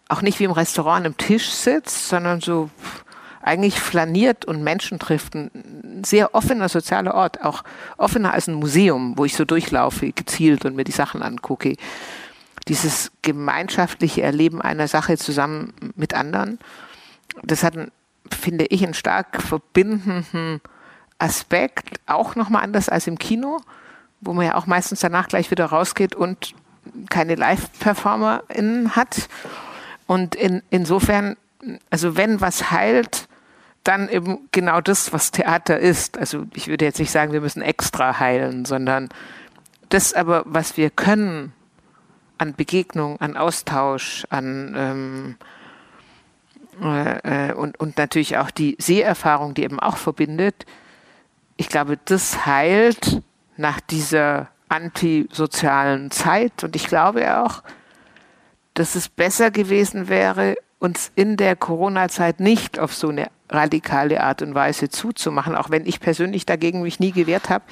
auch 0.09 0.23
nicht 0.23 0.39
wie 0.39 0.45
im 0.45 0.53
Restaurant 0.53 1.01
an 1.01 1.05
einem 1.07 1.17
Tisch 1.17 1.51
sitzt, 1.51 2.09
sondern 2.09 2.41
so 2.41 2.71
eigentlich 3.43 3.79
flaniert 3.79 4.45
und 4.45 4.63
Menschen 4.63 4.99
trifft. 4.99 5.35
Ein 5.35 6.03
sehr 6.05 6.35
offener 6.35 6.69
sozialer 6.69 7.15
Ort, 7.15 7.45
auch 7.45 7.63
offener 7.99 8.33
als 8.33 8.49
ein 8.49 8.55
Museum, 8.55 9.19
wo 9.19 9.25
ich 9.25 9.37
so 9.37 9.45
durchlaufe, 9.45 10.13
gezielt 10.13 10.65
und 10.65 10.77
mir 10.77 10.85
die 10.85 10.93
Sachen 10.93 11.23
angucke. 11.23 11.77
Dieses 12.69 13.13
gemeinschaftliche 13.21 14.23
Erleben 14.23 14.63
einer 14.63 14.89
Sache 14.89 15.19
zusammen 15.19 15.75
mit 15.97 16.15
anderen, 16.15 16.59
das 17.43 17.63
hat, 17.63 17.75
finde 18.31 18.67
ich, 18.67 18.83
einen 18.83 18.95
stark 18.95 19.43
verbindenden 19.43 20.61
Aspekt, 21.19 22.01
auch 22.07 22.37
nochmal 22.37 22.63
anders 22.63 22.89
als 22.89 23.07
im 23.07 23.19
Kino 23.19 23.61
wo 24.25 24.33
man 24.33 24.47
ja 24.47 24.55
auch 24.57 24.67
meistens 24.67 25.01
danach 25.01 25.29
gleich 25.29 25.51
wieder 25.51 25.67
rausgeht 25.67 26.15
und 26.15 26.55
keine 27.11 27.35
Live-PerformerInnen 27.35 28.97
hat. 28.97 29.29
Und 30.07 30.35
in, 30.35 30.63
insofern, 30.71 31.37
also 31.91 32.17
wenn 32.17 32.41
was 32.41 32.71
heilt, 32.71 33.29
dann 33.85 34.09
eben 34.09 34.49
genau 34.51 34.81
das, 34.81 35.13
was 35.13 35.31
Theater 35.31 35.79
ist. 35.79 36.19
Also 36.19 36.47
ich 36.55 36.69
würde 36.69 36.87
jetzt 36.87 36.99
nicht 36.99 37.11
sagen, 37.11 37.33
wir 37.33 37.43
müssen 37.43 37.63
extra 37.63 38.19
heilen, 38.19 38.65
sondern 38.65 39.11
das 39.91 40.15
aber, 40.15 40.43
was 40.47 40.77
wir 40.77 40.91
können 40.91 41.53
an 42.39 42.55
Begegnung, 42.55 43.21
an 43.21 43.37
Austausch, 43.37 44.25
an 44.31 44.75
ähm, 44.77 45.37
äh, 46.83 47.51
äh 47.51 47.53
und, 47.53 47.79
und 47.79 47.99
natürlich 47.99 48.39
auch 48.39 48.51
die 48.51 48.77
Seherfahrung, 48.79 49.55
die 49.55 49.63
eben 49.63 49.79
auch 49.79 49.99
verbindet. 49.99 50.67
Ich 51.57 51.69
glaube, 51.69 51.99
das 52.05 52.47
heilt 52.47 53.23
nach 53.57 53.81
dieser 53.81 54.49
antisozialen 54.69 56.11
Zeit. 56.11 56.65
Und 56.65 56.77
ich 56.77 56.87
glaube 56.87 57.39
auch, 57.39 57.63
dass 58.75 58.95
es 58.95 59.09
besser 59.09 59.51
gewesen 59.51 60.09
wäre, 60.09 60.57
uns 60.79 61.11
in 61.15 61.37
der 61.37 61.57
Corona-Zeit 61.57 62.41
nicht 62.41 62.79
auf 62.79 62.95
so 62.95 63.09
eine 63.09 63.31
radikale 63.49 64.23
Art 64.23 64.43
und 64.43 64.55
Weise 64.55 64.89
zuzumachen, 64.89 65.55
auch 65.55 65.71
wenn 65.71 65.87
ich 65.87 66.01
persönlich 66.01 66.45
dagegen 66.45 66.83
mich 66.83 66.99
nie 66.99 67.13
gewehrt 67.13 67.51
habe, 67.51 67.65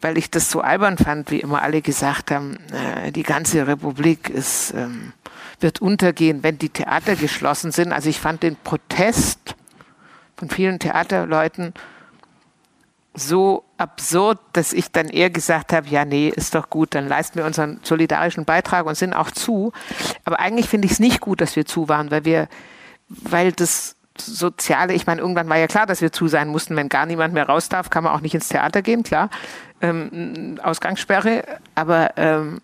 weil 0.00 0.16
ich 0.16 0.30
das 0.30 0.50
so 0.50 0.60
albern 0.60 0.96
fand, 0.96 1.30
wie 1.30 1.40
immer 1.40 1.62
alle 1.62 1.82
gesagt 1.82 2.30
haben, 2.30 2.58
äh, 2.72 3.12
die 3.12 3.22
ganze 3.22 3.66
Republik 3.66 4.30
ist, 4.30 4.72
ähm, 4.74 5.12
wird 5.60 5.80
untergehen, 5.80 6.42
wenn 6.42 6.58
die 6.58 6.68
Theater 6.68 7.16
geschlossen 7.16 7.72
sind. 7.72 7.92
Also 7.92 8.08
ich 8.08 8.20
fand 8.20 8.42
den 8.42 8.56
Protest 8.56 9.54
von 10.36 10.50
vielen 10.50 10.78
Theaterleuten 10.78 11.74
so 13.16 13.64
absurd, 13.78 14.38
dass 14.52 14.72
ich 14.72 14.92
dann 14.92 15.08
eher 15.08 15.30
gesagt 15.30 15.72
habe, 15.72 15.88
ja, 15.88 16.04
nee, 16.04 16.28
ist 16.28 16.54
doch 16.54 16.70
gut, 16.70 16.94
dann 16.94 17.08
leisten 17.08 17.38
wir 17.38 17.46
unseren 17.46 17.80
solidarischen 17.82 18.44
Beitrag 18.44 18.86
und 18.86 18.96
sind 18.96 19.14
auch 19.14 19.30
zu. 19.30 19.72
Aber 20.24 20.38
eigentlich 20.38 20.68
finde 20.68 20.86
ich 20.86 20.92
es 20.92 20.98
nicht 20.98 21.20
gut, 21.20 21.40
dass 21.40 21.56
wir 21.56 21.66
zu 21.66 21.88
waren, 21.88 22.10
weil 22.10 22.24
wir, 22.24 22.48
weil 23.08 23.52
das 23.52 23.96
Soziale, 24.18 24.94
ich 24.94 25.06
meine, 25.06 25.20
irgendwann 25.20 25.48
war 25.48 25.58
ja 25.58 25.66
klar, 25.66 25.86
dass 25.86 26.00
wir 26.00 26.12
zu 26.12 26.28
sein 26.28 26.48
mussten. 26.48 26.76
Wenn 26.76 26.88
gar 26.88 27.06
niemand 27.06 27.34
mehr 27.34 27.46
raus 27.46 27.68
darf, 27.68 27.90
kann 27.90 28.04
man 28.04 28.12
auch 28.14 28.22
nicht 28.22 28.34
ins 28.34 28.48
Theater 28.48 28.80
gehen, 28.80 29.02
klar. 29.02 29.28
Ähm, 29.82 30.58
Ausgangssperre. 30.62 31.44
Aber 31.74 32.16
ähm, 32.16 32.60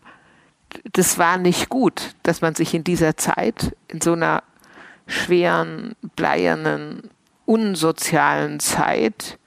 das 0.93 1.19
war 1.19 1.37
nicht 1.37 1.69
gut, 1.69 2.15
dass 2.23 2.41
man 2.41 2.55
sich 2.55 2.73
in 2.75 2.85
dieser 2.85 3.17
Zeit, 3.17 3.77
in 3.89 4.01
so 4.01 4.13
einer 4.13 4.43
schweren, 5.07 5.95
bleiernen, 6.17 7.11
unsozialen 7.45 8.61
Zeit 8.61 9.39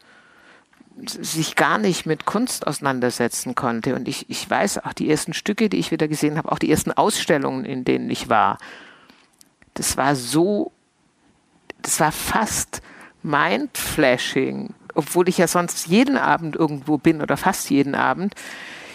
sich 1.05 1.55
gar 1.55 1.77
nicht 1.77 2.05
mit 2.05 2.25
Kunst 2.25 2.67
auseinandersetzen 2.67 3.55
konnte. 3.55 3.95
Und 3.95 4.07
ich, 4.07 4.29
ich 4.29 4.49
weiß 4.49 4.85
auch 4.85 4.93
die 4.93 5.09
ersten 5.09 5.33
Stücke, 5.33 5.69
die 5.69 5.77
ich 5.77 5.91
wieder 5.91 6.07
gesehen 6.07 6.37
habe, 6.37 6.51
auch 6.51 6.59
die 6.59 6.71
ersten 6.71 6.91
Ausstellungen, 6.91 7.65
in 7.65 7.83
denen 7.83 8.09
ich 8.09 8.29
war, 8.29 8.57
das 9.73 9.97
war 9.97 10.15
so, 10.15 10.71
das 11.81 11.99
war 11.99 12.11
fast 12.11 12.81
mindflashing, 13.23 14.73
obwohl 14.93 15.27
ich 15.27 15.37
ja 15.37 15.47
sonst 15.47 15.87
jeden 15.87 16.17
Abend 16.17 16.55
irgendwo 16.55 16.97
bin 16.97 17.21
oder 17.21 17.35
fast 17.35 17.69
jeden 17.69 17.95
Abend. 17.95 18.33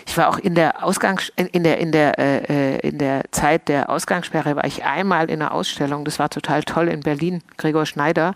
Ich 0.06 0.16
war 0.16 0.28
auch 0.28 0.38
in 0.38 0.54
der 0.54 0.82
Ausgangs 0.82 1.30
in 1.36 1.62
der 1.62 1.78
in 1.78 1.92
der 1.92 2.18
äh, 2.18 2.76
äh, 2.76 2.88
in 2.88 2.98
der 2.98 3.24
Zeit 3.30 3.68
der 3.68 3.90
Ausgangssperre 3.90 4.56
war 4.56 4.64
ich 4.64 4.84
einmal 4.84 5.30
in 5.30 5.42
einer 5.42 5.52
Ausstellung. 5.52 6.04
Das 6.04 6.18
war 6.18 6.30
total 6.30 6.64
toll 6.64 6.88
in 6.88 7.00
Berlin. 7.00 7.42
Gregor 7.58 7.86
Schneider 7.86 8.34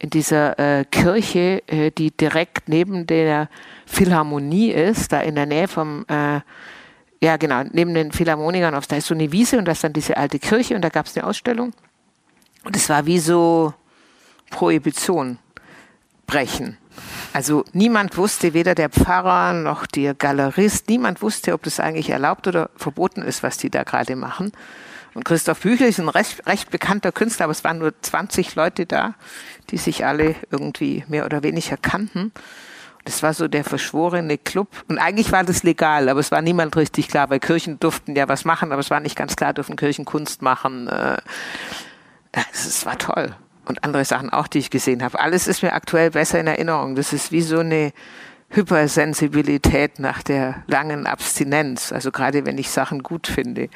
in 0.00 0.10
dieser 0.10 0.58
äh, 0.58 0.84
Kirche, 0.86 1.62
äh, 1.68 1.90
die 1.90 2.10
direkt 2.10 2.68
neben 2.68 3.06
der 3.06 3.48
Philharmonie 3.86 4.70
ist, 4.70 5.12
da 5.12 5.20
in 5.20 5.34
der 5.34 5.46
Nähe 5.46 5.68
vom 5.68 6.04
äh, 6.08 6.40
ja 7.22 7.36
genau 7.36 7.62
neben 7.70 7.92
den 7.92 8.10
Philharmonikern. 8.10 8.74
Da 8.88 8.96
ist 8.96 9.06
so 9.06 9.14
eine 9.14 9.30
Wiese 9.30 9.58
und 9.58 9.66
da 9.66 9.72
ist 9.72 9.84
dann 9.84 9.92
diese 9.92 10.16
alte 10.16 10.38
Kirche 10.38 10.74
und 10.74 10.82
da 10.82 10.88
gab 10.88 11.06
es 11.06 11.16
eine 11.16 11.26
Ausstellung 11.26 11.72
und 12.64 12.74
es 12.74 12.88
war 12.88 13.04
wie 13.04 13.18
so 13.18 13.74
Prohibition 14.50 15.38
brechen. 16.26 16.78
Also 17.32 17.64
niemand 17.72 18.16
wusste, 18.16 18.54
weder 18.54 18.74
der 18.74 18.88
Pfarrer 18.88 19.52
noch 19.52 19.86
der 19.86 20.14
Galerist, 20.14 20.88
niemand 20.88 21.22
wusste, 21.22 21.52
ob 21.52 21.62
das 21.62 21.78
eigentlich 21.78 22.10
erlaubt 22.10 22.48
oder 22.48 22.70
verboten 22.74 23.22
ist, 23.22 23.42
was 23.42 23.58
die 23.58 23.70
da 23.70 23.84
gerade 23.84 24.16
machen. 24.16 24.52
Und 25.14 25.24
Christoph 25.24 25.60
Büchel 25.60 25.88
ist 25.88 25.98
ein 25.98 26.08
recht, 26.08 26.46
recht, 26.46 26.70
bekannter 26.70 27.12
Künstler, 27.12 27.44
aber 27.44 27.52
es 27.52 27.64
waren 27.64 27.78
nur 27.78 27.92
20 28.00 28.54
Leute 28.54 28.86
da, 28.86 29.14
die 29.70 29.76
sich 29.76 30.04
alle 30.04 30.34
irgendwie 30.50 31.04
mehr 31.08 31.24
oder 31.24 31.42
weniger 31.42 31.76
kannten. 31.76 32.32
Das 33.04 33.22
war 33.22 33.32
so 33.32 33.48
der 33.48 33.64
verschworene 33.64 34.36
Club. 34.36 34.68
Und 34.88 34.98
eigentlich 34.98 35.32
war 35.32 35.42
das 35.44 35.62
legal, 35.62 36.08
aber 36.08 36.20
es 36.20 36.30
war 36.30 36.42
niemand 36.42 36.76
richtig 36.76 37.08
klar, 37.08 37.30
weil 37.30 37.40
Kirchen 37.40 37.80
durften 37.80 38.14
ja 38.14 38.28
was 38.28 38.44
machen, 38.44 38.72
aber 38.72 38.80
es 38.80 38.90
war 38.90 39.00
nicht 39.00 39.16
ganz 39.16 39.36
klar, 39.36 39.54
dürfen 39.54 39.76
Kirchen 39.76 40.04
Kunst 40.04 40.42
machen. 40.42 40.88
Es 42.32 42.82
äh, 42.82 42.86
war 42.86 42.98
toll 42.98 43.34
und 43.64 43.84
andere 43.84 44.04
Sachen 44.04 44.30
auch, 44.30 44.48
die 44.48 44.58
ich 44.58 44.70
gesehen 44.70 45.02
habe. 45.02 45.18
Alles 45.18 45.46
ist 45.46 45.62
mir 45.62 45.72
aktuell 45.72 46.10
besser 46.10 46.40
in 46.40 46.46
Erinnerung. 46.46 46.94
Das 46.94 47.12
ist 47.12 47.32
wie 47.32 47.40
so 47.40 47.60
eine 47.60 47.92
Hypersensibilität 48.50 49.98
nach 49.98 50.22
der 50.22 50.62
langen 50.66 51.06
Abstinenz. 51.06 51.92
Also 51.92 52.10
gerade 52.10 52.44
wenn 52.44 52.58
ich 52.58 52.70
Sachen 52.70 53.02
gut 53.02 53.28
finde. 53.28 53.68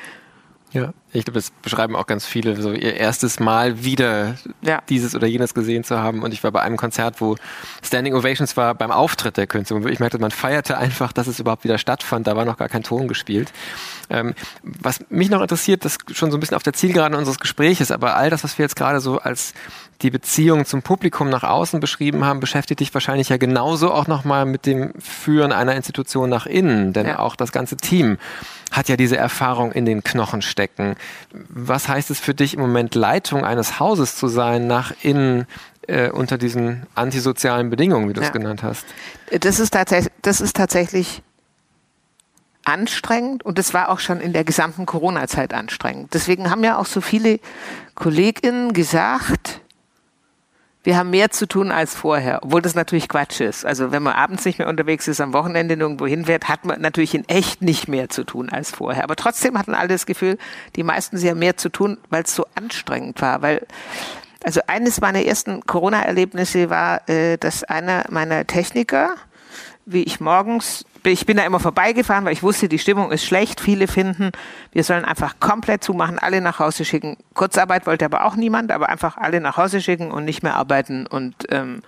Ja, 0.74 0.92
ich 1.12 1.24
glaube, 1.24 1.38
das 1.38 1.52
beschreiben 1.62 1.94
auch 1.94 2.06
ganz 2.06 2.26
viele, 2.26 2.60
so 2.60 2.72
ihr 2.72 2.94
erstes 2.94 3.38
Mal 3.38 3.84
wieder 3.84 4.34
ja. 4.60 4.82
dieses 4.88 5.14
oder 5.14 5.28
jenes 5.28 5.54
gesehen 5.54 5.84
zu 5.84 6.00
haben. 6.00 6.24
Und 6.24 6.34
ich 6.34 6.42
war 6.42 6.50
bei 6.50 6.62
einem 6.62 6.76
Konzert, 6.76 7.20
wo 7.20 7.36
Standing 7.80 8.12
Ovations 8.12 8.56
war 8.56 8.74
beim 8.74 8.90
Auftritt 8.90 9.36
der 9.36 9.46
Künstler. 9.46 9.76
Und 9.76 9.88
ich 9.88 10.00
merkte, 10.00 10.18
man 10.18 10.32
feierte 10.32 10.76
einfach, 10.76 11.12
dass 11.12 11.28
es 11.28 11.38
überhaupt 11.38 11.62
wieder 11.62 11.78
stattfand. 11.78 12.26
Da 12.26 12.34
war 12.34 12.44
noch 12.44 12.56
gar 12.56 12.68
kein 12.68 12.82
Ton 12.82 13.06
gespielt. 13.06 13.52
Ähm, 14.10 14.34
was 14.64 15.04
mich 15.10 15.30
noch 15.30 15.42
interessiert, 15.42 15.84
das 15.84 15.96
schon 16.12 16.32
so 16.32 16.36
ein 16.36 16.40
bisschen 16.40 16.56
auf 16.56 16.64
der 16.64 16.72
Zielgerade 16.72 17.16
unseres 17.16 17.38
Gesprächs, 17.38 17.92
aber 17.92 18.16
all 18.16 18.28
das, 18.28 18.42
was 18.42 18.58
wir 18.58 18.64
jetzt 18.64 18.74
gerade 18.74 18.98
so 18.98 19.18
als 19.18 19.54
die 20.02 20.10
Beziehung 20.10 20.66
zum 20.66 20.82
Publikum 20.82 21.30
nach 21.30 21.44
außen 21.44 21.78
beschrieben 21.78 22.24
haben, 22.24 22.40
beschäftigt 22.40 22.80
dich 22.80 22.92
wahrscheinlich 22.92 23.28
ja 23.28 23.36
genauso 23.36 23.92
auch 23.92 24.08
nochmal 24.08 24.44
mit 24.44 24.66
dem 24.66 24.92
Führen 24.98 25.52
einer 25.52 25.76
Institution 25.76 26.28
nach 26.28 26.46
innen. 26.46 26.92
Denn 26.92 27.06
ja. 27.06 27.20
auch 27.20 27.36
das 27.36 27.52
ganze 27.52 27.76
Team 27.76 28.18
hat 28.70 28.88
ja 28.88 28.96
diese 28.96 29.16
Erfahrung 29.16 29.72
in 29.72 29.84
den 29.84 30.02
Knochen 30.02 30.42
stecken. 30.42 30.96
Was 31.48 31.88
heißt 31.88 32.10
es 32.10 32.20
für 32.20 32.34
dich 32.34 32.54
im 32.54 32.60
Moment, 32.60 32.94
Leitung 32.94 33.44
eines 33.44 33.78
Hauses 33.80 34.16
zu 34.16 34.28
sein, 34.28 34.66
nach 34.66 34.92
innen 35.02 35.46
äh, 35.86 36.10
unter 36.10 36.38
diesen 36.38 36.86
antisozialen 36.94 37.70
Bedingungen, 37.70 38.08
wie 38.08 38.12
du 38.12 38.20
es 38.20 38.28
ja. 38.28 38.32
genannt 38.32 38.62
hast? 38.62 38.84
Das 39.30 39.60
ist, 39.60 39.70
tatsächlich, 39.70 40.12
das 40.22 40.40
ist 40.40 40.56
tatsächlich 40.56 41.22
anstrengend 42.64 43.44
und 43.44 43.58
es 43.58 43.74
war 43.74 43.90
auch 43.90 43.98
schon 43.98 44.20
in 44.20 44.32
der 44.32 44.44
gesamten 44.44 44.86
Corona-Zeit 44.86 45.52
anstrengend. 45.52 46.14
Deswegen 46.14 46.50
haben 46.50 46.64
ja 46.64 46.78
auch 46.78 46.86
so 46.86 47.00
viele 47.00 47.38
KollegInnen 47.94 48.72
gesagt, 48.72 49.53
wir 50.84 50.98
haben 50.98 51.10
mehr 51.10 51.30
zu 51.30 51.48
tun 51.48 51.72
als 51.72 51.94
vorher, 51.94 52.40
obwohl 52.42 52.60
das 52.60 52.74
natürlich 52.74 53.08
Quatsch 53.08 53.40
ist. 53.40 53.64
Also 53.64 53.90
wenn 53.90 54.02
man 54.02 54.12
abends 54.12 54.44
nicht 54.44 54.58
mehr 54.58 54.68
unterwegs 54.68 55.08
ist, 55.08 55.20
am 55.20 55.32
Wochenende 55.32 55.76
nirgendwo 55.76 56.06
hinfährt, 56.06 56.48
hat 56.48 56.66
man 56.66 56.80
natürlich 56.80 57.14
in 57.14 57.26
echt 57.26 57.62
nicht 57.62 57.88
mehr 57.88 58.10
zu 58.10 58.22
tun 58.22 58.50
als 58.50 58.70
vorher. 58.70 59.02
Aber 59.02 59.16
trotzdem 59.16 59.58
hatten 59.58 59.74
alle 59.74 59.88
das 59.88 60.04
Gefühl, 60.04 60.36
die 60.76 60.82
meisten 60.82 61.16
sie 61.16 61.30
haben 61.30 61.38
mehr 61.38 61.56
zu 61.56 61.70
tun, 61.70 61.96
weil 62.10 62.24
es 62.24 62.34
so 62.34 62.46
anstrengend 62.54 63.20
war. 63.22 63.40
Weil 63.40 63.66
also 64.44 64.60
eines 64.66 65.00
meiner 65.00 65.24
ersten 65.24 65.64
Corona-Erlebnisse 65.64 66.68
war, 66.68 67.08
äh, 67.08 67.38
dass 67.38 67.64
einer 67.64 68.04
meiner 68.10 68.46
Techniker, 68.46 69.14
wie 69.86 70.02
ich 70.02 70.20
morgens 70.20 70.84
ich 71.12 71.26
bin 71.26 71.36
da 71.36 71.44
immer 71.44 71.60
vorbeigefahren, 71.60 72.24
weil 72.24 72.32
ich 72.32 72.42
wusste, 72.42 72.68
die 72.68 72.78
Stimmung 72.78 73.12
ist 73.12 73.24
schlecht. 73.24 73.60
Viele 73.60 73.88
finden, 73.88 74.30
wir 74.72 74.84
sollen 74.84 75.04
einfach 75.04 75.38
komplett 75.40 75.84
zumachen, 75.84 76.18
alle 76.18 76.40
nach 76.40 76.58
Hause 76.58 76.84
schicken. 76.84 77.16
Kurzarbeit 77.34 77.86
wollte 77.86 78.04
aber 78.04 78.24
auch 78.24 78.36
niemand, 78.36 78.72
aber 78.72 78.88
einfach 78.88 79.16
alle 79.16 79.40
nach 79.40 79.56
Hause 79.56 79.80
schicken 79.80 80.10
und 80.10 80.24
nicht 80.24 80.42
mehr 80.42 80.56
arbeiten. 80.56 81.06
Und 81.06 81.34
ähm, 81.50 81.82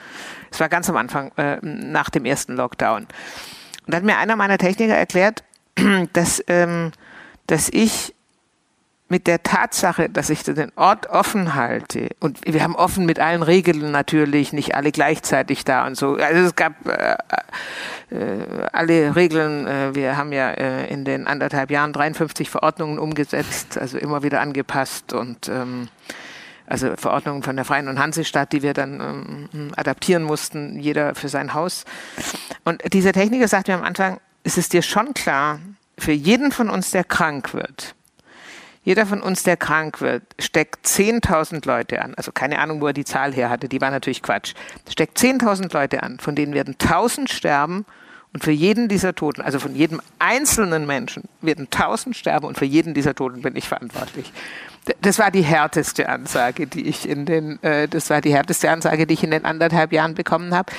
es 0.51 0.61
war 0.61 0.69
ganz 0.69 0.91
am 0.91 0.97
Anfang, 0.97 1.33
äh, 1.37 1.59
nach 1.63 2.11
dem 2.11 2.25
ersten 2.25 2.57
Lockdown. 2.57 3.03
Und 3.03 3.09
da 3.87 3.97
hat 3.97 4.05
mir 4.05 4.19
einer 4.19 4.37
meiner 4.37 4.59
Techniker 4.59 4.95
erklärt, 4.95 5.45
dass, 6.13 6.43
ähm, 6.49 6.93
dass 7.47 7.69
ich 7.71 8.15
mit 9.09 9.27
der 9.27 9.43
Tatsache, 9.43 10.09
dass 10.09 10.31
ich 10.31 10.43
den 10.43 10.73
Ort 10.77 11.09
offen 11.09 11.55
halte 11.55 12.09
und 12.19 12.41
wir 12.45 12.63
haben 12.63 12.75
offen 12.75 13.07
mit 13.07 13.21
allen 13.21 13.43
Regeln 13.43 13.93
natürlich, 13.93 14.53
nicht 14.53 14.75
alle 14.75 14.91
gleichzeitig 14.91 15.65
da 15.65 15.87
und 15.87 15.97
so. 15.97 16.17
Also 16.17 16.43
es 16.43 16.57
gab 16.57 16.87
äh, 16.89 17.17
äh, 18.11 18.67
alle 18.73 19.17
Regeln. 19.17 19.67
Äh, 19.67 19.95
wir 19.95 20.17
haben 20.17 20.33
ja 20.33 20.51
äh, 20.51 20.87
in 20.87 21.05
den 21.05 21.27
anderthalb 21.27 21.71
Jahren 21.71 21.93
53 21.93 22.49
Verordnungen 22.49 22.99
umgesetzt, 22.99 23.79
also 23.79 23.99
immer 23.99 24.23
wieder 24.23 24.41
angepasst 24.41 25.13
und 25.13 25.49
ähm, 25.49 25.89
also 26.67 26.97
Verordnungen 26.97 27.43
von 27.43 27.57
der 27.57 27.65
Freien 27.65 27.89
und 27.89 27.99
Hansestadt, 27.99 28.53
die 28.53 28.63
wir 28.63 28.75
dann 28.75 29.49
ähm, 29.53 29.73
adaptieren 29.77 30.23
mussten, 30.23 30.79
jeder 30.79 31.15
für 31.15 31.29
sein 31.29 31.55
Haus. 31.55 31.85
Und 32.65 32.83
dieser 32.93 33.13
Techniker 33.13 33.49
sagt 33.49 33.69
mir 33.69 33.75
am 33.75 33.85
Anfang, 33.85 34.21
es 34.45 34.59
ist 34.59 34.73
dir 34.73 34.83
schon 34.83 35.15
klar, 35.15 35.59
für 35.99 36.13
jeden 36.13 36.53
von 36.53 36.71
uns, 36.71 36.91
der 36.91 37.03
krank 37.03 37.55
wird, 37.55 37.96
jeder 38.87 39.05
von 39.05 39.21
uns, 39.21 39.43
der 39.43 39.57
krank 39.57 40.01
wird, 40.01 40.23
steckt 40.39 40.87
10.000 40.87 41.67
Leute 41.67 42.01
an. 42.03 42.15
Also 42.15 42.31
keine 42.31 42.61
Ahnung, 42.61 42.81
wo 42.81 42.87
er 42.87 42.93
die 42.93 43.05
Zahl 43.05 43.35
her 43.35 43.51
hatte, 43.51 43.69
die 43.69 43.81
war 43.81 43.91
natürlich 43.91 44.23
Quatsch. 44.23 44.55
Steckt 44.89 45.19
10.000 45.19 45.75
Leute 45.75 46.05
an, 46.05 46.21
von 46.21 46.37
denen 46.37 46.55
werden 46.55 46.77
1.000 46.77 47.29
sterben 47.29 47.85
und 48.33 48.45
für 48.45 48.53
jeden 48.53 48.87
dieser 48.87 49.13
Toten, 49.13 49.43
also 49.43 49.59
von 49.59 49.75
jedem 49.75 50.01
einzelnen 50.21 50.87
Menschen, 50.87 51.25
werden 51.41 51.67
1.000 51.67 52.15
sterben 52.15 52.47
und 52.47 52.59
für 52.59 52.65
jeden 52.65 52.95
dieser 52.95 53.13
Toten 53.17 53.43
bin 53.43 53.57
ich 53.57 53.67
verantwortlich. 53.69 54.33
Das 55.01 55.19
war 55.19 55.33
die 55.33 55.43
härteste 55.43 56.09
Ansage, 56.09 56.69
die 56.69 56.87
ich 56.87 57.09
in 57.09 57.27
den, 57.27 57.61
äh, 57.65 57.89
das 57.89 58.09
war 58.09 58.21
die 58.21 58.33
härteste 58.33 58.71
Ansage, 58.71 59.09
die 59.09 59.15
ich 59.15 59.25
in 59.25 59.33
den 59.33 59.45
anderthalb 59.45 59.93
Jahren 59.93 60.15
bekommen 60.15 60.55
habe. 60.55 60.73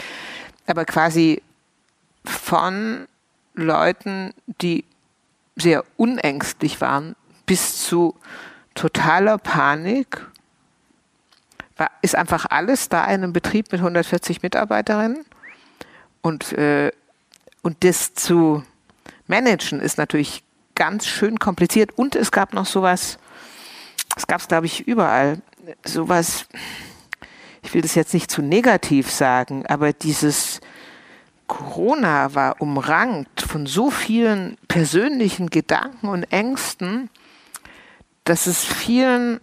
Aber 0.65 0.85
quasi 0.85 1.41
von 2.23 3.05
Leuten, 3.53 4.33
die 4.61 4.85
sehr 5.57 5.83
unängstlich 5.97 6.79
waren, 6.79 7.17
bis 7.47 7.83
zu 7.83 8.13
totaler 8.75 9.39
Panik. 9.39 10.23
War, 11.77 11.89
ist 12.03 12.15
einfach 12.15 12.45
alles 12.49 12.89
da 12.89 13.03
in 13.05 13.23
einem 13.23 13.33
Betrieb 13.33 13.71
mit 13.71 13.81
140 13.81 14.43
Mitarbeiterinnen. 14.43 15.25
Und, 16.21 16.53
äh, 16.53 16.91
und 17.63 17.83
das 17.83 18.13
zu 18.13 18.63
managen 19.25 19.79
ist 19.79 19.97
natürlich 19.97 20.43
ganz 20.75 21.07
schön 21.07 21.39
kompliziert. 21.39 21.97
Und 21.97 22.15
es 22.15 22.31
gab 22.31 22.53
noch 22.53 22.65
sowas, 22.67 23.17
das 24.13 24.27
gab 24.27 24.41
es, 24.41 24.47
glaube 24.47 24.67
ich, 24.67 24.87
überall, 24.87 25.41
sowas, 25.83 26.47
ich 27.63 27.73
will 27.73 27.81
das 27.81 27.95
jetzt 27.95 28.13
nicht 28.13 28.31
zu 28.31 28.41
negativ 28.41 29.11
sagen, 29.11 29.65
aber 29.65 29.91
dieses 29.93 30.61
Corona 31.47 32.35
war 32.35 32.61
umrankt 32.61 33.41
von 33.41 33.65
so 33.65 33.89
vielen 33.89 34.57
persönlichen 34.67 35.49
Gedanken 35.49 36.07
und 36.07 36.23
Ängsten, 36.31 37.09
dass 38.27 38.45
es 38.45 38.63
vielen, 38.63 39.39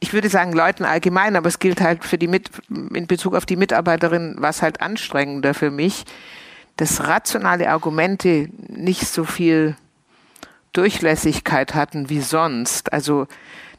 ich 0.00 0.12
würde 0.12 0.28
sagen 0.28 0.52
Leuten 0.52 0.84
allgemein, 0.84 1.36
aber 1.36 1.48
es 1.48 1.58
gilt 1.58 1.80
halt 1.80 2.04
für 2.04 2.18
die 2.18 2.28
Mit, 2.28 2.50
in 2.68 3.06
Bezug 3.06 3.34
auf 3.34 3.46
die 3.46 3.56
Mitarbeiterin, 3.56 4.36
was 4.38 4.62
halt 4.62 4.80
anstrengender 4.80 5.54
für 5.54 5.70
mich, 5.70 6.04
dass 6.76 7.06
rationale 7.06 7.70
Argumente 7.70 8.48
nicht 8.68 9.06
so 9.06 9.24
viel 9.24 9.76
Durchlässigkeit 10.72 11.74
hatten 11.74 12.08
wie 12.08 12.20
sonst. 12.20 12.92
Also 12.92 13.26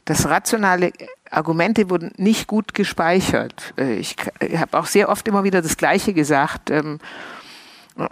dass 0.06 0.28
rationale 0.28 0.92
Argumente 1.30 1.90
wurden 1.90 2.12
nicht 2.16 2.46
gut 2.46 2.74
gespeichert. 2.74 3.74
Äh, 3.78 3.96
ich 3.96 4.16
habe 4.56 4.78
auch 4.78 4.86
sehr 4.86 5.08
oft 5.08 5.28
immer 5.28 5.44
wieder 5.44 5.62
das 5.62 5.76
Gleiche 5.76 6.14
gesagt. 6.14 6.70
Ähm, 6.70 6.98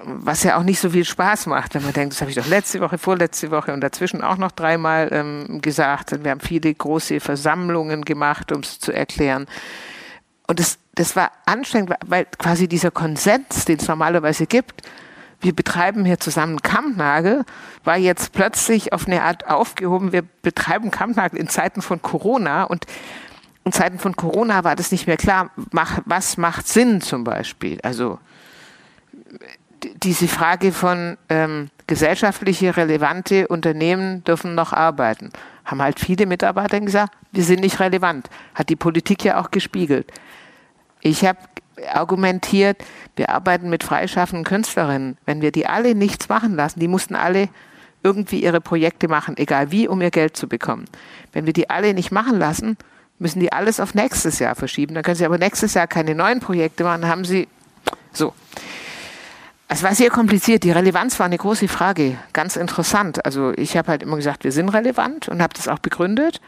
was 0.03 0.43
ja 0.43 0.59
auch 0.59 0.63
nicht 0.63 0.81
so 0.81 0.91
viel 0.91 1.05
Spaß 1.05 1.47
macht, 1.47 1.75
wenn 1.75 1.83
man 1.83 1.93
denkt, 1.93 2.15
das 2.15 2.21
habe 2.21 2.31
ich 2.31 2.37
doch 2.37 2.47
letzte 2.47 2.81
Woche, 2.81 2.99
vorletzte 2.99 3.51
Woche 3.51 3.73
und 3.73 3.81
dazwischen 3.81 4.23
auch 4.23 4.37
noch 4.37 4.53
dreimal 4.53 5.09
ähm, 5.13 5.61
gesagt. 5.61 6.23
Wir 6.23 6.31
haben 6.31 6.41
viele 6.41 6.73
große 6.73 7.21
Versammlungen 7.21 8.05
gemacht, 8.05 8.53
um 8.53 8.61
es 8.61 8.79
zu 8.79 8.93
erklären. 8.93 9.47
Und 10.47 10.61
das, 10.61 10.79
das 10.95 11.17
war 11.17 11.31
anstrengend, 11.47 11.95
weil 12.07 12.27
quasi 12.39 12.69
dieser 12.69 12.91
Konsens, 12.91 13.65
den 13.65 13.79
es 13.79 13.89
normalerweise 13.89 14.47
gibt, 14.47 14.83
wir 15.41 15.55
betreiben 15.55 16.05
hier 16.05 16.19
zusammen 16.19 16.63
Kampnagel, 16.63 17.45
war 17.85 17.97
jetzt 17.97 18.33
plötzlich 18.33 18.93
auf 18.93 19.07
eine 19.07 19.23
Art 19.23 19.47
aufgehoben, 19.47 20.13
wir 20.13 20.23
betreiben 20.43 20.91
Kampnagel 20.91 21.39
in 21.39 21.49
Zeiten 21.49 21.81
von 21.81 22.03
Corona 22.03 22.65
und 22.65 22.87
in 23.65 23.73
Zeiten 23.73 23.99
von 23.99 24.17
Corona 24.17 24.65
war 24.65 24.75
das 24.75 24.91
nicht 24.91 25.07
mehr 25.07 25.17
klar, 25.17 25.51
mach, 25.71 26.01
was 26.07 26.39
macht 26.39 26.67
Sinn 26.67 27.01
zum 27.01 27.23
Beispiel. 27.23 27.79
Also 27.83 28.19
diese 30.03 30.29
Frage 30.29 30.73
von 30.73 31.17
ähm, 31.29 31.71
gesellschaftliche 31.87 32.77
relevante 32.77 33.49
Unternehmen 33.49 34.25
dürfen 34.25 34.55
noch 34.55 34.73
arbeiten, 34.73 35.31
haben 35.65 35.83
halt 35.83 36.01
viele 36.01 36.27
Mitarbeiter 36.27 36.81
gesagt, 36.81 37.13
wir 37.33 37.45
sind 37.45 37.61
nicht 37.61 37.81
relevant. 37.81 38.29
Hat 38.55 38.69
die 38.69 38.77
Politik 38.77 39.25
ja 39.25 39.41
auch 39.41 39.51
gespiegelt. 39.51 40.11
Ich 41.01 41.25
habe 41.25 41.39
argumentiert, 41.93 42.85
wir 43.17 43.31
arbeiten 43.31 43.71
mit 43.71 43.85
freischaffenden 43.85 44.45
Künstlerinnen. 44.45 45.17
Wenn 45.27 45.43
wir 45.43 45.53
die 45.53 45.67
alle 45.67 45.95
nichts 45.95 46.29
machen 46.29 46.57
lassen, 46.57 46.81
die 46.81 46.89
mussten 46.89 47.15
alle 47.15 47.49
irgendwie 48.03 48.43
ihre 48.43 48.61
Projekte 48.61 49.09
machen, 49.09 49.37
egal 49.37 49.71
wie, 49.71 49.89
um 49.89 50.01
ihr 50.01 50.11
Geld 50.11 50.37
zu 50.37 50.49
bekommen. 50.49 50.87
Wenn 51.33 51.47
wir 51.47 51.53
die 51.53 51.71
alle 51.71 51.95
nicht 51.95 52.11
machen 52.11 52.39
lassen, 52.39 52.77
müssen 53.19 53.41
die 53.41 53.53
alles 53.53 53.81
auf 53.81 53.95
nächstes 53.95 54.39
Jahr 54.39 54.55
verschieben. 54.55 54.95
Dann 54.95 55.03
können 55.03 55.17
sie 55.17 55.27
aber 55.27 55.39
nächstes 55.39 55.75
Jahr 55.75 55.87
keine 55.87 56.15
neuen 56.15 56.41
Projekte 56.41 56.85
machen, 56.85 57.07
haben 57.07 57.25
sie 57.25 57.49
so. 58.13 58.33
Es 59.69 59.83
war 59.83 59.95
sehr 59.95 60.09
kompliziert. 60.09 60.65
Die 60.65 60.71
Relevanz 60.71 61.19
war 61.19 61.27
eine 61.27 61.37
große 61.37 61.69
Frage. 61.69 62.17
Ganz 62.33 62.57
interessant. 62.57 63.25
Also 63.27 63.53
ich 63.57 63.77
habe 63.77 63.89
halt 63.89 64.03
immer 64.03 64.17
gesagt, 64.17 64.45
wir 64.45 64.53
sind 64.53 64.71
relevant 64.71 65.29
und 65.29 65.43
habe 65.43 65.53
das 65.55 65.69
auch 65.69 65.79
begründet. 65.79 66.41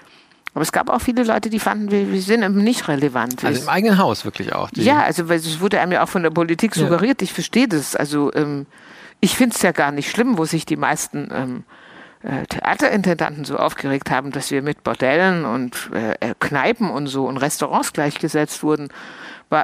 Aber 0.54 0.62
es 0.62 0.72
gab 0.72 0.88
auch 0.88 1.00
viele 1.00 1.22
Leute, 1.22 1.50
die 1.50 1.60
fanden, 1.60 1.90
wir, 1.90 2.10
wir 2.10 2.22
sind 2.22 2.42
eben 2.42 2.64
nicht 2.64 2.88
relevant. 2.88 3.44
Also 3.44 3.62
im 3.62 3.68
eigenen 3.68 3.98
Haus 3.98 4.24
wirklich 4.24 4.52
auch. 4.52 4.70
ja, 4.74 5.02
also 5.02 5.28
weil 5.28 5.36
es 5.36 5.60
wurde 5.60 5.80
einem 5.80 5.92
ja 5.92 6.02
auch 6.02 6.08
von 6.08 6.22
der 6.22 6.30
Politik 6.30 6.74
suggeriert. 6.74 7.20
Ja. 7.20 7.24
Ich 7.24 7.32
verstehe 7.32 7.68
das. 7.68 7.94
Also 7.94 8.32
ähm, 8.34 8.66
ich 9.20 9.36
finde 9.36 9.54
es 9.54 9.62
ja 9.62 9.72
gar 9.72 9.92
nicht 9.92 10.10
schlimm, 10.10 10.38
wo 10.38 10.46
sich 10.46 10.64
die 10.64 10.76
meisten 10.76 11.28
ähm, 11.32 11.64
äh, 12.22 12.46
Theaterintendanten 12.46 13.44
so 13.44 13.58
aufgeregt 13.58 14.10
haben, 14.10 14.32
dass 14.32 14.50
wir 14.50 14.62
mit 14.62 14.82
Bordellen 14.82 15.44
und 15.44 15.90
äh, 15.94 16.30
äh 16.30 16.34
Kneipen 16.40 16.90
und 16.90 17.06
so 17.06 17.26
und 17.26 17.36
Restaurants 17.36 17.92
gleichgesetzt 17.92 18.62
wurden 18.62 18.88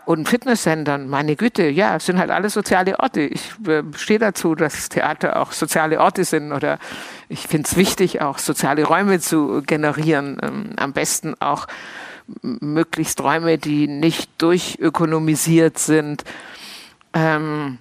und 0.07 0.29
Fitnesscentern, 0.29 1.09
meine 1.09 1.37
Güte, 1.37 1.69
ja, 1.69 1.97
es 1.97 2.07
sind 2.07 2.19
halt 2.19 2.31
alle 2.31 2.51
soziale 2.51 2.99
Orte. 2.99 3.21
Ich 3.21 3.53
äh, 3.69 3.85
stehe 3.95 4.19
dazu, 4.19 4.57
dass 4.57 4.89
Theater 4.89 5.41
auch 5.41 5.53
soziale 5.53 6.01
Orte 6.01 6.25
sind 6.25 6.53
oder 6.53 6.81
ich 7.29 7.47
finde 7.47 7.69
es 7.69 7.77
wichtig, 7.77 8.21
auch 8.21 8.39
soziale 8.39 8.85
Räume 8.85 9.21
zu 9.21 9.63
generieren. 9.65 10.39
Ähm, 10.43 10.71
am 10.77 10.93
besten 10.93 11.35
auch 11.41 11.69
möglichst 12.43 13.21
Räume, 13.21 13.59
die 13.59 13.87
nicht 13.87 14.31
durchökonomisiert 14.39 15.79
sind. 15.79 16.25
Ähm, 17.13 17.79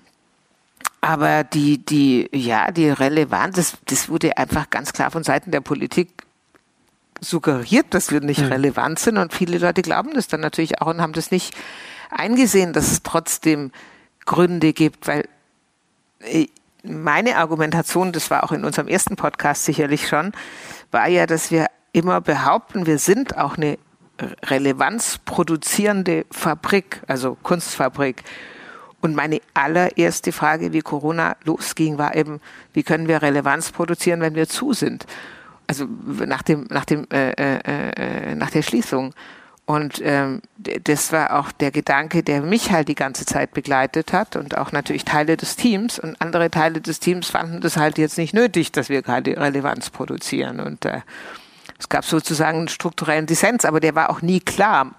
aber 1.02 1.44
die, 1.44 1.80
die, 1.84 2.30
ja, 2.32 2.72
die 2.72 2.90
Relevanz, 2.90 3.56
das, 3.56 3.78
das 3.86 4.10
wurde 4.10 4.38
einfach 4.38 4.70
ganz 4.70 4.94
klar 4.94 5.10
von 5.10 5.24
Seiten 5.24 5.50
der 5.50 5.62
Politik 5.62 6.10
suggeriert, 7.20 7.88
dass 7.92 8.12
wir 8.12 8.22
nicht 8.22 8.42
mhm. 8.42 8.48
relevant 8.48 9.00
sind 9.00 9.18
und 9.18 9.34
viele 9.34 9.58
Leute 9.58 9.82
glauben 9.82 10.14
das 10.14 10.28
dann 10.28 10.42
natürlich 10.42 10.82
auch 10.82 10.88
und 10.88 11.02
haben 11.02 11.14
das 11.14 11.32
nicht 11.32 11.56
eingesehen, 12.10 12.74
dass 12.74 12.92
es 12.92 13.04
trotzdem 13.04 13.72
Gründe 14.26 14.74
gibt, 14.74 15.08
weil 15.08 15.28
äh, 16.20 16.48
meine 16.84 17.38
Argumentation, 17.38 18.12
das 18.12 18.30
war 18.30 18.44
auch 18.44 18.52
in 18.52 18.64
unserem 18.64 18.88
ersten 18.88 19.16
Podcast 19.16 19.66
sicherlich 19.66 20.08
schon, 20.08 20.34
war 20.92 21.08
ja, 21.08 21.26
dass 21.26 21.52
wir 21.52 21.68
immer 21.94 22.22
behaupten, 22.22 22.86
wir 22.86 23.00
sind 23.00 23.38
auch 23.38 23.58
eine 23.58 23.78
relevanzproduzierende 24.44 26.26
Fabrik, 26.32 27.02
also 27.08 27.38
Kunstfabrik. 27.42 28.24
Und 29.02 29.16
meine 29.16 29.42
allererste 29.54 30.32
Frage, 30.32 30.74
wie 30.74 30.82
Corona 30.82 31.36
losging, 31.44 31.98
war 31.98 32.16
eben, 32.16 32.40
wie 32.74 32.84
können 32.84 33.08
wir 33.08 33.22
Relevanz 33.22 33.72
produzieren, 33.72 34.22
wenn 34.22 34.36
wir 34.36 34.48
zu 34.48 34.74
sind? 34.74 35.06
Also 35.68 35.86
nach 36.26 36.42
dem, 36.42 36.66
nach 36.70 36.86
dem, 36.86 37.08
äh, 37.12 37.32
äh, 37.32 38.32
äh 38.32 38.36
nach 38.36 38.50
der 38.50 38.62
Schließung. 38.62 39.14
Und 39.66 40.00
ähm, 40.04 40.42
das 40.58 41.12
war 41.12 41.40
auch 41.40 41.52
der 41.52 41.72
Gedanke, 41.72 42.22
der 42.22 42.42
mich 42.42 42.72
halt 42.72 42.88
die 42.88 42.96
ganze 42.96 43.26
Zeit 43.26 43.52
begleitet 43.52 44.14
hat 44.14 44.36
und 44.36 44.58
auch 44.58 44.72
natürlich 44.72 45.06
Teile 45.06 45.38
des 45.38 45.56
Teams. 45.56 45.98
Und 45.98 46.22
andere 46.22 46.52
Teile 46.52 46.82
des 46.82 47.00
Teams 47.00 47.30
fanden 47.32 47.62
das 47.62 47.76
halt 47.76 47.98
jetzt 47.98 48.20
nicht 48.20 48.34
nötig, 48.34 48.72
dass 48.72 48.90
wir 48.90 49.02
gerade 49.02 49.36
Relevanz 49.36 49.90
produzieren. 49.90 50.60
Und 50.60 50.86
äh, 50.86 51.02
es 51.80 51.90
gab 51.90 52.06
sozusagen 52.06 52.60
einen 52.60 52.68
strukturellen 52.68 53.26
Dissens, 53.26 53.66
aber 53.66 53.80
der 53.80 53.96
war 53.96 54.12
auch 54.12 54.22
nie 54.22 54.40
klar. 54.40 54.92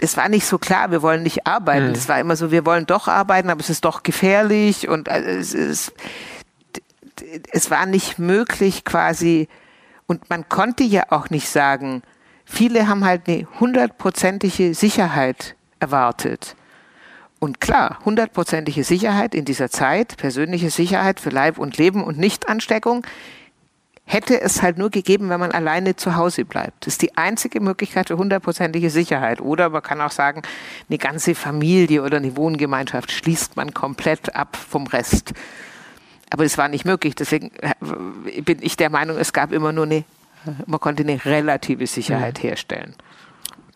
Es 0.00 0.16
war 0.16 0.28
nicht 0.28 0.46
so 0.46 0.58
klar, 0.58 0.90
wir 0.90 1.02
wollen 1.02 1.22
nicht 1.22 1.46
arbeiten. 1.46 1.92
Es 1.92 2.04
mhm. 2.04 2.08
war 2.08 2.20
immer 2.20 2.34
so, 2.34 2.50
wir 2.50 2.66
wollen 2.66 2.86
doch 2.86 3.06
arbeiten, 3.06 3.50
aber 3.50 3.60
es 3.60 3.70
ist 3.70 3.84
doch 3.84 4.02
gefährlich 4.02 4.88
und 4.88 5.06
äh, 5.06 5.20
es, 5.20 5.54
ist, 5.54 5.92
es 7.52 7.70
war 7.70 7.86
nicht 7.86 8.18
möglich 8.18 8.84
quasi. 8.84 9.48
Und 10.06 10.28
man 10.28 10.48
konnte 10.48 10.82
ja 10.82 11.04
auch 11.10 11.30
nicht 11.30 11.48
sagen, 11.48 12.02
Viele 12.54 12.86
haben 12.86 13.04
halt 13.04 13.26
eine 13.26 13.48
hundertprozentige 13.58 14.74
Sicherheit 14.74 15.56
erwartet. 15.80 16.54
Und 17.40 17.60
klar, 17.60 17.98
hundertprozentige 18.04 18.84
Sicherheit 18.84 19.34
in 19.34 19.44
dieser 19.44 19.70
Zeit, 19.70 20.16
persönliche 20.18 20.70
Sicherheit 20.70 21.18
für 21.18 21.30
Leib 21.30 21.58
und 21.58 21.78
Leben 21.78 22.04
und 22.04 22.16
Nichtansteckung, 22.16 23.04
hätte 24.04 24.40
es 24.40 24.62
halt 24.62 24.78
nur 24.78 24.90
gegeben, 24.90 25.30
wenn 25.30 25.40
man 25.40 25.50
alleine 25.50 25.96
zu 25.96 26.14
Hause 26.14 26.44
bleibt. 26.44 26.86
Das 26.86 26.94
ist 26.94 27.02
die 27.02 27.16
einzige 27.16 27.58
Möglichkeit 27.58 28.06
für 28.06 28.18
hundertprozentige 28.18 28.88
Sicherheit. 28.88 29.40
Oder 29.40 29.68
man 29.70 29.82
kann 29.82 30.00
auch 30.00 30.12
sagen, 30.12 30.42
eine 30.88 30.98
ganze 30.98 31.34
Familie 31.34 32.04
oder 32.04 32.18
eine 32.18 32.36
Wohngemeinschaft 32.36 33.10
schließt 33.10 33.56
man 33.56 33.74
komplett 33.74 34.36
ab 34.36 34.54
vom 34.54 34.86
Rest. 34.86 35.32
Aber 36.30 36.44
es 36.44 36.56
war 36.56 36.68
nicht 36.68 36.84
möglich. 36.84 37.16
Deswegen 37.16 37.50
äh, 37.56 38.42
bin 38.42 38.58
ich 38.60 38.76
der 38.76 38.90
Meinung, 38.90 39.18
es 39.18 39.32
gab 39.32 39.50
immer 39.50 39.72
nur 39.72 39.86
eine 39.86 40.04
man 40.66 40.80
konnte 40.80 41.02
eine 41.02 41.24
relative 41.24 41.86
Sicherheit 41.86 42.38
mhm. 42.38 42.48
herstellen. 42.48 42.94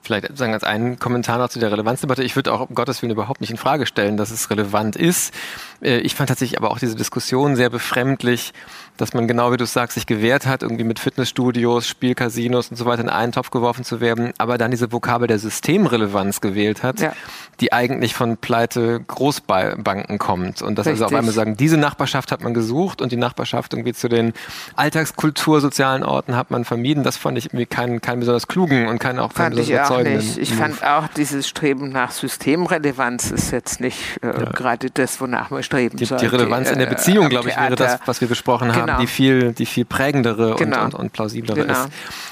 Vielleicht 0.08 0.38
sagen 0.38 0.54
als 0.54 0.64
einen 0.64 0.98
Kommentar 0.98 1.36
noch 1.36 1.50
zu 1.50 1.58
der 1.58 1.70
Relevanzdebatte. 1.70 2.22
Ich 2.22 2.34
würde 2.34 2.50
auch 2.50 2.66
um 2.66 2.74
Gottes 2.74 3.02
Willen 3.02 3.12
überhaupt 3.12 3.42
nicht 3.42 3.50
in 3.50 3.58
Frage 3.58 3.84
stellen, 3.84 4.16
dass 4.16 4.30
es 4.30 4.48
relevant 4.48 4.96
ist. 4.96 5.34
Äh, 5.82 5.98
ich 5.98 6.14
fand 6.14 6.30
tatsächlich 6.30 6.58
aber 6.58 6.70
auch 6.70 6.78
diese 6.78 6.96
Diskussion 6.96 7.56
sehr 7.56 7.68
befremdlich, 7.68 8.54
dass 8.96 9.12
man 9.12 9.28
genau 9.28 9.52
wie 9.52 9.58
du 9.58 9.66
sagst, 9.66 9.96
sich 9.96 10.06
gewehrt 10.06 10.46
hat, 10.46 10.62
irgendwie 10.62 10.84
mit 10.84 10.98
Fitnessstudios, 10.98 11.86
Spielcasinos 11.86 12.70
und 12.70 12.76
so 12.76 12.86
weiter 12.86 13.02
in 13.02 13.10
einen 13.10 13.32
Topf 13.32 13.50
geworfen 13.50 13.84
zu 13.84 14.00
werden, 14.00 14.32
aber 14.38 14.56
dann 14.56 14.70
diese 14.70 14.90
Vokabel 14.92 15.28
der 15.28 15.38
Systemrelevanz 15.38 16.40
gewählt 16.40 16.82
hat, 16.82 17.00
ja. 17.00 17.12
die 17.60 17.72
eigentlich 17.74 18.14
von 18.14 18.38
pleite 18.38 19.00
Großbanken 19.00 20.18
kommt. 20.18 20.62
Und 20.62 20.78
dass 20.78 20.86
Richtig. 20.86 21.02
also 21.02 21.14
auf 21.14 21.18
einmal 21.18 21.34
sagen, 21.34 21.56
diese 21.58 21.76
Nachbarschaft 21.76 22.32
hat 22.32 22.42
man 22.42 22.54
gesucht 22.54 23.02
und 23.02 23.12
die 23.12 23.16
Nachbarschaft 23.16 23.74
irgendwie 23.74 23.92
zu 23.92 24.08
den 24.08 24.32
Alltagskultur, 24.74 25.60
sozialen 25.60 26.02
Orten 26.02 26.34
hat 26.34 26.50
man 26.50 26.64
vermieden. 26.64 27.04
Das 27.04 27.18
fand 27.18 27.36
ich 27.36 27.46
irgendwie 27.46 27.66
keinen, 27.66 28.00
keinen 28.00 28.20
besonders 28.20 28.48
klugen 28.48 28.88
und 28.88 28.98
keinen 28.98 29.18
auch 29.18 29.34
keinen 29.34 29.54
besonders 29.54 29.90
überzeugenden. 30.00 30.42
Ich, 30.42 30.54
fand 30.54 30.84
auch 30.84 31.08
dieses 31.08 31.48
Streben 31.48 31.90
nach 31.90 32.10
Systemrelevanz 32.10 33.30
ist 33.30 33.50
jetzt 33.50 33.80
nicht 33.80 34.18
äh, 34.22 34.26
ja. 34.26 34.32
gerade 34.50 34.90
das, 34.90 35.20
wonach 35.20 35.50
man 35.50 35.62
streben 35.62 35.96
die, 35.96 36.04
sollte. 36.04 36.28
Die 36.28 36.36
Relevanz 36.36 36.70
in 36.70 36.78
der 36.78 36.86
Beziehung, 36.86 37.26
äh, 37.26 37.30
glaube 37.30 37.50
ich, 37.50 37.56
wäre 37.56 37.76
das, 37.76 37.98
was 38.06 38.20
wir 38.20 38.28
besprochen 38.28 38.74
haben 38.74 38.86
genau. 38.86 38.98
die 38.98 39.06
viel, 39.06 39.52
die 39.52 39.66
viel 39.66 39.84
prägendere 39.84 40.56
genau. 40.56 40.84
und, 40.84 40.94
und, 40.94 41.00
und, 41.00 41.12
plausiblere 41.12 41.62
genau. 41.62 41.72
ist. 41.72 41.88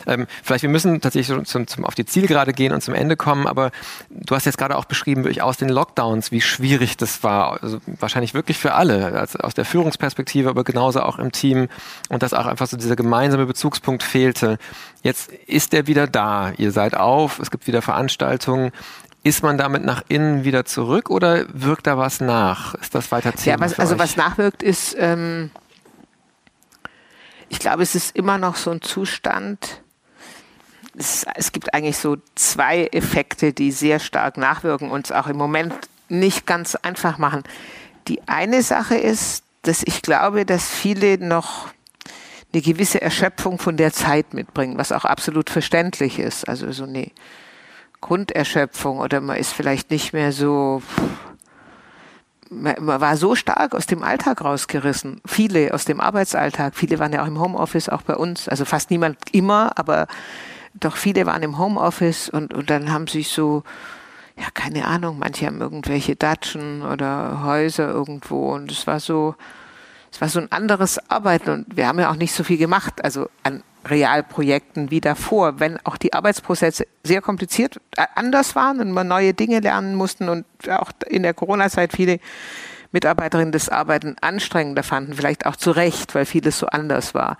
Ähm, 0.06 0.26
vielleicht, 0.42 0.62
wir 0.62 0.70
müssen 0.70 1.00
tatsächlich 1.00 1.46
zum, 1.46 1.66
zum, 1.66 1.84
auf 1.84 1.94
die 1.94 2.04
Zielgerade 2.04 2.52
gehen 2.52 2.72
und 2.72 2.82
zum 2.82 2.94
Ende 2.94 3.16
kommen, 3.16 3.46
aber 3.46 3.70
du 4.10 4.34
hast 4.34 4.44
jetzt 4.44 4.58
gerade 4.58 4.76
auch 4.76 4.84
beschrieben, 4.84 5.22
durchaus 5.22 5.56
den 5.56 5.68
Lockdowns, 5.68 6.32
wie 6.32 6.40
schwierig 6.40 6.96
das 6.96 7.22
war. 7.22 7.62
Also 7.62 7.78
wahrscheinlich 8.00 8.34
wirklich 8.34 8.58
für 8.58 8.74
alle, 8.74 9.18
also 9.18 9.38
aus 9.38 9.54
der 9.54 9.64
Führungsperspektive, 9.64 10.48
aber 10.48 10.64
genauso 10.64 11.00
auch 11.02 11.18
im 11.18 11.32
Team 11.32 11.68
und 12.08 12.22
dass 12.22 12.34
auch 12.34 12.46
einfach 12.46 12.66
so 12.66 12.76
dieser 12.76 12.96
gemeinsame 12.96 13.46
Bezugspunkt 13.46 14.02
fehlte. 14.02 14.58
Jetzt 15.06 15.30
ist 15.30 15.72
der 15.72 15.86
wieder 15.86 16.08
da. 16.08 16.52
Ihr 16.56 16.72
seid 16.72 16.96
auf, 16.96 17.38
es 17.38 17.52
gibt 17.52 17.68
wieder 17.68 17.80
Veranstaltungen. 17.80 18.72
Ist 19.22 19.40
man 19.44 19.56
damit 19.56 19.84
nach 19.84 20.02
innen 20.08 20.42
wieder 20.42 20.64
zurück 20.64 21.10
oder 21.10 21.46
wirkt 21.52 21.86
da 21.86 21.96
was 21.96 22.20
nach? 22.20 22.74
Ist 22.74 22.92
das 22.92 23.12
weiter 23.12 23.32
Thema? 23.32 23.54
Ja, 23.54 23.60
was, 23.60 23.78
also 23.78 24.00
was 24.00 24.16
nachwirkt, 24.16 24.64
ist 24.64 24.96
ähm, 24.98 25.52
ich 27.48 27.60
glaube, 27.60 27.84
es 27.84 27.94
ist 27.94 28.16
immer 28.16 28.36
noch 28.36 28.56
so 28.56 28.72
ein 28.72 28.82
Zustand. 28.82 29.80
Es, 30.98 31.24
es 31.36 31.52
gibt 31.52 31.72
eigentlich 31.72 31.98
so 31.98 32.16
zwei 32.34 32.88
Effekte, 32.88 33.52
die 33.52 33.70
sehr 33.70 34.00
stark 34.00 34.36
nachwirken 34.36 34.90
und 34.90 35.06
es 35.06 35.12
auch 35.12 35.28
im 35.28 35.36
Moment 35.36 35.72
nicht 36.08 36.46
ganz 36.46 36.74
einfach 36.74 37.18
machen. 37.18 37.44
Die 38.08 38.26
eine 38.26 38.60
Sache 38.64 38.96
ist, 38.96 39.44
dass 39.62 39.84
ich 39.84 40.02
glaube, 40.02 40.44
dass 40.44 40.68
viele 40.68 41.18
noch 41.18 41.68
eine 42.52 42.62
gewisse 42.62 43.02
Erschöpfung 43.02 43.58
von 43.58 43.76
der 43.76 43.92
Zeit 43.92 44.34
mitbringen, 44.34 44.78
was 44.78 44.92
auch 44.92 45.04
absolut 45.04 45.50
verständlich 45.50 46.18
ist. 46.18 46.48
Also 46.48 46.72
so 46.72 46.84
eine 46.84 47.10
Grunderschöpfung 48.00 48.98
oder 48.98 49.20
man 49.20 49.36
ist 49.36 49.52
vielleicht 49.52 49.90
nicht 49.90 50.12
mehr 50.12 50.32
so 50.32 50.82
man, 52.50 52.76
man 52.80 53.00
war 53.00 53.16
so 53.16 53.34
stark 53.34 53.74
aus 53.74 53.86
dem 53.86 54.02
Alltag 54.02 54.42
rausgerissen. 54.42 55.20
Viele 55.26 55.74
aus 55.74 55.84
dem 55.84 56.00
Arbeitsalltag. 56.00 56.74
Viele 56.76 56.98
waren 56.98 57.12
ja 57.12 57.22
auch 57.22 57.26
im 57.26 57.40
Homeoffice, 57.40 57.88
auch 57.88 58.02
bei 58.02 58.14
uns. 58.14 58.48
Also 58.48 58.64
fast 58.64 58.90
niemand 58.90 59.18
immer, 59.32 59.72
aber 59.76 60.06
doch 60.74 60.96
viele 60.96 61.26
waren 61.26 61.42
im 61.42 61.58
Homeoffice 61.58 62.28
und, 62.28 62.52
und 62.54 62.70
dann 62.70 62.92
haben 62.92 63.06
sich 63.06 63.28
so, 63.28 63.62
ja, 64.38 64.44
keine 64.52 64.86
Ahnung, 64.86 65.18
manche 65.18 65.46
haben 65.46 65.60
irgendwelche 65.60 66.16
Datschen 66.16 66.82
oder 66.82 67.42
Häuser 67.42 67.88
irgendwo 67.88 68.54
und 68.54 68.70
es 68.70 68.86
war 68.86 69.00
so, 69.00 69.34
es 70.16 70.20
war 70.22 70.28
so 70.30 70.40
ein 70.40 70.50
anderes 70.50 70.98
Arbeiten 71.10 71.50
und 71.50 71.76
wir 71.76 71.86
haben 71.86 71.98
ja 71.98 72.10
auch 72.10 72.16
nicht 72.16 72.32
so 72.32 72.42
viel 72.42 72.56
gemacht, 72.56 73.04
also 73.04 73.28
an 73.42 73.62
Realprojekten 73.84 74.90
wie 74.90 75.02
davor, 75.02 75.60
wenn 75.60 75.78
auch 75.84 75.98
die 75.98 76.14
Arbeitsprozesse 76.14 76.86
sehr 77.04 77.20
kompliziert 77.20 77.76
äh, 77.98 78.06
anders 78.14 78.56
waren 78.56 78.80
und 78.80 78.92
man 78.92 79.08
neue 79.08 79.34
Dinge 79.34 79.60
lernen 79.60 79.94
mussten 79.94 80.30
und 80.30 80.46
auch 80.70 80.90
in 81.06 81.22
der 81.22 81.34
Corona-Zeit 81.34 81.92
viele 81.92 82.18
Mitarbeiterinnen 82.92 83.52
das 83.52 83.68
Arbeiten 83.68 84.16
anstrengender 84.22 84.82
fanden, 84.82 85.12
vielleicht 85.12 85.44
auch 85.44 85.56
zu 85.56 85.70
Recht, 85.70 86.14
weil 86.14 86.24
vieles 86.24 86.58
so 86.58 86.66
anders 86.66 87.12
war. 87.12 87.36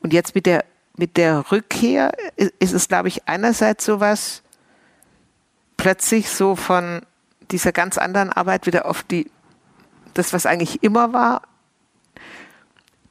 Und 0.00 0.12
jetzt 0.12 0.34
mit 0.34 0.44
der, 0.44 0.64
mit 0.96 1.16
der 1.16 1.52
Rückkehr 1.52 2.10
ist 2.34 2.72
es, 2.72 2.88
glaube 2.88 3.06
ich, 3.06 3.28
einerseits 3.28 3.84
sowas, 3.84 4.42
plötzlich 5.76 6.30
so 6.30 6.56
von 6.56 7.02
dieser 7.52 7.70
ganz 7.70 7.96
anderen 7.96 8.32
Arbeit 8.32 8.66
wieder 8.66 8.86
auf 8.86 9.04
die, 9.04 9.30
das, 10.14 10.32
was 10.32 10.46
eigentlich 10.46 10.82
immer 10.82 11.12
war, 11.12 11.42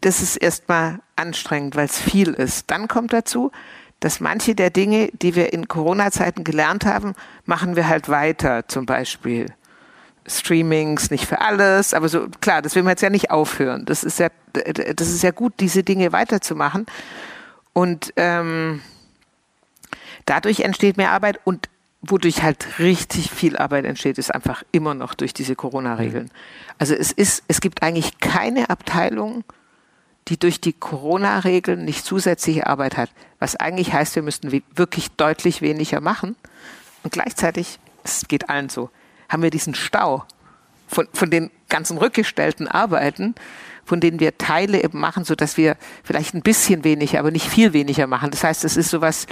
das 0.01 0.21
ist 0.21 0.35
erstmal 0.37 0.99
anstrengend, 1.15 1.75
weil 1.75 1.85
es 1.85 1.99
viel 1.99 2.29
ist. 2.33 2.69
Dann 2.71 2.87
kommt 2.87 3.13
dazu, 3.13 3.51
dass 3.99 4.19
manche 4.19 4.55
der 4.55 4.71
Dinge, 4.71 5.09
die 5.13 5.35
wir 5.35 5.53
in 5.53 5.67
Corona-Zeiten 5.67 6.43
gelernt 6.43 6.85
haben, 6.85 7.13
machen 7.45 7.75
wir 7.75 7.87
halt 7.87 8.09
weiter. 8.09 8.67
Zum 8.67 8.87
Beispiel 8.87 9.53
Streamings, 10.27 11.11
nicht 11.11 11.27
für 11.27 11.41
alles, 11.41 11.93
aber 11.93 12.09
so 12.09 12.27
klar, 12.41 12.61
das 12.61 12.75
will 12.75 12.83
man 12.83 12.91
jetzt 12.91 13.01
ja 13.01 13.09
nicht 13.09 13.31
aufhören. 13.31 13.85
Das 13.85 14.03
ist 14.03 14.19
ja, 14.19 14.29
das 14.53 15.07
ist 15.07 15.23
ja 15.23 15.31
gut, 15.31 15.53
diese 15.59 15.83
Dinge 15.83 16.11
weiterzumachen. 16.11 16.87
Und 17.73 18.11
ähm, 18.17 18.81
dadurch 20.25 20.61
entsteht 20.61 20.97
mehr 20.97 21.11
Arbeit 21.11 21.39
und 21.43 21.69
wodurch 22.01 22.41
halt 22.41 22.79
richtig 22.79 23.29
viel 23.29 23.57
Arbeit 23.57 23.85
entsteht, 23.85 24.17
ist 24.17 24.33
einfach 24.33 24.63
immer 24.71 24.95
noch 24.95 25.13
durch 25.13 25.33
diese 25.33 25.55
Corona-Regeln. 25.55 26.31
Also 26.79 26.95
es 26.95 27.11
ist, 27.11 27.43
es 27.47 27.61
gibt 27.61 27.83
eigentlich 27.83 28.19
keine 28.19 28.71
Abteilung, 28.71 29.43
die 30.27 30.37
durch 30.37 30.61
die 30.61 30.73
Corona-Regeln 30.73 31.83
nicht 31.83 32.05
zusätzliche 32.05 32.67
Arbeit 32.67 32.97
hat. 32.97 33.09
Was 33.39 33.55
eigentlich 33.55 33.93
heißt, 33.93 34.15
wir 34.15 34.23
müssten 34.23 34.51
wirklich 34.51 35.11
deutlich 35.11 35.61
weniger 35.61 35.99
machen. 35.99 36.35
Und 37.03 37.11
gleichzeitig, 37.11 37.79
es 38.03 38.27
geht 38.27 38.49
allen 38.49 38.69
so, 38.69 38.89
haben 39.29 39.43
wir 39.43 39.49
diesen 39.49 39.75
Stau 39.75 40.25
von, 40.87 41.07
von 41.13 41.31
den 41.31 41.49
ganzen 41.69 41.97
rückgestellten 41.97 42.67
Arbeiten, 42.67 43.33
von 43.85 43.99
denen 43.99 44.19
wir 44.19 44.37
Teile 44.37 44.83
eben 44.83 44.99
machen, 44.99 45.23
so 45.23 45.35
dass 45.35 45.57
wir 45.57 45.75
vielleicht 46.03 46.33
ein 46.33 46.41
bisschen 46.41 46.83
weniger, 46.83 47.19
aber 47.19 47.31
nicht 47.31 47.47
viel 47.47 47.73
weniger 47.73 48.07
machen. 48.07 48.31
Das 48.31 48.43
heißt, 48.43 48.63
es 48.63 48.77
ist 48.77 48.89
sowas, 48.89 49.25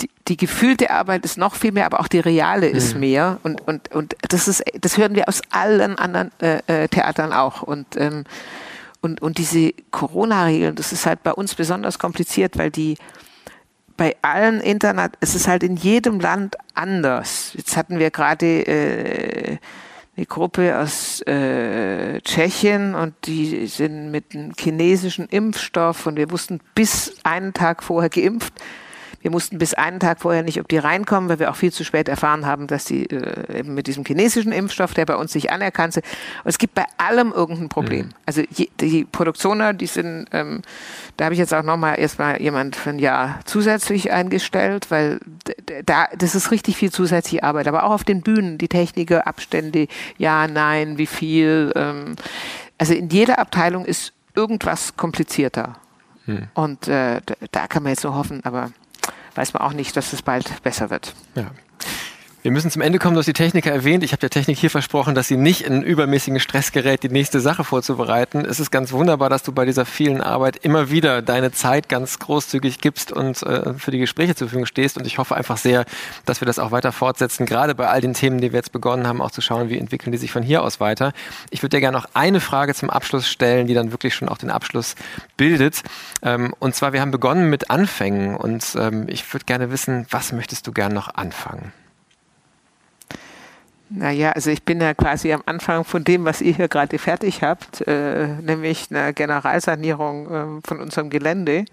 die, 0.00 0.10
die 0.28 0.36
gefühlte 0.36 0.90
Arbeit 0.90 1.24
ist 1.24 1.38
noch 1.38 1.54
viel 1.54 1.72
mehr, 1.72 1.86
aber 1.86 2.00
auch 2.00 2.08
die 2.08 2.20
reale 2.20 2.68
ist 2.68 2.94
mhm. 2.94 3.00
mehr. 3.00 3.38
Und, 3.42 3.60
und, 3.66 3.92
und 3.92 4.16
das 4.28 4.48
ist, 4.48 4.62
das 4.78 4.98
hören 4.98 5.14
wir 5.14 5.28
aus 5.28 5.40
allen 5.50 5.98
anderen 5.98 6.30
äh, 6.40 6.60
äh 6.66 6.88
Theatern 6.88 7.32
auch. 7.32 7.62
Und 7.62 7.86
ähm, 7.96 8.24
und, 9.04 9.20
und 9.20 9.38
diese 9.38 9.72
Corona-Regeln, 9.90 10.74
das 10.74 10.92
ist 10.92 11.06
halt 11.06 11.22
bei 11.22 11.32
uns 11.32 11.54
besonders 11.54 11.98
kompliziert, 11.98 12.56
weil 12.56 12.70
die 12.70 12.96
bei 13.96 14.16
allen 14.22 14.60
Internet, 14.60 15.12
es 15.20 15.34
ist 15.34 15.46
halt 15.46 15.62
in 15.62 15.76
jedem 15.76 16.18
Land 16.18 16.56
anders. 16.74 17.52
Jetzt 17.54 17.76
hatten 17.76 17.98
wir 17.98 18.10
gerade 18.10 18.66
äh, 18.66 19.58
eine 20.16 20.26
Gruppe 20.26 20.78
aus 20.78 21.20
äh, 21.22 22.20
Tschechien 22.22 22.94
und 22.94 23.14
die 23.26 23.66
sind 23.66 24.10
mit 24.10 24.34
einem 24.34 24.52
chinesischen 24.58 25.28
Impfstoff 25.28 26.06
und 26.06 26.16
wir 26.16 26.30
wussten 26.30 26.60
bis 26.74 27.14
einen 27.24 27.52
Tag 27.52 27.82
vorher 27.82 28.10
geimpft, 28.10 28.54
wir 29.24 29.30
mussten 29.30 29.56
bis 29.56 29.72
einen 29.72 30.00
Tag 30.00 30.20
vorher 30.20 30.42
nicht, 30.42 30.60
ob 30.60 30.68
die 30.68 30.76
reinkommen, 30.76 31.30
weil 31.30 31.38
wir 31.38 31.50
auch 31.50 31.56
viel 31.56 31.72
zu 31.72 31.82
spät 31.82 32.10
erfahren 32.10 32.44
haben, 32.44 32.66
dass 32.66 32.84
die 32.84 33.08
äh, 33.08 33.58
eben 33.58 33.72
mit 33.72 33.86
diesem 33.86 34.04
chinesischen 34.04 34.52
Impfstoff, 34.52 34.92
der 34.92 35.06
bei 35.06 35.16
uns 35.16 35.34
nicht 35.34 35.50
anerkannt 35.50 35.96
ist. 35.96 36.04
Und 36.44 36.50
es 36.50 36.58
gibt 36.58 36.74
bei 36.74 36.84
allem 36.98 37.32
irgendein 37.32 37.70
Problem. 37.70 38.08
Mhm. 38.08 38.12
Also 38.26 38.42
je, 38.50 38.68
die 38.78 39.06
Produktioner, 39.06 39.72
die 39.72 39.86
sind, 39.86 40.26
ähm, 40.32 40.60
da 41.16 41.24
habe 41.24 41.32
ich 41.32 41.38
jetzt 41.38 41.54
auch 41.54 41.62
nochmal 41.62 41.98
erstmal 41.98 42.38
jemand 42.42 42.76
für 42.76 42.90
ein 42.90 42.98
Jahr 42.98 43.40
zusätzlich 43.46 44.12
eingestellt, 44.12 44.90
weil 44.90 45.20
da, 45.86 46.08
das 46.18 46.34
ist 46.34 46.50
richtig 46.50 46.76
viel 46.76 46.92
zusätzliche 46.92 47.44
Arbeit. 47.44 47.66
Aber 47.66 47.84
auch 47.84 47.92
auf 47.92 48.04
den 48.04 48.20
Bühnen, 48.20 48.58
die 48.58 48.68
Techniker, 48.68 49.26
Abstände, 49.26 49.88
ja, 50.18 50.46
nein, 50.48 50.98
wie 50.98 51.06
viel. 51.06 51.72
Ähm, 51.76 52.16
also 52.76 52.92
in 52.92 53.08
jeder 53.08 53.38
Abteilung 53.38 53.86
ist 53.86 54.12
irgendwas 54.34 54.98
komplizierter. 54.98 55.76
Hm. 56.26 56.48
Und 56.52 56.88
äh, 56.88 57.22
da 57.52 57.66
kann 57.68 57.84
man 57.84 57.92
jetzt 57.92 58.02
so 58.02 58.14
hoffen, 58.14 58.44
aber 58.44 58.70
weiß 59.34 59.52
man 59.54 59.62
auch 59.62 59.72
nicht, 59.72 59.96
dass 59.96 60.12
es 60.12 60.22
bald 60.22 60.62
besser 60.62 60.90
wird. 60.90 61.14
Ja. 61.34 61.50
Wir 62.44 62.50
müssen 62.50 62.70
zum 62.70 62.82
Ende 62.82 62.98
kommen, 62.98 63.14
du 63.14 63.20
hast 63.20 63.26
die 63.26 63.32
Techniker 63.32 63.72
erwähnt. 63.72 64.04
Ich 64.04 64.12
habe 64.12 64.20
der 64.20 64.28
Technik 64.28 64.58
hier 64.58 64.68
versprochen, 64.68 65.14
dass 65.14 65.28
sie 65.28 65.38
nicht 65.38 65.62
in 65.62 65.82
übermäßigen 65.82 66.38
Stress 66.40 66.72
gerät, 66.72 67.02
die 67.02 67.08
nächste 67.08 67.40
Sache 67.40 67.64
vorzubereiten. 67.64 68.44
Es 68.44 68.60
ist 68.60 68.70
ganz 68.70 68.92
wunderbar, 68.92 69.30
dass 69.30 69.44
du 69.44 69.52
bei 69.52 69.64
dieser 69.64 69.86
vielen 69.86 70.20
Arbeit 70.20 70.58
immer 70.58 70.90
wieder 70.90 71.22
deine 71.22 71.52
Zeit 71.52 71.88
ganz 71.88 72.18
großzügig 72.18 72.82
gibst 72.82 73.12
und 73.12 73.42
äh, 73.44 73.72
für 73.78 73.92
die 73.92 73.98
Gespräche 73.98 74.34
zur 74.34 74.48
Verfügung 74.48 74.66
stehst. 74.66 74.98
Und 74.98 75.06
ich 75.06 75.16
hoffe 75.16 75.34
einfach 75.34 75.56
sehr, 75.56 75.86
dass 76.26 76.42
wir 76.42 76.46
das 76.46 76.58
auch 76.58 76.70
weiter 76.70 76.92
fortsetzen, 76.92 77.46
gerade 77.46 77.74
bei 77.74 77.88
all 77.88 78.02
den 78.02 78.12
Themen, 78.12 78.42
die 78.42 78.52
wir 78.52 78.58
jetzt 78.58 78.72
begonnen 78.72 79.06
haben, 79.06 79.22
auch 79.22 79.30
zu 79.30 79.40
schauen, 79.40 79.70
wie 79.70 79.78
entwickeln 79.78 80.12
die 80.12 80.18
sich 80.18 80.30
von 80.30 80.42
hier 80.42 80.62
aus 80.62 80.80
weiter. 80.80 81.14
Ich 81.48 81.62
würde 81.62 81.78
dir 81.78 81.80
gerne 81.80 81.96
noch 81.96 82.10
eine 82.12 82.40
Frage 82.40 82.74
zum 82.74 82.90
Abschluss 82.90 83.26
stellen, 83.26 83.68
die 83.68 83.74
dann 83.74 83.90
wirklich 83.90 84.14
schon 84.14 84.28
auch 84.28 84.36
den 84.36 84.50
Abschluss 84.50 84.96
bildet. 85.38 85.80
Ähm, 86.20 86.54
und 86.58 86.74
zwar, 86.74 86.92
wir 86.92 87.00
haben 87.00 87.10
begonnen 87.10 87.48
mit 87.48 87.70
Anfängen 87.70 88.36
und 88.36 88.76
ähm, 88.78 89.06
ich 89.08 89.32
würde 89.32 89.46
gerne 89.46 89.70
wissen, 89.70 90.04
was 90.10 90.32
möchtest 90.32 90.66
du 90.66 90.72
gerne 90.72 90.94
noch 90.94 91.14
anfangen? 91.14 91.72
Naja, 93.96 94.32
also 94.32 94.50
ich 94.50 94.64
bin 94.64 94.80
ja 94.80 94.92
quasi 94.92 95.32
am 95.32 95.42
Anfang 95.46 95.84
von 95.84 96.02
dem, 96.02 96.24
was 96.24 96.40
ihr 96.40 96.52
hier 96.52 96.68
gerade 96.68 96.98
fertig 96.98 97.42
habt, 97.42 97.86
äh, 97.86 98.26
nämlich 98.42 98.88
eine 98.90 99.14
Generalsanierung 99.14 100.26
äh, 100.26 100.66
von 100.66 100.80
unserem 100.80 101.10
Gelände. 101.10 101.64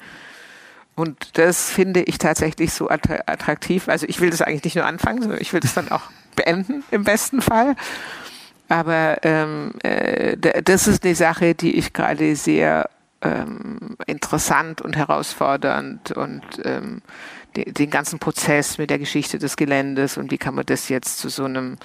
Und 0.95 1.37
das 1.39 1.71
finde 1.71 2.03
ich 2.03 2.19
tatsächlich 2.19 2.73
so 2.73 2.89
attraktiv. 2.89 3.89
Also 3.89 4.05
ich 4.07 4.21
will 4.21 4.29
das 4.29 4.41
eigentlich 4.43 4.65
nicht 4.65 4.75
nur 4.75 4.85
anfangen, 4.85 5.21
sondern 5.21 5.41
ich 5.41 5.51
will 5.51 5.61
das 5.61 5.73
dann 5.73 5.89
auch 5.89 6.03
beenden 6.35 6.83
im 6.91 7.03
besten 7.03 7.41
Fall. 7.41 7.75
Aber 8.69 9.17
ähm, 9.23 9.73
äh, 9.81 10.37
das 10.37 10.87
ist 10.87 11.03
eine 11.03 11.15
Sache, 11.15 11.55
die 11.55 11.75
ich 11.75 11.91
gerade 11.91 12.35
sehr 12.35 12.87
ähm, 13.21 13.97
interessant 14.05 14.81
und 14.81 14.95
herausfordernd 14.95 16.11
und 16.11 16.43
ähm, 16.63 17.01
den, 17.55 17.73
den 17.73 17.89
ganzen 17.89 18.19
Prozess 18.19 18.77
mit 18.77 18.89
der 18.89 18.99
Geschichte 18.99 19.39
des 19.39 19.55
Geländes 19.55 20.17
und 20.17 20.31
wie 20.31 20.37
kann 20.37 20.55
man 20.55 20.65
das 20.65 20.89
jetzt 20.89 21.19
zu 21.19 21.29
so 21.29 21.45
einem 21.45 21.77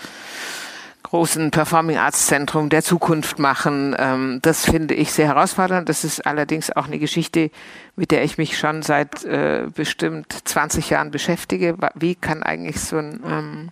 großen 1.06 1.52
Performing 1.52 1.98
Arts 1.98 2.26
Zentrum 2.26 2.68
der 2.68 2.82
Zukunft 2.82 3.38
machen. 3.38 3.94
Ähm, 3.98 4.40
das 4.42 4.64
finde 4.64 4.94
ich 4.94 5.12
sehr 5.12 5.28
herausfordernd. 5.28 5.88
Das 5.88 6.02
ist 6.02 6.26
allerdings 6.26 6.74
auch 6.74 6.86
eine 6.86 6.98
Geschichte, 6.98 7.50
mit 7.94 8.10
der 8.10 8.24
ich 8.24 8.38
mich 8.38 8.58
schon 8.58 8.82
seit 8.82 9.24
äh, 9.24 9.68
bestimmt 9.72 10.32
20 10.44 10.90
Jahren 10.90 11.12
beschäftige. 11.12 11.76
Wie 11.94 12.16
kann 12.16 12.42
eigentlich 12.42 12.80
so 12.80 12.98
ein 12.98 13.20
ähm, 13.24 13.68